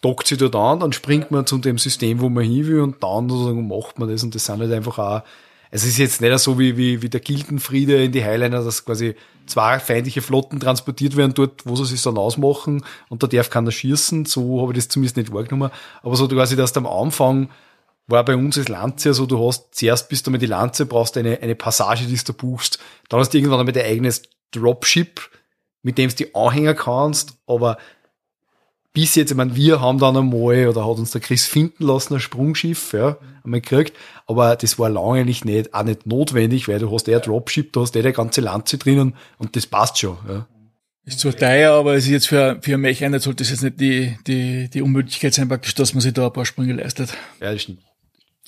[0.00, 3.02] dockt sie dort an, dann springt man zu dem System, wo man hin will und
[3.02, 5.22] dann sozusagen macht man das und das sind halt einfach auch,
[5.70, 9.14] es ist jetzt nicht so wie, wie, wie der Gildenfriede in die Highliner, dass quasi
[9.46, 13.70] zwei feindliche Flotten transportiert werden dort, wo sie sich dann ausmachen und da darf keiner
[13.70, 15.70] schießen, so habe ich das zumindest nicht wahrgenommen,
[16.02, 17.48] aber so quasi, dass du am Anfang
[18.06, 21.16] war bei uns als Lanze so, du hast zuerst bist du mit die Lanze, brauchst
[21.16, 22.78] eine, eine Passage, die du buchst,
[23.08, 24.22] dann hast du irgendwann einmal dein eigenes
[24.52, 25.30] Dropship,
[25.82, 27.76] mit dem du die Anhänger kannst, aber
[28.92, 32.14] bis jetzt, ich meine, wir haben dann einmal, oder hat uns der Chris finden lassen,
[32.14, 33.96] ein Sprungschiff, ja, einmal gekriegt,
[34.26, 37.82] aber das war lange nicht, nicht, auch nicht notwendig, weil du hast eher Dropship, du
[37.82, 40.46] hast eh der ganze Lanze drinnen und das passt schon, ja.
[41.04, 43.80] Ist zwar teuer, aber es ist jetzt für, für ein Mech-Einheit sollte es jetzt nicht
[43.80, 47.14] die, die, die Unmöglichkeit sein, praktisch, dass man sich da ein paar Sprünge leistet.
[47.40, 47.80] Ja, das stimmt.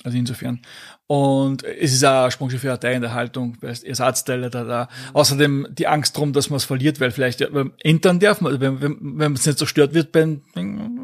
[0.03, 0.61] Also insofern.
[1.07, 4.87] Und es ist auch ein Sprungschiff für Teil in der Haltung, Ersatzteile da, da.
[5.13, 7.41] Außerdem die Angst drum, dass man es verliert, weil vielleicht
[7.83, 10.41] entern darf man, wenn, wenn, wenn es nicht zerstört wird, beim,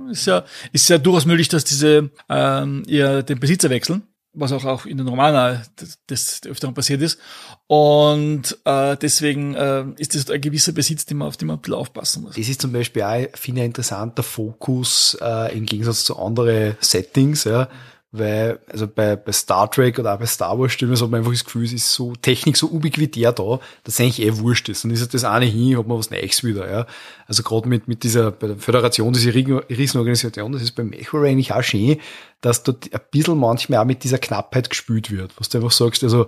[0.10, 4.04] ist ja, ist ja durchaus möglich, dass diese, ähm, ihr den Besitzer wechseln
[4.40, 7.20] was auch, auch in den Romanen das, das öfter passiert ist.
[7.66, 11.62] Und äh, deswegen äh, ist das ein gewisser Besitz, den man, auf den man ein
[11.62, 12.36] bisschen aufpassen muss.
[12.36, 16.78] Das ist zum Beispiel auch, finde ich, ein interessanter Fokus äh, im Gegensatz zu anderen
[16.82, 17.46] Settings.
[17.46, 17.68] Ja
[18.12, 21.32] weil, also bei, bei Star Trek oder auch bei Star Wars Stimmen hat man einfach
[21.32, 24.86] das Gefühl, es ist so Technik so ubiquitär da, dass es eigentlich eh wurscht ist.
[24.86, 26.88] Und ist das eine hin, hat man was Neues wieder, ja.
[27.28, 31.54] Also gerade mit, mit dieser, bei der Föderation, diese Riesenorganisation, das ist beim Echo eigentlich
[31.54, 32.00] auch schön,
[32.40, 36.04] dass dort ein bisschen manchmal auch mit dieser Knappheit gespült wird, was du einfach sagst,
[36.04, 36.28] also,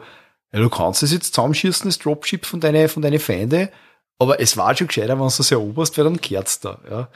[0.52, 3.72] ja, du kannst das jetzt zusammenschießen, das Dropship von deine, von deine Feinde,
[4.18, 7.08] aber es war schon gescheiter, wenn du das eroberst, weil dann kehrt's da, ja.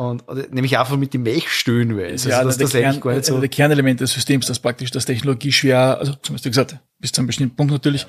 [0.00, 1.26] Und, und nämlich einfach mit dem
[1.94, 2.06] will.
[2.06, 3.38] Also, ja, das, das Kern, gar nicht so.
[3.38, 7.20] der Kernelement des Systems, das praktisch das Technologie schwer, also zum Beispiel gesagt, bis zu
[7.20, 8.06] einem bestimmten Punkt natürlich,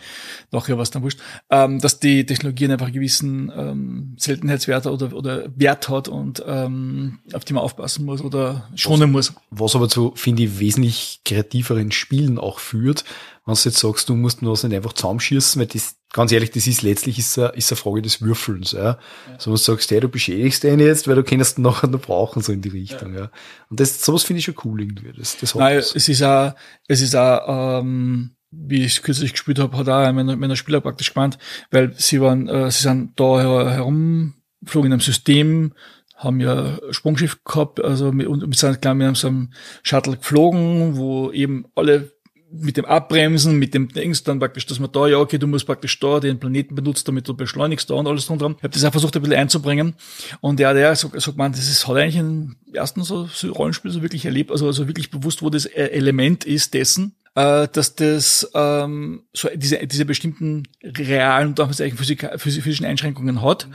[0.52, 1.20] nachher was dann wurscht,
[1.50, 7.20] ähm, dass die Technologie einfach einen gewissen ähm, Seltenheitswert oder, oder Wert hat und ähm,
[7.34, 9.42] auf die man aufpassen muss oder schonen was, muss.
[9.50, 13.06] Was aber zu, finde ich, wesentlich kreativeren Spielen auch führt,
[13.46, 16.52] wenn du jetzt sagst, du musst nur das nicht einfach zusammenschießen, weil das, ganz ehrlich,
[16.52, 18.84] das ist letztlich ist eine, ist eine Frage des Würfelns, ja.
[18.84, 19.00] ja.
[19.40, 22.02] So, wenn du sagst, hey, du beschädigst den jetzt, weil du kannst ihn nachher noch
[22.02, 23.22] brauchen, so in die Richtung, ja.
[23.22, 23.32] ja.
[23.70, 25.12] Und das, sowas finde ich schon cool irgendwie.
[25.18, 26.54] Das, das Nein, es ist auch,
[26.88, 31.14] es ist auch, ähm, wie ich kürzlich gespielt habe, hat auch meiner, meiner Spieler praktisch
[31.14, 31.38] gemeint,
[31.72, 35.74] weil sie waren, äh, sie sind da herumflogen in einem System,
[36.18, 39.50] haben ja Sprungschiff gehabt, also mit, und wir sind klar mit einem
[39.82, 42.12] Shuttle geflogen, wo eben alle
[42.54, 45.66] mit dem Abbremsen, mit dem Dings dann praktisch, dass man da, ja, okay, du musst
[45.66, 48.56] praktisch da den Planeten benutzen, damit du beschleunigst da und alles drum dran.
[48.58, 49.96] Ich habe das auch versucht, ein bisschen einzubringen.
[50.42, 53.92] Und ja, der sagt, sagt man, das ist, hat eigentlich im ersten so, so Rollenspiel
[53.92, 58.50] so wirklich erlebt, also, also wirklich bewusst, wo das Element ist dessen, äh, dass das
[58.54, 61.98] ähm, so diese, diese bestimmten realen und Anführungszeichen
[62.38, 63.74] physischen Einschränkungen hat mhm.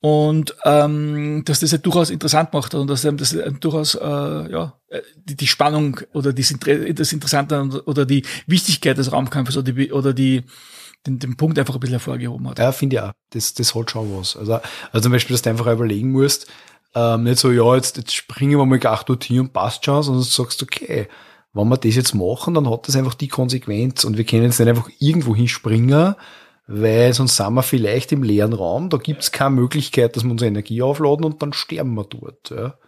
[0.00, 4.04] und ähm, dass das ja durchaus interessant macht und dass das durchaus äh,
[4.52, 4.74] ja
[5.16, 6.54] die, die Spannung oder das,
[6.94, 10.44] das Interessante oder die Wichtigkeit des Raumkampfes oder die, oder die
[11.06, 12.58] den, den Punkt einfach ein bisschen hervorgehoben hat.
[12.58, 13.12] Ja, finde ich auch.
[13.30, 14.36] Das, das hat schon was.
[14.36, 14.60] Also,
[14.92, 16.48] also zum Beispiel, dass du einfach überlegen musst,
[16.94, 20.22] ähm, nicht so, ja, jetzt, jetzt springen wir mal gleich dorthin und passt schon, sondern
[20.22, 21.08] du sagst, okay,
[21.58, 24.60] wenn wir das jetzt machen, dann hat das einfach die Konsequenz und wir können jetzt
[24.60, 26.14] nicht einfach irgendwo hinspringen,
[26.66, 30.48] weil sonst sind wir vielleicht im leeren Raum, da gibt's keine Möglichkeit, dass wir unsere
[30.48, 32.50] Energie aufladen und dann sterben wir dort.
[32.50, 32.78] Ja.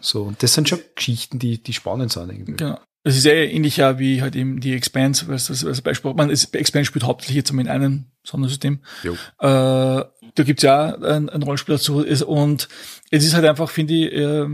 [0.00, 2.56] So, und das sind schon Geschichten, die, die spannend sind irgendwie.
[2.56, 2.78] Genau.
[3.04, 6.30] Es ist sehr ähnlich ja wie halt eben die Expanse, was das als Beispiel, man,
[6.30, 8.80] Expanse spielt hauptsächlich jetzt in einem Sondersystem.
[9.02, 9.12] Jo.
[9.12, 10.04] Äh,
[10.34, 12.68] da gibt's ja ein, ein Rollenspiel dazu und
[13.10, 14.46] es ist halt einfach, finde ich, äh,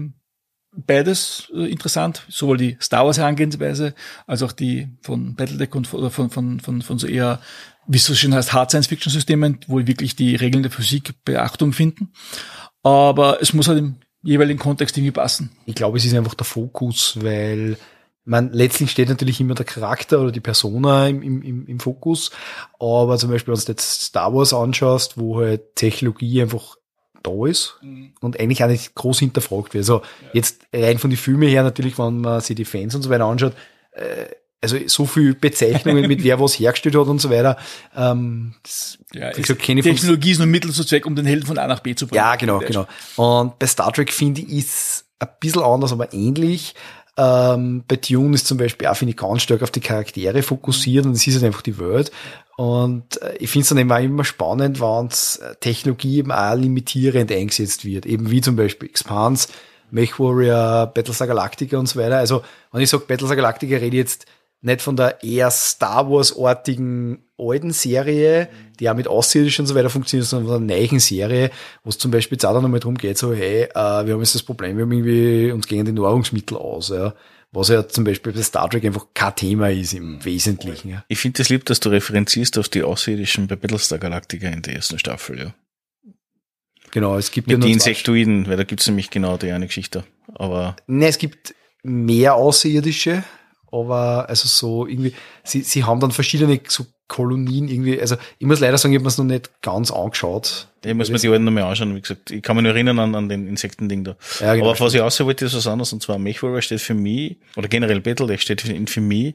[0.76, 3.94] beides äh, interessant, sowohl die Star Wars Herangehensweise
[4.26, 7.40] als auch die von Battletech und von, von, von, von, so eher,
[7.86, 11.14] wie es so schön heißt, Hard Science Fiction Systemen, wo wirklich die Regeln der Physik
[11.24, 12.12] Beachtung finden.
[12.82, 15.51] Aber es muss halt im jeweiligen Kontext irgendwie passen.
[15.66, 17.76] Ich glaube, es ist einfach der Fokus, weil
[18.24, 22.30] man letztlich steht natürlich immer der Charakter oder die Persona im, im, im Fokus.
[22.78, 26.76] Aber zum Beispiel, wenn du jetzt Star Wars anschaust, wo halt Technologie einfach
[27.24, 28.12] da ist mhm.
[28.20, 29.82] und eigentlich auch nicht groß hinterfragt wird.
[29.82, 30.28] Also ja.
[30.34, 33.24] jetzt rein von den Filmen her natürlich, wenn man sich die Fans und so weiter
[33.24, 33.55] anschaut,
[33.92, 34.26] äh,
[34.60, 37.59] also so viel Bezeichnungen mit wer was hergestellt hat und so weiter.
[37.96, 41.66] Ähm, das, ja, gesagt, Technologie ist nur Mittel zu Zweck, um den Helden von A
[41.66, 42.18] nach B zu bringen.
[42.18, 42.86] Ja, genau, genau.
[43.16, 46.74] Und bei Star Trek finde ich ist ein bisschen anders, aber ähnlich.
[47.16, 51.07] Ähm, bei Dune ist zum Beispiel auch, finde ich, ganz stark auf die Charaktere fokussiert
[51.07, 52.11] und es ist halt einfach die Welt.
[52.57, 57.31] Und äh, ich finde es dann immer, immer spannend, wenn äh, Technologie eben auch limitierend
[57.31, 58.07] eingesetzt wird.
[58.07, 59.49] Eben wie zum Beispiel Expanse,
[59.91, 62.19] MechWarrior, Battlestar Galactica und so weiter.
[62.19, 62.43] Also,
[62.73, 64.27] wenn ich sage Battlestar Galactica, rede ich jetzt
[64.65, 68.49] nicht von der eher Star Wars-artigen alten Serie,
[68.81, 71.51] die auch mit Außerirdischen und so weiter funktioniert, sondern von der neuen Serie,
[71.82, 74.35] wo es zum Beispiel jetzt auch nochmal drum geht, so, hey, äh, wir haben jetzt
[74.35, 77.15] das Problem, wir haben irgendwie, uns gehen die Nahrungsmittel aus, ja.
[77.53, 80.91] Was ja zum Beispiel bei Star Trek einfach kein Thema ist im Wesentlichen.
[80.91, 81.05] Ja.
[81.07, 84.74] Ich finde es lieb, dass du referenzierst auf die Außerirdischen bei Battlestar Galactica in der
[84.74, 85.55] ersten Staffel, ja.
[86.91, 90.05] Genau, es gibt Mit ja die Insektoiden, weil da gibt's nämlich genau die eine Geschichte.
[90.35, 90.77] Aber.
[90.86, 93.24] Ne, es gibt mehr Außerirdische,
[93.74, 98.60] aber also so irgendwie, sie, sie haben dann verschiedene so Kolonien irgendwie, also ich muss
[98.60, 100.68] leider sagen, ich habe mir es noch nicht ganz angeschaut.
[100.84, 102.30] Ich muss mir die alten nochmal anschauen, wie gesagt.
[102.30, 104.16] Ich kann mich nur erinnern an, an den Insektending da.
[104.40, 104.70] Ja, genau.
[104.70, 107.68] Aber was ich aussehen wollte, ist was anderes, und zwar MechWarrior steht für mich, oder
[107.68, 109.34] generell Battletech steht für, für mich,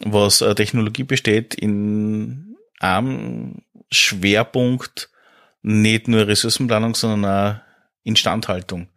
[0.00, 5.10] was äh, Technologie besteht in einem Schwerpunkt
[5.62, 7.60] nicht nur Ressourcenplanung, sondern auch
[8.04, 8.88] Instandhaltung.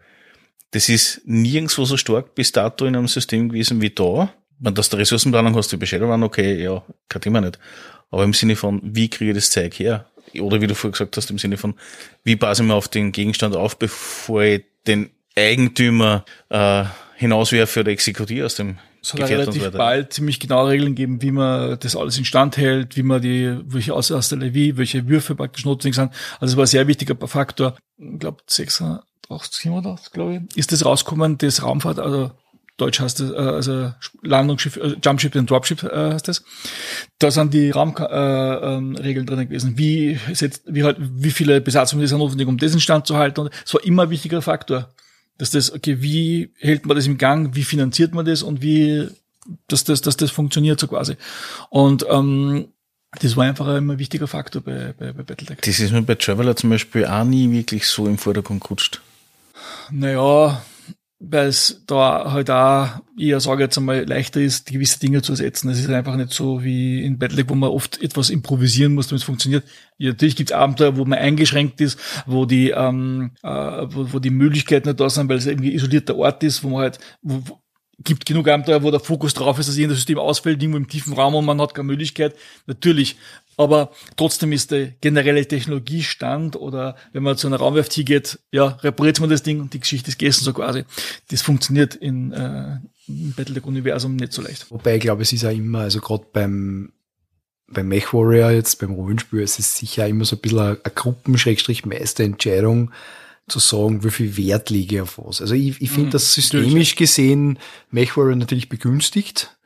[0.72, 4.34] Das ist nirgendwo so stark bis dato in einem System gewesen wie da.
[4.64, 7.60] Wenn das der Ressourcenplanung hast, du bei Shadowrun, okay, ja, kein Thema nicht.
[8.12, 10.06] Aber im Sinne von, wie kriege ich das Zeug her?
[10.40, 11.76] Oder wie du vorher gesagt hast, im Sinne von,
[12.24, 16.86] wie passe ich mir auf den Gegenstand auf, bevor ich den Eigentümer äh,
[17.18, 21.78] hinauswerfe oder exekutiere aus dem es hat relativ bald ziemlich genaue Regeln geben, wie man
[21.78, 25.66] das alles instand hält, wie man die, welche aus, aus der Levy, welche Würfe praktisch
[25.66, 26.14] notwendig sind.
[26.40, 27.76] Also es war ein sehr wichtiger Faktor.
[27.98, 32.32] Ich glaube, 86, 87, glaube ich, ist das rausgekommen, das Raumfahrt, also
[32.78, 36.44] Deutsch heißt das, äh, also Landungsschiff, äh, Jumpship und Dropship äh, heißt das.
[37.20, 39.78] Da sind die Raumregeln äh, ähm, drin gewesen.
[39.78, 43.42] Wie, setzt, wie, halt, wie viele Besatzungen sind notwendig, um das instand zu halten.
[43.42, 44.90] Und es war immer ein wichtiger Faktor
[45.38, 49.08] dass das, okay, wie hält man das im Gang, wie finanziert man das und wie,
[49.68, 51.16] dass das, dass das funktioniert so quasi.
[51.70, 52.68] Und ähm,
[53.20, 55.60] das war einfach ein wichtiger Faktor bei, bei, bei Battletech.
[55.62, 59.02] Das ist mir bei Traveler zum Beispiel auch nie wirklich so im Vordergrund gerutscht.
[59.92, 60.64] Naja,
[61.26, 65.70] weil es da halt auch, ich sage jetzt einmal, leichter ist, gewisse Dinge zu ersetzen.
[65.70, 69.22] Es ist einfach nicht so wie in Battlefield, wo man oft etwas improvisieren muss, damit
[69.22, 69.64] es funktioniert.
[69.98, 74.20] Ja, natürlich gibt es Abenteuer, wo man eingeschränkt ist, wo die, ähm, äh, wo, wo
[74.20, 77.42] die Möglichkeiten nicht da sind, weil es irgendwie isolierter Ort ist, wo man halt, wo,
[78.00, 81.14] gibt genug Abenteuer, wo der Fokus drauf ist, dass irgendein System ausfällt, irgendwo im tiefen
[81.14, 82.36] Raum und man hat keine Möglichkeit.
[82.66, 83.16] Natürlich.
[83.56, 89.20] Aber trotzdem ist der generelle Technologiestand oder wenn man zu einer Raumwerft geht, ja, repariert
[89.20, 90.86] man das Ding und die Geschichte ist gegessen so quasi.
[91.30, 94.72] Das funktioniert in, äh, im Battletech-Universum nicht so leicht.
[94.72, 96.92] Wobei ich glaube, es ist ja immer, also gerade beim
[97.68, 102.92] beim MechWarrior jetzt, beim Rollenspiel, es ist sicher immer so ein bisschen eine, eine Gruppen-Meisterentscheidung,
[103.48, 105.42] zu sagen, wie viel Wert lege ich auf was.
[105.42, 107.60] Also ich, ich finde mhm, das systemisch gesehen
[107.92, 109.58] MechWarrior natürlich begünstigt,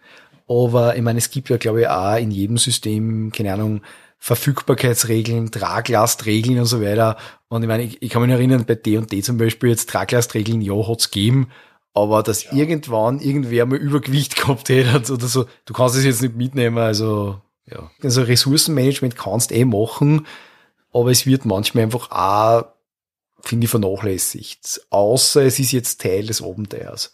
[0.47, 3.81] aber ich meine, es gibt ja, glaube ich, auch in jedem System, keine Ahnung,
[4.19, 7.17] Verfügbarkeitsregeln, Traglastregeln und so weiter.
[7.49, 9.89] Und ich meine, ich, ich kann mich erinnern, bei D und D zum Beispiel jetzt
[9.89, 11.49] Traglastregeln, ja, hat's gegeben,
[11.93, 12.53] aber dass ja.
[12.53, 17.41] irgendwann irgendwer mal Übergewicht gehabt hätte oder so, du kannst es jetzt nicht mitnehmen, also
[17.69, 17.91] ja.
[18.01, 20.25] Also Ressourcenmanagement kannst eh machen,
[20.93, 22.65] aber es wird manchmal einfach auch
[23.41, 24.81] finde ich vernachlässigt.
[24.89, 27.13] Außer es ist jetzt Teil des Abenteuers.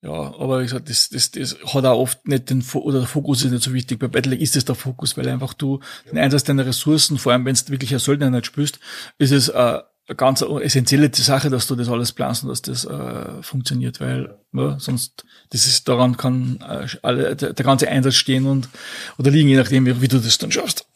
[0.00, 3.44] Ja, aber wie gesagt, das, das, das hat auch oft nicht den, oder der Fokus
[3.44, 3.98] ist nicht so wichtig.
[3.98, 5.80] Bei Battle ist es der Fokus, weil einfach du
[6.10, 8.78] den Einsatz deiner Ressourcen, vor allem wenn du wirklich eine Söldner nicht spürst,
[9.18, 12.84] ist es äh, eine ganz essentielle Sache, dass du das alles planst und dass das
[12.84, 18.14] äh, funktioniert, weil ja, sonst das ist daran kann äh, alle, der, der ganze Einsatz
[18.14, 18.68] stehen und
[19.18, 20.86] oder liegen, je nachdem, wie, wie du das dann schaffst,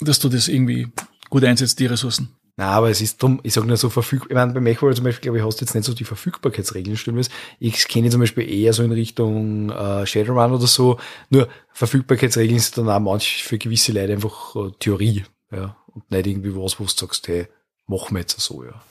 [0.00, 0.88] dass du das irgendwie
[1.30, 2.37] gut einsetzt, die Ressourcen.
[2.58, 4.30] Na, aber es ist drum, ich sage nur so verfügbar.
[4.30, 6.96] Ich meine, bei MechWarrior zum Beispiel, glaube ich, hast du jetzt nicht so die Verfügbarkeitsregeln
[6.96, 7.24] stimmen.
[7.60, 10.98] Ich kenne zum Beispiel eher so in Richtung äh, Shadowrun oder so.
[11.30, 15.76] Nur Verfügbarkeitsregeln sind dann auch manch für gewisse Leute einfach äh, Theorie, ja.
[15.94, 17.46] Und nicht irgendwie was, wo du sagst, hey,
[17.86, 18.82] machen wir jetzt so, ja.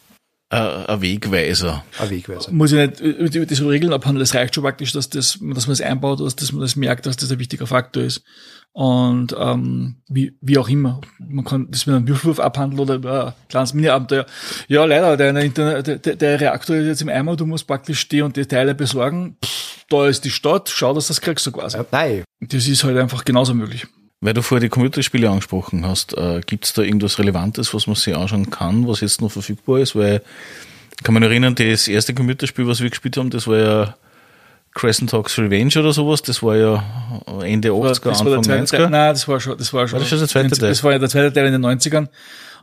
[0.50, 1.84] Ein Wegweiser.
[2.00, 2.52] Ein Wegweiser.
[2.52, 4.24] Muss ich nicht über diese Regeln abhandeln.
[4.24, 7.06] Es reicht schon praktisch, dass, das, dass man das einbaut, dass, dass man das merkt,
[7.06, 8.24] dass das ein wichtiger Faktor ist.
[8.72, 11.02] Und ähm, wie, wie auch immer.
[11.18, 14.26] Man kann das mit einem Würfelwurf abhandeln oder äh, kleines Mini-Abenteuer.
[14.68, 15.34] Ja, leider, der,
[15.84, 19.36] der, der, Reaktor ist jetzt im Eimer, du musst praktisch die und die Teile besorgen.
[19.44, 21.78] Pff, da ist die Stadt, schau, dass du das kriegst so quasi.
[21.92, 22.24] nein.
[22.40, 23.88] Das ist halt einfach genauso möglich.
[24.20, 27.96] Weil du vorher die Computerspiele angesprochen hast, äh, gibt es da irgendwas Relevantes, was man
[27.96, 29.96] sich anschauen kann, was jetzt noch verfügbar ist?
[29.96, 30.24] Weil,
[31.04, 33.96] kann man erinnern, das erste Computerspiel, was wir gespielt haben, das war ja
[34.74, 36.84] Crescent Talks Revenge oder sowas, das war ja
[37.44, 38.90] Ende 80er, das Anfang 90er.
[38.90, 40.70] Nein, das war schon, das war schon, war das, schon der zweite Teil?
[40.70, 42.08] das war ja der zweite Teil in den 90ern.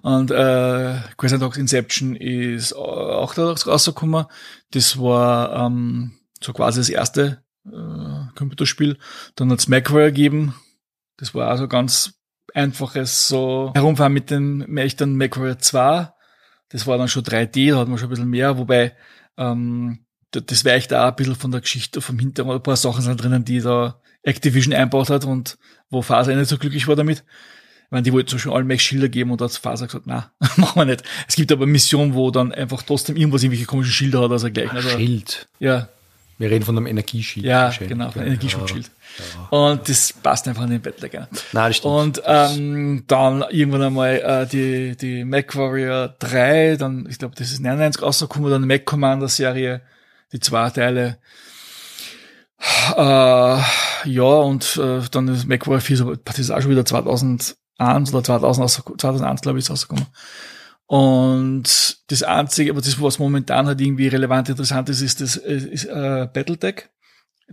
[0.02, 4.26] Und äh, Crescent Talks Inception ist auch da rausgekommen.
[4.72, 6.12] Das war ähm,
[6.42, 8.98] so quasi das erste äh, Computerspiel.
[9.34, 10.54] Dann hat es Macware gegeben,
[11.16, 12.14] das war also ganz
[12.54, 16.10] einfaches so herumfahren mit dem echten MacWarrior 2.
[16.68, 18.96] Das war dann schon 3D, da hat man schon ein bisschen mehr, wobei
[19.36, 22.56] ähm, das weicht da auch ein bisschen von der Geschichte vom Hintergrund.
[22.56, 25.58] Ein paar Sachen sind drinnen, die da Activision einbaut hat und
[25.90, 27.18] wo Faser nicht so glücklich war damit.
[27.18, 30.32] Ich meine, die wollten so schon allen Mech-Schilder geben und da hat Faser gesagt, na,
[30.56, 31.04] machen wir nicht.
[31.28, 34.72] Es gibt aber Missionen, wo dann einfach trotzdem irgendwas irgendwelche komischen Schilder hat, also gleich.
[34.72, 35.48] Also, Schild.
[35.60, 35.88] Ja.
[36.38, 37.46] Wir reden von einem Energieschild.
[37.46, 38.90] Ja, genau, von einem Energieschutzschild.
[39.50, 41.94] Und das passt einfach in den Bettler Nein, das stimmt.
[41.94, 47.52] Und ähm, dann irgendwann einmal äh, die, die Mac Warrior 3, dann, ich glaube, das
[47.52, 49.82] ist 99 rausgekommen, dann Mac Commander Serie,
[50.32, 51.18] die zwei Teile.
[52.96, 53.58] Äh,
[54.04, 57.56] ja, und äh, dann ist MacWarrior 4, so, das ist auch schon wieder 2001
[58.12, 58.70] oder 2000,
[59.00, 60.06] 2001, glaube ich, ist rausgekommen.
[60.86, 65.86] Und das Einzige, aber das, was momentan halt irgendwie relevant interessant ist, ist das ist,
[65.86, 66.88] äh, Battletech.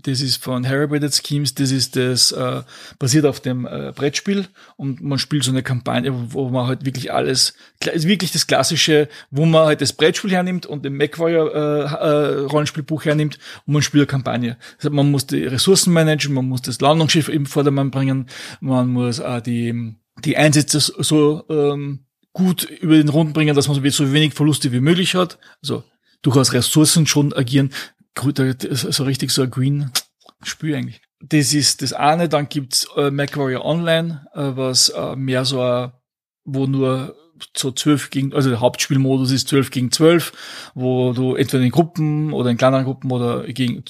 [0.03, 2.61] Das ist von Heritage Schemes, das ist das, äh,
[2.97, 4.47] basiert auf dem äh, Brettspiel
[4.77, 7.55] und man spielt so eine Kampagne, wo man halt wirklich alles,
[7.91, 12.39] ist wirklich das Klassische, wo man halt das Brettspiel hernimmt und den MacWarrior äh, äh,
[12.45, 14.57] Rollenspielbuch hernimmt und man spielt eine Kampagne.
[14.77, 18.27] Das heißt, man muss die Ressourcen managen, man muss das Landungsschiff im Vordermann bringen,
[18.61, 23.75] man muss äh, die, die Einsätze so ähm, gut über den Runden bringen, dass man
[23.75, 25.37] so wenig Verluste wie möglich hat.
[25.61, 25.83] Also
[26.21, 27.71] durchaus Ressourcen schon agieren
[28.17, 31.01] so richtig so ein Green-Spiel eigentlich.
[31.21, 35.91] Das ist das eine, dann gibt's äh, MacWarrior Online, äh, was äh, mehr so, ein,
[36.43, 37.15] wo nur
[37.55, 40.31] so zwölf gegen, also der Hauptspielmodus ist zwölf gegen zwölf,
[40.75, 43.83] wo du entweder in Gruppen oder in kleineren Gruppen oder gegen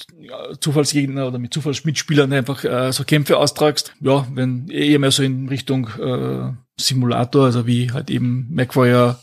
[0.60, 3.94] Zufallsgegner oder mit Zufallsmitspielern einfach äh, so Kämpfe austragst.
[4.00, 6.52] Ja, wenn eher mehr so in Richtung äh,
[6.82, 9.18] Simulator, also wie halt eben MacWarrior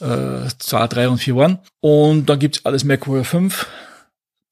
[0.00, 1.58] äh, 2, 3 und 4 waren.
[1.80, 3.66] Und dann gibt's alles MacWarrior 5,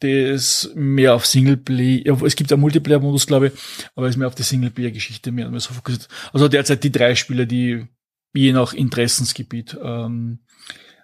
[0.01, 3.53] das mehr auf Singleplay, ja, es gibt einen Multiplayer-Modus, glaube ich,
[3.95, 6.09] aber es ist mehr auf die Singleplayer-Geschichte mehr, mehr so fokussiert.
[6.33, 7.87] Also derzeit die drei Spiele, die
[8.33, 10.39] je nach Interessensgebiet ähm,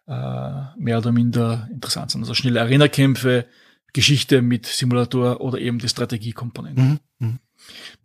[0.06, 2.23] äh, mehr oder minder interessant sind.
[2.23, 3.47] Also schnelle Arena-Kämpfe,
[3.93, 7.01] Geschichte mit Simulator oder eben die Strategiekomponenten.
[7.18, 7.27] Mhm.
[7.27, 7.39] Mhm.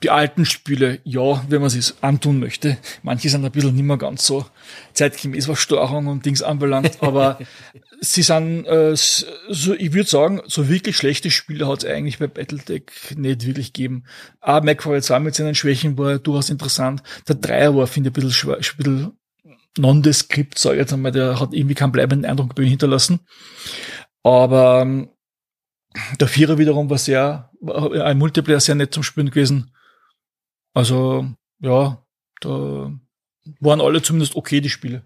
[0.04, 2.78] Die alten Spiele, ja, wenn man es antun möchte.
[3.04, 4.46] Manche sind ein bisschen nicht mehr ganz so
[4.94, 7.40] zeitgemäß, was Steuerung und Dings anbelangt, aber
[8.00, 12.28] sie sind, äh, so, ich würde sagen, so wirklich schlechte Spiele hat es eigentlich bei
[12.28, 12.84] Battletech
[13.16, 14.06] nicht wirklich gegeben.
[14.40, 17.04] Ah, MacWarrior 2 mit seinen Schwächen war durchaus interessant.
[17.28, 19.12] Der Dreier war, finde ich, ein bisschen, ein bisschen
[19.78, 23.20] nondescript, sage ich jetzt einmal, der hat irgendwie keinen bleibenden Eindruck bei mir hinterlassen.
[24.24, 25.10] Aber ähm,
[26.20, 29.72] der Vierer wiederum war sehr, ein Multiplayer sehr nett zum Spielen gewesen.
[30.74, 31.28] Also,
[31.60, 32.02] ja,
[32.40, 32.92] da
[33.60, 35.04] waren alle zumindest okay, die Spiele.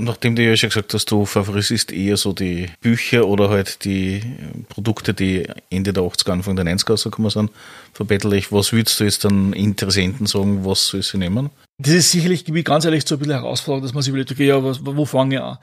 [0.00, 4.22] Nachdem du ja schon gesagt hast, du favorisierst eher so die Bücher oder halt die
[4.68, 7.50] Produkte, die Ende der 80er, Anfang der 90er rausgekommen sind,
[7.92, 11.50] verbettel ich, was würdest du jetzt dann Interessenten sagen, was soll sie nehmen?
[11.78, 14.62] Das ist sicherlich, ganz ehrlich, so ein bisschen herausfordernd, dass man sich überlegt, okay, ja,
[14.62, 15.58] was, wo fange ich an?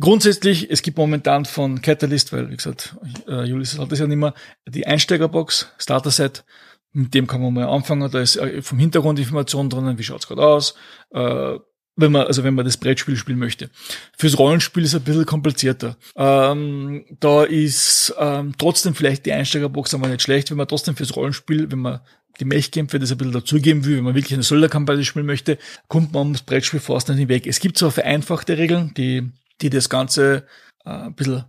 [0.00, 2.96] Grundsätzlich, es gibt momentan von Catalyst, weil, wie gesagt,
[3.28, 4.34] äh, Julius hat das ja nicht mehr,
[4.66, 6.44] die Einsteigerbox, Starter-Set,
[6.92, 10.26] mit dem kann man mal anfangen, da ist äh, vom Hintergrund Information drinnen, wie schaut's
[10.26, 10.74] gerade aus,
[11.10, 11.58] äh,
[11.96, 13.68] wenn man, also wenn man das Brettspiel spielen möchte.
[14.16, 15.96] Fürs Rollenspiel ist es ein bisschen komplizierter.
[16.16, 21.14] Ähm, da ist ähm, trotzdem vielleicht die Einsteigerbox aber nicht schlecht, wenn man trotzdem fürs
[21.14, 22.00] Rollenspiel, wenn man
[22.40, 25.58] die Mechkämpfe das ein bisschen dazugeben will, wenn man wirklich eine Solder-Kampagne spielen möchte,
[25.88, 27.46] kommt man ums Brettspiel fast nicht weg.
[27.46, 29.30] Es gibt zwar vereinfachte Regeln, die
[29.62, 30.46] die das Ganze
[30.84, 31.44] äh, ein bisschen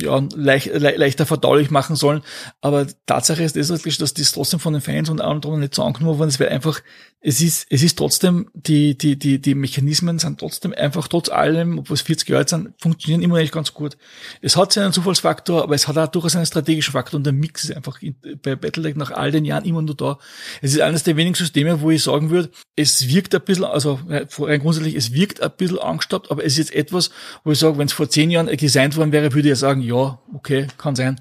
[0.00, 2.22] ja, leicht, le leichter verdaulich machen sollen.
[2.60, 5.82] Aber Tatsache ist das wirklich, dass das trotzdem von den Fans und anderen nicht so
[5.82, 6.82] angenommen worden ist, weil einfach,
[7.26, 11.78] es ist, es ist trotzdem, die, die, die, die Mechanismen sind trotzdem einfach trotz allem,
[11.78, 13.96] obwohl es 40 Jahre sind, funktionieren immer nicht ganz gut.
[14.42, 17.64] Es hat seinen Zufallsfaktor, aber es hat auch durchaus einen strategischen Faktor und der Mix
[17.64, 17.98] ist einfach
[18.42, 20.18] bei Battletech nach all den Jahren immer nur da.
[20.60, 24.00] Es ist eines der wenigen Systeme, wo ich sagen würde, es wirkt ein bisschen, also
[24.06, 27.10] rein grundsätzlich, es wirkt ein bisschen angestaubt, aber es ist jetzt etwas,
[27.42, 29.80] wo ich sage, wenn es vor zehn Jahren designt worden wäre, würde ich ja sagen,
[29.80, 31.20] ja, okay, kann sein.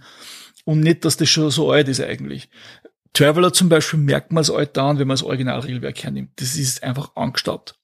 [0.65, 2.49] Und nicht, dass das schon so alt ist eigentlich.
[3.13, 6.31] Traveler zum Beispiel merkt man es alt an, wenn man das Originalregelwerk hernimmt.
[6.37, 7.75] Das ist einfach angestaubt.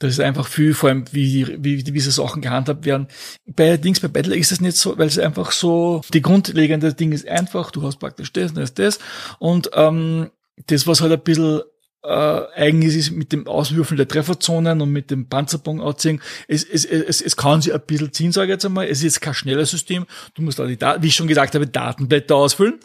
[0.00, 3.06] Das ist einfach viel, vor allem wie, wie, wie diese Sachen gehandhabt werden.
[3.46, 7.12] Bei Dings, bei Battle ist es nicht so, weil es einfach so, die grundlegende Ding
[7.12, 8.98] ist einfach, du hast praktisch das, das, das.
[9.38, 10.30] Und ähm,
[10.66, 11.60] das, was halt ein bisschen
[12.04, 16.20] äh, eigen ist, mit dem Auswürfeln der Trefferzonen und mit dem Panzerbogen ausziehen.
[16.48, 18.86] Es, es, es, es kann sich ein bisschen ziehen, sage ich jetzt einmal.
[18.86, 20.06] Es ist kein schnelles System.
[20.34, 22.80] Du musst da die, wie ich schon gesagt habe, Datenblätter ausfüllen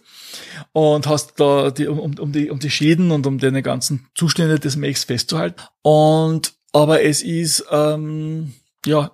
[0.71, 4.59] und hast da die, um, um, die, um die Schäden und um deine ganzen Zustände
[4.59, 5.61] des Mechs festzuhalten.
[5.81, 8.53] Und aber es ist ähm,
[8.85, 9.11] ja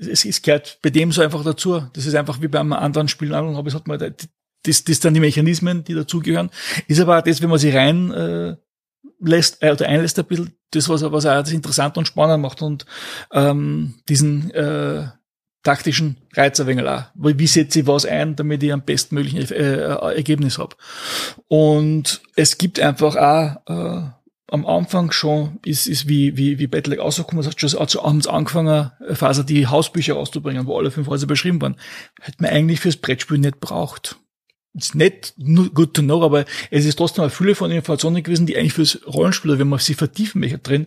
[0.00, 1.82] es ist gehört bei dem so einfach dazu.
[1.92, 3.98] Das ist einfach wie bei einem anderen Spiel habe es hat man
[4.64, 6.50] das, das dann die Mechanismen, die dazugehören.
[6.88, 8.56] Ist aber auch das, wenn man sie rein äh,
[9.24, 12.62] lässt äh, oder einlässt ein bisschen das, was, was auch das interessant und spannend macht
[12.62, 12.86] und
[13.32, 15.08] ähm, diesen äh,
[15.62, 17.04] taktischen Reiz ein wenig auch.
[17.14, 20.76] Wie setze ich was ein, damit ich am bestmöglichen äh, Ergebnis habe.
[21.48, 24.02] Und es gibt einfach auch äh,
[24.48, 28.92] am Anfang schon ist, ist wie, wie, wie Battlefield rausgekommen, hat schon also abends angefangen,
[29.14, 31.76] Phase die Hausbücher rauszubringen, wo alle fünf Häuser beschrieben waren.
[32.20, 34.18] Hätte man eigentlich fürs Brettspiel nicht braucht
[34.74, 35.34] ist nicht
[35.74, 39.00] good to know, aber es ist trotzdem eine Fülle von Informationen gewesen, die eigentlich fürs
[39.06, 40.86] Rollenspieler, wenn man sie vertiefen möchte drin,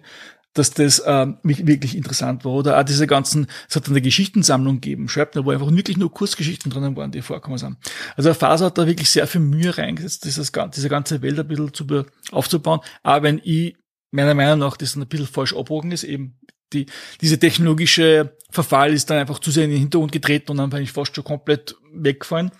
[0.53, 2.53] dass das ähm, wirklich interessant war.
[2.53, 6.11] Oder auch diese ganzen, es hat dann eine Geschichtensammlung gegeben, Shrapnel, wo einfach wirklich nur
[6.11, 7.77] Kurzgeschichten drinnen waren, die vorkommen sind.
[8.15, 11.73] Also Faser hat da wirklich sehr viel Mühe reingesetzt, dieses, diese ganze Welt ein bisschen
[11.73, 12.79] zu, aufzubauen.
[13.03, 13.75] Aber wenn ich
[14.11, 16.39] meiner Meinung nach das ein bisschen falsch abwogen ist, eben
[16.73, 16.87] die,
[17.21, 20.83] diese technologische Verfall ist dann einfach zu sehr in den Hintergrund getreten und dann bin
[20.83, 22.51] ich fast schon komplett weggefallen.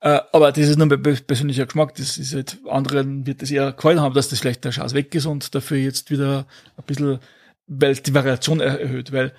[0.00, 1.94] Äh, aber das ist nur mein persönlicher Geschmack.
[1.96, 5.14] Das ist halt, anderen wird es eher gefallen haben, dass das vielleicht der Chance weg
[5.14, 6.46] ist und dafür jetzt wieder
[6.76, 7.18] ein bisschen,
[7.66, 9.32] weil die Variation erhöht, weil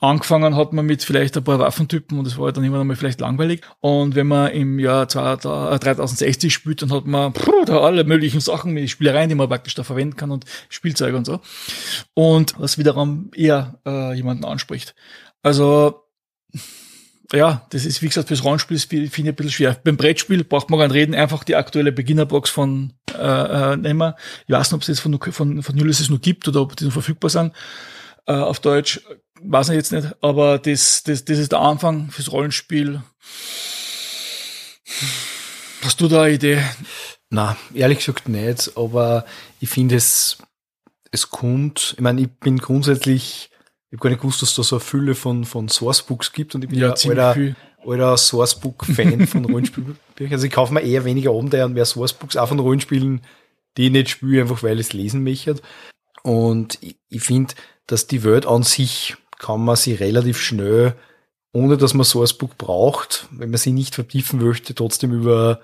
[0.00, 2.96] angefangen hat man mit vielleicht ein paar Waffentypen und es war dann immer noch mal
[2.96, 3.62] vielleicht langweilig.
[3.80, 8.40] Und wenn man im Jahr 3060 äh, spielt, dann hat man pff, da alle möglichen
[8.40, 11.40] Sachen mit Spielereien, die man praktisch da verwenden kann und Spielzeuge und so.
[12.14, 14.94] Und was wiederum eher äh, jemanden anspricht.
[15.42, 16.02] Also
[17.32, 19.76] ja, das ist, wie gesagt, fürs Rollenspiel finde ich ein bisschen schwer.
[19.82, 24.14] Beim Brettspiel braucht man gar nicht reden, einfach die aktuelle Beginnerbox von äh, äh, nehmen.
[24.46, 26.84] Ich weiß nicht, ob es jetzt von, von, von Ulysses noch gibt oder ob die
[26.84, 27.52] noch verfügbar sind
[28.26, 29.00] äh, auf Deutsch.
[29.40, 33.02] Weiß ich jetzt nicht, aber das, das, das ist der Anfang fürs Rollenspiel.
[35.82, 36.62] Hast du da eine Idee?
[37.30, 39.24] Na, ehrlich gesagt nicht, aber
[39.58, 40.38] ich finde es,
[41.10, 43.50] es kommt, ich meine, ich bin grundsätzlich
[43.92, 46.64] ich habe gar nicht gewusst, dass da so eine Fülle von, von Sourcebooks gibt und
[46.64, 47.54] ich bin ja, ja alter,
[47.84, 49.98] alter Sourcebook-Fan von Rollenspielbüchern.
[50.30, 53.20] Also ich kaufe mir eher weniger Abenteuer und mehr Sourcebooks, auch von Rollenspielen,
[53.76, 55.56] die ich nicht spiele, einfach weil ich es lesen möchte.
[56.22, 57.52] Und ich, ich finde,
[57.86, 60.94] dass die Welt an sich kann man sie relativ schnell,
[61.52, 65.60] ohne dass man Sourcebook braucht, wenn man sie nicht vertiefen möchte, trotzdem über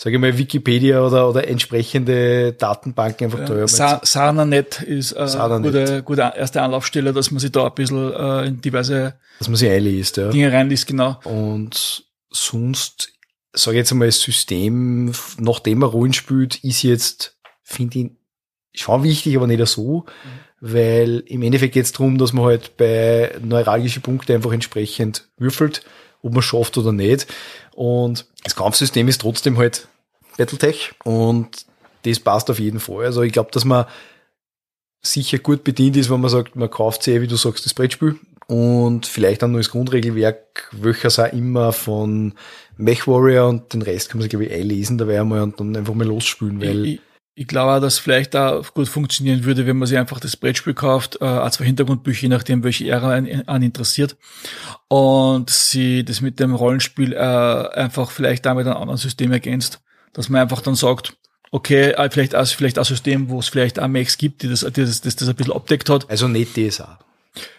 [0.00, 3.66] sage ich mal, Wikipedia oder, oder entsprechende Datenbanken einfach teuer.
[3.66, 8.12] Ja, SanaNet ist äh, eine gute, gute erste Anlaufstelle, dass man sich da ein bisschen
[8.12, 10.30] äh, in diverse dass man sich einliest, ja.
[10.30, 11.18] Dinge reinliest, genau.
[11.24, 13.12] Und sonst,
[13.52, 19.02] sage ich jetzt einmal, das System, nachdem man Rollen spielt, ist jetzt, finde ich, schon
[19.02, 20.68] wichtig, aber nicht so, mhm.
[20.72, 25.82] weil im Endeffekt geht es darum, dass man halt bei neuralgischen Punkten einfach entsprechend würfelt
[26.22, 27.26] ob man schafft oder nicht.
[27.78, 29.86] Und das Kampfsystem ist trotzdem halt
[30.36, 31.64] Battletech und
[32.02, 33.04] das passt auf jeden Fall.
[33.04, 33.84] Also ich glaube, dass man
[35.00, 38.16] sicher gut bedient ist, wenn man sagt, man kauft sich, wie du sagst, das Brettspiel
[38.48, 42.34] und vielleicht nur das Grundregelwerk, welches auch immer von
[42.76, 45.76] Mech Warrior und den Rest kann man sich, glaube ich, einlesen dabei einmal und dann
[45.76, 47.00] einfach mal losspielen, weil ich,
[47.38, 50.74] ich glaube auch, dass vielleicht da gut funktionieren würde, wenn man sich einfach das Brettspiel
[50.74, 54.16] kauft, äh, als zwei Hintergrundbücher, je nachdem, welche Ära an, an interessiert.
[54.88, 59.80] Und sie das mit dem Rollenspiel äh, einfach vielleicht damit ein anderes System ergänzt.
[60.14, 61.12] Dass man einfach dann sagt,
[61.52, 64.62] okay, äh, vielleicht auch, vielleicht ein System, wo es vielleicht auch Mechs gibt, die das,
[64.62, 66.10] die das, das, das ein bisschen abdeckt hat.
[66.10, 66.98] Also nicht DSA.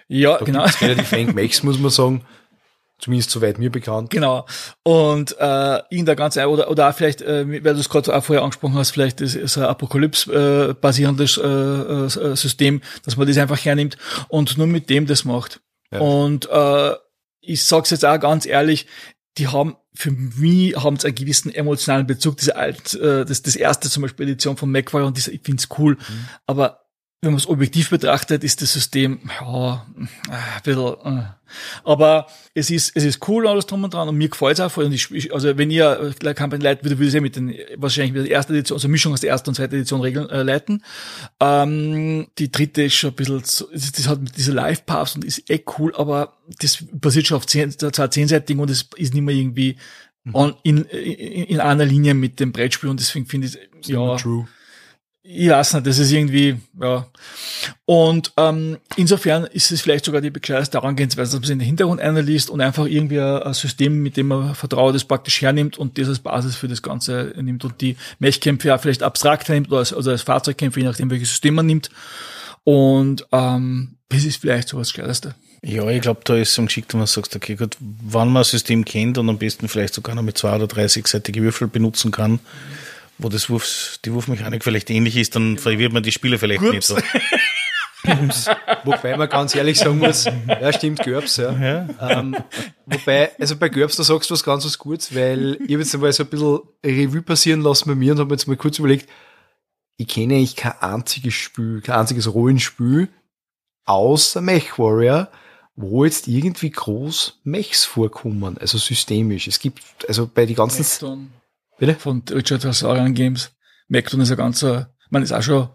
[0.09, 0.65] Ja, da genau.
[0.81, 2.25] Relativ wenig Mechs, muss man sagen.
[2.99, 4.09] Zumindest soweit mir bekannt.
[4.09, 4.45] Genau.
[4.83, 8.23] Und äh, in der ganzen oder oder auch vielleicht, äh, weil du es gerade auch
[8.23, 13.37] vorher angesprochen hast, vielleicht ist, ist ein Apokalypse-basierendes äh, äh, äh, System, dass man das
[13.37, 13.97] einfach hernimmt
[14.27, 15.61] und nur mit dem das macht.
[15.91, 15.99] Ja.
[15.99, 16.93] Und äh,
[17.41, 18.85] ich sag's jetzt auch ganz ehrlich,
[19.37, 22.37] die haben für mich haben sie einen gewissen emotionalen Bezug.
[22.37, 25.67] Diese alt, äh, das, das erste zum Beispiel Edition von MacWire und diese, ich find's
[25.77, 25.95] cool.
[25.95, 26.29] Mhm.
[26.45, 26.88] Aber
[27.21, 30.09] wenn man es objektiv betrachtet, ist das System ja, ein
[30.63, 31.23] bisschen, äh.
[31.83, 34.71] aber es ist es ist cool alles drum und dran und mir gefällt es auch
[34.71, 34.85] voll.
[34.85, 38.13] Und ich, also wenn ihr äh, Company leiten würde, würde ich ja mit den wahrscheinlich
[38.13, 40.81] mit der ersten Edition, also Mischung aus der ersten und zweiten Edition regeln äh, leiten.
[41.41, 45.49] Ähm, die dritte ist schon ein bisschen, das hat mit dieser Live Paths und ist
[45.49, 49.35] eh cool, aber das basiert schon auf zehn, zwar zehnseitigen und es ist nicht mehr
[49.35, 49.75] irgendwie
[50.23, 50.35] mhm.
[50.35, 54.15] on, in, in, in einer Linie mit dem Brettspiel und deswegen finde ich ja.
[54.15, 54.47] True
[55.21, 57.05] ich weiß nicht, das ist irgendwie, ja.
[57.85, 61.65] Und ähm, insofern ist es vielleicht sogar die bescheuerte Herangehensweise, dass man sich in den
[61.65, 65.97] Hintergrund einliest und einfach irgendwie ein, System, mit dem man vertraut, das praktisch hernimmt und
[65.97, 69.79] das als Basis für das Ganze nimmt und die Mechkämpfe ja vielleicht abstrakt nimmt oder
[69.79, 71.89] als, also als Fahrzeugkämpfe, je nachdem, welches System man nimmt.
[72.63, 75.35] Und ähm, das ist vielleicht so das Gescheiteste.
[75.61, 78.41] Ja, ich glaube, da ist es am geschickter, wenn man sagt, okay, gut, wann man
[78.41, 81.67] ein System kennt und am besten vielleicht sogar noch mit zwei oder drei sechsseitige Würfel
[81.67, 82.39] benutzen kann,
[83.19, 86.73] wo das Wurfs, die Wurfmechanik vielleicht ähnlich ist, dann verwirrt man die Spieler vielleicht Gurps.
[86.73, 88.51] nicht so.
[88.85, 91.51] wobei man ganz ehrlich sagen muss, ja stimmt, Görbs, ja.
[91.51, 91.87] ja.
[91.99, 92.35] Ähm,
[92.85, 95.93] wobei, also bei Görbs, da sagst du was ganz was Gutes, weil ich habe jetzt
[95.93, 98.79] einmal so ein bisschen Revue passieren lassen bei mir und habe mir jetzt mal kurz
[98.79, 99.09] überlegt,
[99.97, 103.09] ich kenne eigentlich kein einziges Spiel, kein einziges Rollenspiel,
[103.85, 105.29] außer Mech Warrior,
[105.75, 109.47] wo jetzt irgendwie groß Mechs vorkommen, also systemisch.
[109.47, 110.83] Es gibt, also bei die ganzen...
[110.83, 111.31] Mechton.
[111.79, 111.95] Bitte?
[111.95, 113.51] Von Richard Hassarian Games.
[113.87, 115.69] Macton ist ein ganzer, man ist auch schon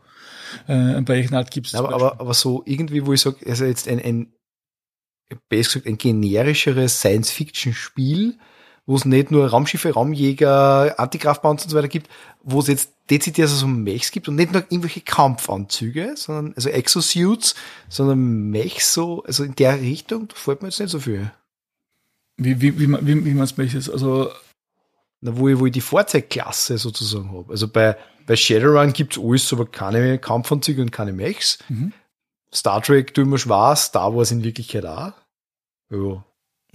[0.68, 1.74] äh, ein paar Echnat gibt's.
[1.74, 4.32] Aber, aber, aber so irgendwie, wo ich sage, also jetzt ein, ein
[5.48, 8.39] besser gesagt, ein generischeres Science-Fiction-Spiel,
[8.86, 12.10] wo es nicht nur Raumschiffe, Raumjäger, Antikraftpanzer und so weiter gibt,
[12.43, 16.68] wo es jetzt dezidiert also so Mechs gibt und nicht nur irgendwelche Kampfanzüge, sondern also
[16.68, 17.55] Exosuits,
[17.89, 21.32] sondern Mechs so, also in der Richtung, da fällt mir jetzt nicht so viel.
[22.36, 23.90] Wie, wie, wie, wie, wie meinst du jetzt?
[23.90, 24.31] Also,
[25.24, 27.51] wo ich, wo ich die Fahrzeugklasse sozusagen habe.
[27.51, 27.96] Also bei,
[28.26, 31.59] bei Shadowrun gibt's alles, aber keine Kampfanzüge und keine Mechs.
[31.68, 31.92] Mhm.
[32.52, 35.12] Star Trek tut mir schwer, Star Wars in Wirklichkeit auch.
[35.90, 36.24] Ja.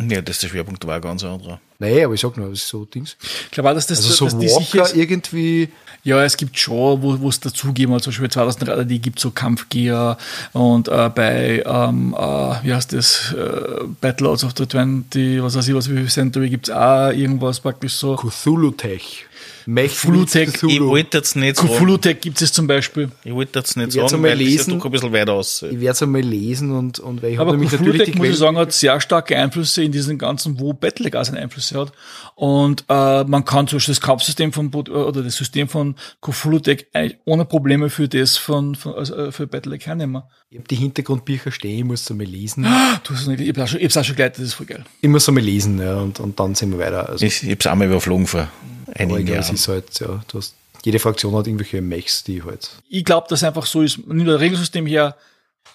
[0.02, 1.60] Ja, das ist der Schwerpunkt war ein ganz anderer.
[1.80, 3.16] Nee, aber ich sag nur, das ist so Dings.
[3.46, 5.70] ich glaube auch, dass das, Also so dass die sicher, Walker irgendwie,
[6.04, 9.32] ja, es gibt schon, wo wo es dazugeben, also zum Beispiel 2003, die gibt so
[9.32, 10.18] Kampfgear
[10.54, 12.22] und äh, bei, ähm, äh,
[12.64, 16.50] wie heißt das, äh, Battlelords of the 20, was weiß ich, was wie viel Century
[16.50, 18.16] gibt's auch irgendwas praktisch so.
[18.18, 19.26] Cthulhu Tech.
[19.66, 20.88] Mech Cthulhu-Tech, Ich Cthulhu.
[20.88, 23.12] wollte jetzt nicht sagen, Cthulhu-Tech gibt es zum Beispiel.
[23.24, 24.80] ich wollte jetzt nicht Ich sagen, weil lesen.
[24.80, 25.62] doch ein bisschen weiter aus.
[25.62, 28.30] Ich werde es einmal lesen und, und weil ich habe Aber nämlich natürlich die muss
[28.30, 31.92] ich sagen, hat sehr starke Einflüsse in diesen ganzen, wo Battlelag auch seine Einflüsse hat.
[32.36, 36.88] Und äh, man kann zum Beispiel das Kampfsystem von Bo- oder das System von Cthulhu-Tech
[36.94, 40.24] eigentlich ohne Probleme für das von, von also äh, für Battlelag hernehmen.
[40.50, 42.64] Ich habe die Hintergrundbücher stehen, ich muss es einmal lesen.
[43.04, 44.54] Du hast es nicht, ich hab's auch schon, ich hab's auch schon geleitet, das ist
[44.56, 44.84] voll geil.
[45.02, 47.10] Ich muss es einmal lesen, ja, und, und dann sehen wir weiter.
[47.10, 48.48] Also, Ich, ich hab's einmal überflogen vor
[48.96, 49.56] einigen es Jahren.
[49.56, 52.70] ist halt, ja, du hast, jede Fraktion hat irgendwelche Mechs, die halt.
[52.90, 55.16] Ich glaube, dass einfach so ist, nimm das Regelsystem her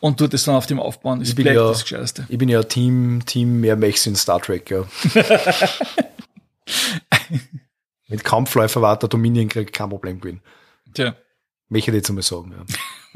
[0.00, 1.20] und tut es dann auf dem aufbauen.
[1.20, 2.26] Das Ich bin ja- das Gescheiteste.
[2.28, 4.84] Ich bin ja Team, Team mehr Mechs in Star Trek, ja.
[8.08, 10.40] Mit Kampfläufer war der Dominion Krieg kein Problem gewesen.
[10.92, 11.16] Tja.
[11.68, 12.64] Möchte ich jetzt einmal sagen, ja.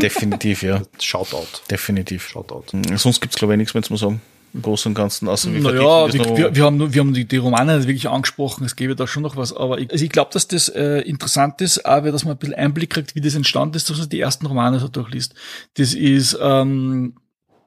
[0.01, 0.83] Definitiv, ja.
[1.01, 1.47] Shoutout.
[1.71, 2.29] Definitiv.
[2.29, 2.65] Shoutout.
[2.97, 4.21] Sonst gibt's glaube ich nichts mehr zu sagen.
[4.55, 7.13] Im Großen und Ganzen, außer wir Naja, vertiefen das wir, wir, wir haben, wir haben
[7.13, 10.05] die, die Romane nicht wirklich angesprochen, es gäbe da schon noch was, aber ich, also
[10.05, 13.21] ich glaube, dass das äh, interessant ist, weil dass man ein bisschen Einblick kriegt, wie
[13.21, 15.35] das entstanden ist, dass man die ersten Romane so durchliest.
[15.75, 17.15] Das ist ähm,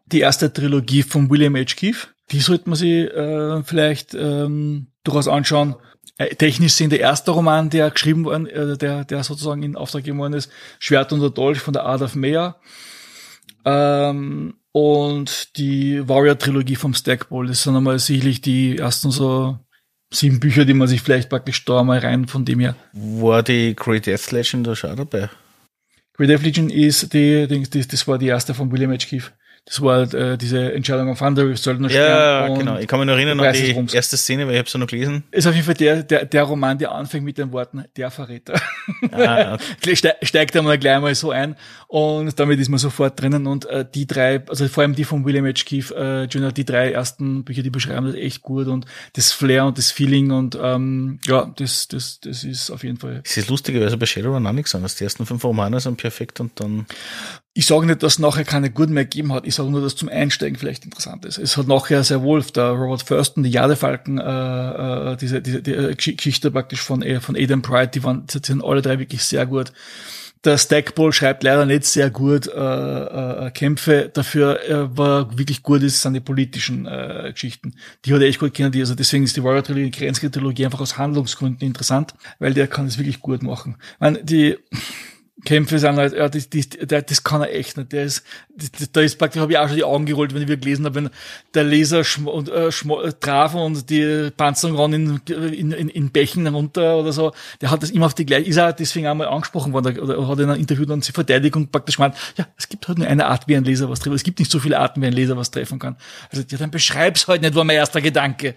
[0.07, 1.75] die erste Trilogie von William H.
[1.75, 2.07] Keefe.
[2.31, 5.75] Die sollte man sich äh, vielleicht ähm, durchaus anschauen.
[6.17, 10.03] Äh, technisch sind der erste Roman, der geschrieben worden, äh, der, der sozusagen in Auftrag
[10.03, 12.59] gegeben worden ist, Schwert und der Dolch von der Art of Mayer.
[13.65, 17.49] Ähm, und die Warrior-Trilogie vom Stackpole.
[17.49, 19.59] Das sind einmal sicherlich die ersten so
[20.13, 22.75] sieben Bücher, die man sich vielleicht praktisch da mal rein von dem her.
[22.93, 25.29] War die Great Death Legend da schon dabei?
[26.13, 28.97] Great Death Legion ist die, die, das, das war die erste von William H.
[28.97, 29.31] Keefe.
[29.65, 32.77] Das war äh, diese Entscheidung auf Thunder, Söldner Ja, genau.
[32.79, 33.93] Ich kann mich noch erinnern an die Ruhms.
[33.93, 35.23] erste Szene, weil ich habe sie noch gelesen.
[35.31, 38.59] Ist auf jeden Fall der, der, der Roman, der anfängt mit den Worten, der Verräter.
[39.11, 39.59] Ah,
[39.93, 41.55] Ste- steigt einmal gleich mal so ein
[41.87, 45.23] und damit ist man sofort drinnen und äh, die drei, also vor allem die von
[45.25, 45.53] William H.
[45.63, 49.65] Keefe äh, Jr., die drei ersten Bücher, die beschreiben das echt gut und das Flair
[49.65, 53.21] und das Feeling und ähm, ja, das, das, das ist auf jeden Fall.
[53.23, 54.95] Es ist lustigerweise bei Shadowrun auch nichts anderes.
[54.95, 56.87] Die ersten fünf Romane sind perfekt und dann
[57.53, 59.97] Ich sage nicht, dass es nachher keine guten mehr gegeben hat, ich sage nur, dass
[59.97, 61.37] zum Einsteigen vielleicht interessant ist.
[61.37, 65.73] Es hat nachher sehr wohl der Robert Thurston, die Jadefalken, äh, äh, diese, diese die,
[65.73, 68.99] äh, Gesch- Geschichte praktisch von, äh, von Adam Pride, die waren, die sind alle drei
[68.99, 69.73] wirklich sehr gut.
[70.43, 72.51] Der Stackpole schreibt leider nicht sehr gut äh,
[73.47, 74.09] äh, Kämpfe.
[74.11, 77.75] Dafür, äh, war wirklich gut ist, sind die politischen äh, Geschichten.
[78.05, 78.73] Die hat er echt gut kennen.
[78.75, 82.87] Also deswegen ist die Warrior Trilogie, die Trilogie einfach aus Handlungsgründen interessant, weil der kann
[82.87, 83.75] es wirklich gut machen.
[83.79, 84.57] Ich meine, die
[85.43, 87.91] Kämpfe sind halt, ja, das, das, das kann er echt nicht.
[87.91, 88.23] Der ist,
[88.93, 90.95] da ist praktisch, habe ich auch schon die Augen gerollt, wenn ich wieder gelesen habe,
[90.95, 91.09] wenn
[91.53, 95.89] der Laser schm und, äh, schm äh, traf und die Panzerung ran in, in, in,
[95.89, 97.31] in Bächen runter oder so.
[97.59, 100.39] Der hat das immer auf die gleiche, ist auch deswegen einmal angesprochen worden, oder, hat
[100.39, 103.47] in einem Interview dann die Verteidigung praktisch gemeint, ja, es gibt halt nur eine Art,
[103.47, 104.15] wie ein Laser was trifft.
[104.15, 105.97] Es gibt nicht so viele Arten, wie ein Laser was treffen kann.
[106.29, 108.55] Also, ja, dann beschreib's halt nicht, war mein erster Gedanke.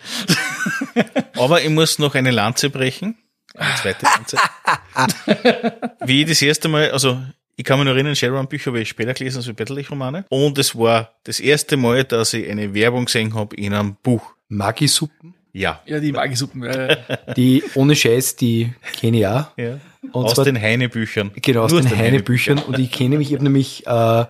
[1.34, 3.16] Aber ich muss noch eine Lanze brechen.
[3.56, 4.36] Eine zweite Lanze.
[6.06, 7.20] Wie ich das erste Mal, also
[7.56, 10.24] ich kann mich noch erinnern, Shadowrun-Bücher habe ich später gelesen als Battlelich-Romane.
[10.28, 14.32] Und es war das erste Mal, dass ich eine Werbung gesehen habe in einem Buch.
[14.48, 15.80] Magisuppen, Ja.
[15.86, 16.64] Ja, die Magisuppen.
[16.64, 16.96] Äh,
[17.36, 19.46] die ohne Scheiß, die kenne ich auch.
[19.56, 19.78] ja.
[20.12, 21.30] Und aus zwar- den Heine-Büchern.
[21.36, 22.58] Genau, aus Nur den Heine-Büchern.
[22.58, 24.24] Und ich kenne mich, ich habe nämlich äh,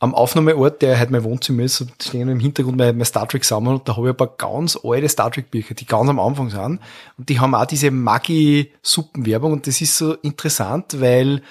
[0.00, 3.74] am Aufnahmeort, der halt mein Wohnzimmer ist, stehen im Hintergrund mein, mein Star Trek Sammel
[3.74, 6.50] und da habe ich ein paar ganz alte Star Trek Bücher, die ganz am Anfang
[6.50, 6.80] sind.
[7.16, 11.42] Und die haben auch diese Maggi-Suppenwerbung und das ist so interessant, weil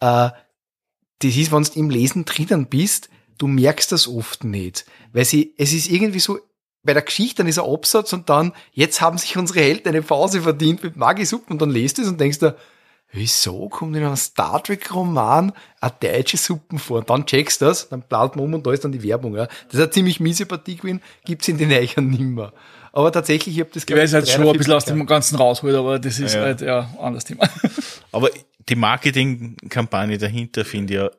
[0.00, 0.30] äh,
[1.20, 3.08] das ist, wenn du im Lesen drinnen bist,
[3.38, 4.84] du merkst das oft nicht.
[5.12, 6.38] Weil sie, es ist irgendwie so,
[6.82, 10.02] bei der Geschichte, dann ist ein Absatz und dann, jetzt haben sich unsere Helden eine
[10.02, 12.56] Pause verdient mit Maggi-Suppen und dann lest du es und denkst dir,
[13.12, 16.98] wieso kommt in einem Star Trek Roman eine deutsche Suppen vor?
[16.98, 19.34] Und dann checkst du das, dann blaut man um und da ist dann die Werbung.
[19.36, 19.46] Ja.
[19.46, 22.52] Das ist eine ziemlich miese Partie gewesen, gibt's in den Eichern nimmer.
[22.92, 25.74] Aber tatsächlich, ich habe das ich weiß halt schon ein bisschen aus dem Ganzen rausholt,
[25.74, 26.40] aber das ist Ja.
[26.40, 27.48] halt, ja, anderes Thema.
[28.12, 28.30] Aber
[28.70, 31.10] die Marketingkampagne dahinter finde ich ja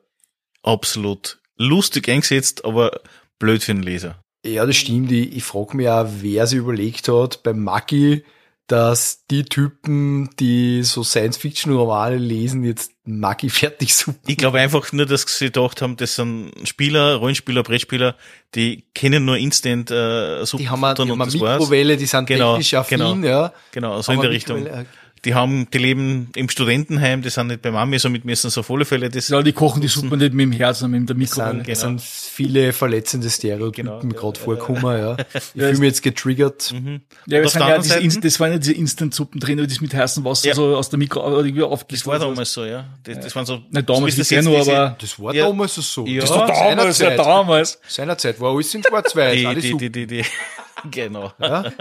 [0.62, 3.00] absolut lustig eingesetzt, aber
[3.38, 4.22] blöd für den Leser.
[4.44, 5.10] Ja, das stimmt.
[5.12, 8.24] Ich, ich frage mich auch, wer sich überlegt hat, beim Maggi
[8.68, 14.20] dass die Typen, die so Science-Fiction-Romane lesen, jetzt Maggi fertig suchen.
[14.26, 18.14] Ich glaube einfach nur, dass sie gedacht haben, das sind Spieler, Rollenspieler, Brettspieler,
[18.54, 21.32] die kennen nur Instant äh, Suppen Die haben eine, die haben eine.
[21.32, 23.14] Mikrowelle, die sind Genau, technisch affin, genau.
[23.26, 23.52] ja.
[23.72, 24.66] Genau, so Haben in der Richtung.
[24.66, 24.84] Äh,
[25.24, 28.70] Die haben, die leben im Studentenheim, die sind nicht bei Mami, somit müssen sie auf
[28.70, 29.28] alle Fälle das.
[29.28, 31.72] Ja, die kochen die Suppe nicht mit dem Herz, sondern mit der Es sind, Mikrowelle.
[31.72, 34.12] es sind viele verletzende Stereotypen Genau.
[34.14, 35.16] gerade vorkommen, ja.
[35.34, 36.72] Ich fühle mich jetzt getriggert.
[37.26, 39.66] Ja, auf das, der waren ja diese, Seite- Inst- das waren ja diese Instant-Suppen drin,
[39.66, 40.54] die mit heißem Wasser Ja.
[40.54, 42.06] so aus der Mikro irgendwie Das aufgießt.
[42.06, 42.84] war damals so, ja.
[43.02, 43.60] Das, das waren so.
[43.70, 45.46] Nicht damals, so so wie ja das nur, aber Das war Ja.
[45.46, 46.06] damals so.
[46.06, 46.20] Ja.
[46.20, 47.18] Das Das war damals, ja seinerzeit.
[47.26, 47.80] damals.
[47.88, 50.24] Seinerzeit war alles in schwarz-weiß, die, die, die, die,
[50.90, 51.32] genau.
[51.40, 51.72] Ja?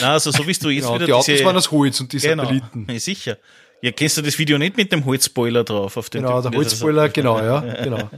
[0.00, 2.12] Na, also so wie du jetzt Genau, wieder die Autos diese, waren aus Holz und
[2.12, 2.86] die genau, Satelliten.
[2.90, 3.36] ja, sicher.
[3.82, 6.58] Ja, kennst du das Video nicht mit dem Holzspoiler drauf auf dem Genau, Typen, der
[6.60, 8.10] er Holzspoiler, genau, ja, genau.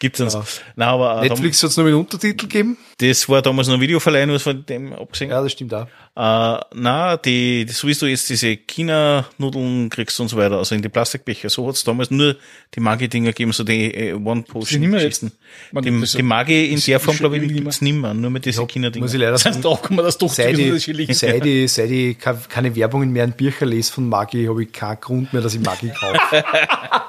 [0.00, 0.60] Gibt's uns.
[0.74, 2.76] Na, aber äh, Netflix hat es nur mit Untertitel gegeben.
[2.98, 5.30] das war damals noch ein Videoverleih, nur von dem abgesehen.
[5.30, 5.86] Ja, das stimmt auch.
[6.16, 10.80] Äh, na, die, so wie du jetzt diese China-Nudeln kriegst und so weiter, also in
[10.82, 12.36] die Plastikbecher, so hat's damals nur
[12.74, 15.32] die Magi-Dinger gegeben, so die äh, One-Potion-Geschichten.
[15.72, 19.04] Die, das- die Magi in der Form, glaube ich, gibt's nimmer, nur mit diesen China-Dinger.
[19.04, 19.62] Muss ich leider Das heißt, sagen.
[19.62, 21.18] drauf kann man das doch Seit ich, unterschiedlich.
[21.18, 24.72] seit ich, seit ich ke- keine Werbungen mehr in Bücher lese von Maggi, habe ich
[24.72, 26.44] keinen Grund mehr, dass ich Maggi kaufe.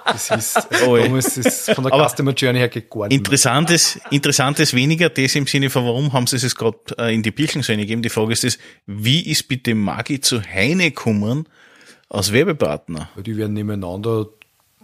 [0.07, 3.11] Das ist, also Oh, damals ist von der Aber Customer Journey her mehr.
[3.11, 7.31] Interessantes, interessantes weniger, das im Sinne von, warum haben sie es gerade äh, in die
[7.31, 8.03] Bierchen so gegeben?
[8.03, 8.59] Die Frage ist das,
[9.03, 11.47] wie ist bitte Magi zu Heine gekommen
[12.09, 13.09] als Werbepartner?
[13.15, 14.27] Weil die werden nebeneinander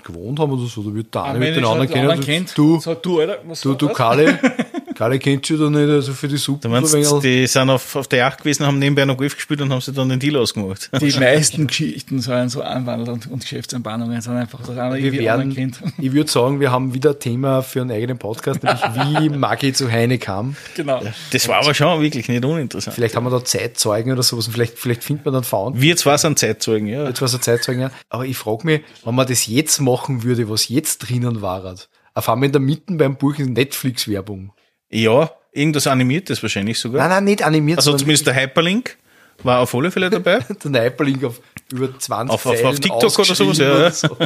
[0.03, 2.45] gewohnt haben oder so, da wird der Ah, eine mit den anderen halt kennen.
[2.55, 3.89] Du, sag du, Alter, was du, du?
[3.89, 4.39] Kalle,
[5.01, 6.37] Kalle kennst du da nicht, also für die
[6.69, 9.17] meinst so ein du, wenig- die sind auf, auf der Yacht gewesen, haben nebenbei noch
[9.17, 10.91] Golf gespielt und haben sie dann den Deal ausgemacht.
[11.01, 15.55] Die meisten Geschichten sollen so Anwandel und, und Geschäftsanbahnungen sind einfach, einer wir irgendwie werden,
[15.55, 15.81] kennt.
[15.97, 19.73] ich würde sagen, wir haben wieder ein Thema für einen eigenen Podcast, nämlich wie Maggi
[19.73, 20.55] zu Heine kam.
[20.75, 21.01] Genau.
[21.31, 22.93] Das war aber schon wirklich nicht uninteressant.
[22.93, 25.81] Vielleicht haben wir da Zeitzeugen oder sowas und vielleicht, vielleicht findet man dann Found.
[25.81, 27.07] Wir zwar sind Zeitzeugen, ja.
[27.07, 27.91] Jetzt war so Zeitzeugen, ja.
[28.09, 31.73] aber ich frage mich, wenn man das jetzt machen würde, was jetzt drinnen war,
[32.13, 34.51] auf einmal in der Mitte beim Buch ist Netflix-Werbung.
[34.91, 37.01] Ja, irgendwas Animiertes wahrscheinlich sogar.
[37.01, 38.97] Nein, nein, nicht animiert, Also zumindest der Hyperlink
[39.43, 40.39] war auf alle Fälle dabei.
[40.63, 41.41] der Hyperlink auf
[41.71, 43.75] über 20 Auf- auf- auf TikTok oder sowas, ja, ja.
[43.75, 44.17] oder So.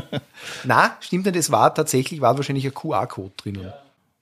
[0.63, 3.71] Nein, stimmt nicht, es war tatsächlich, war wahrscheinlich ein QR-Code drinnen.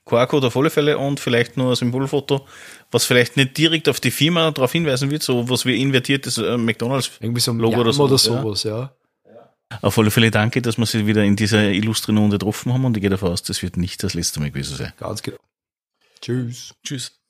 [0.05, 2.45] QR-Code auf alle Fälle und vielleicht nur ein Symbolfoto,
[2.91, 6.57] was vielleicht nicht direkt auf die Firma darauf hinweisen wird, so was wie invertiertes äh,
[6.57, 8.91] McDonalds Irgendwie so ein Logo Logo oder oder, sowas, ja.
[9.25, 9.49] ja.
[9.81, 12.97] Auf alle Fälle danke, dass wir sie wieder in dieser illustren Runde getroffen haben und
[12.97, 14.91] ich gehe davon aus, das wird nicht das letzte Mal gewesen sein.
[14.99, 15.37] Ganz genau.
[16.23, 16.73] Tschüss.
[16.83, 17.22] Tschüss.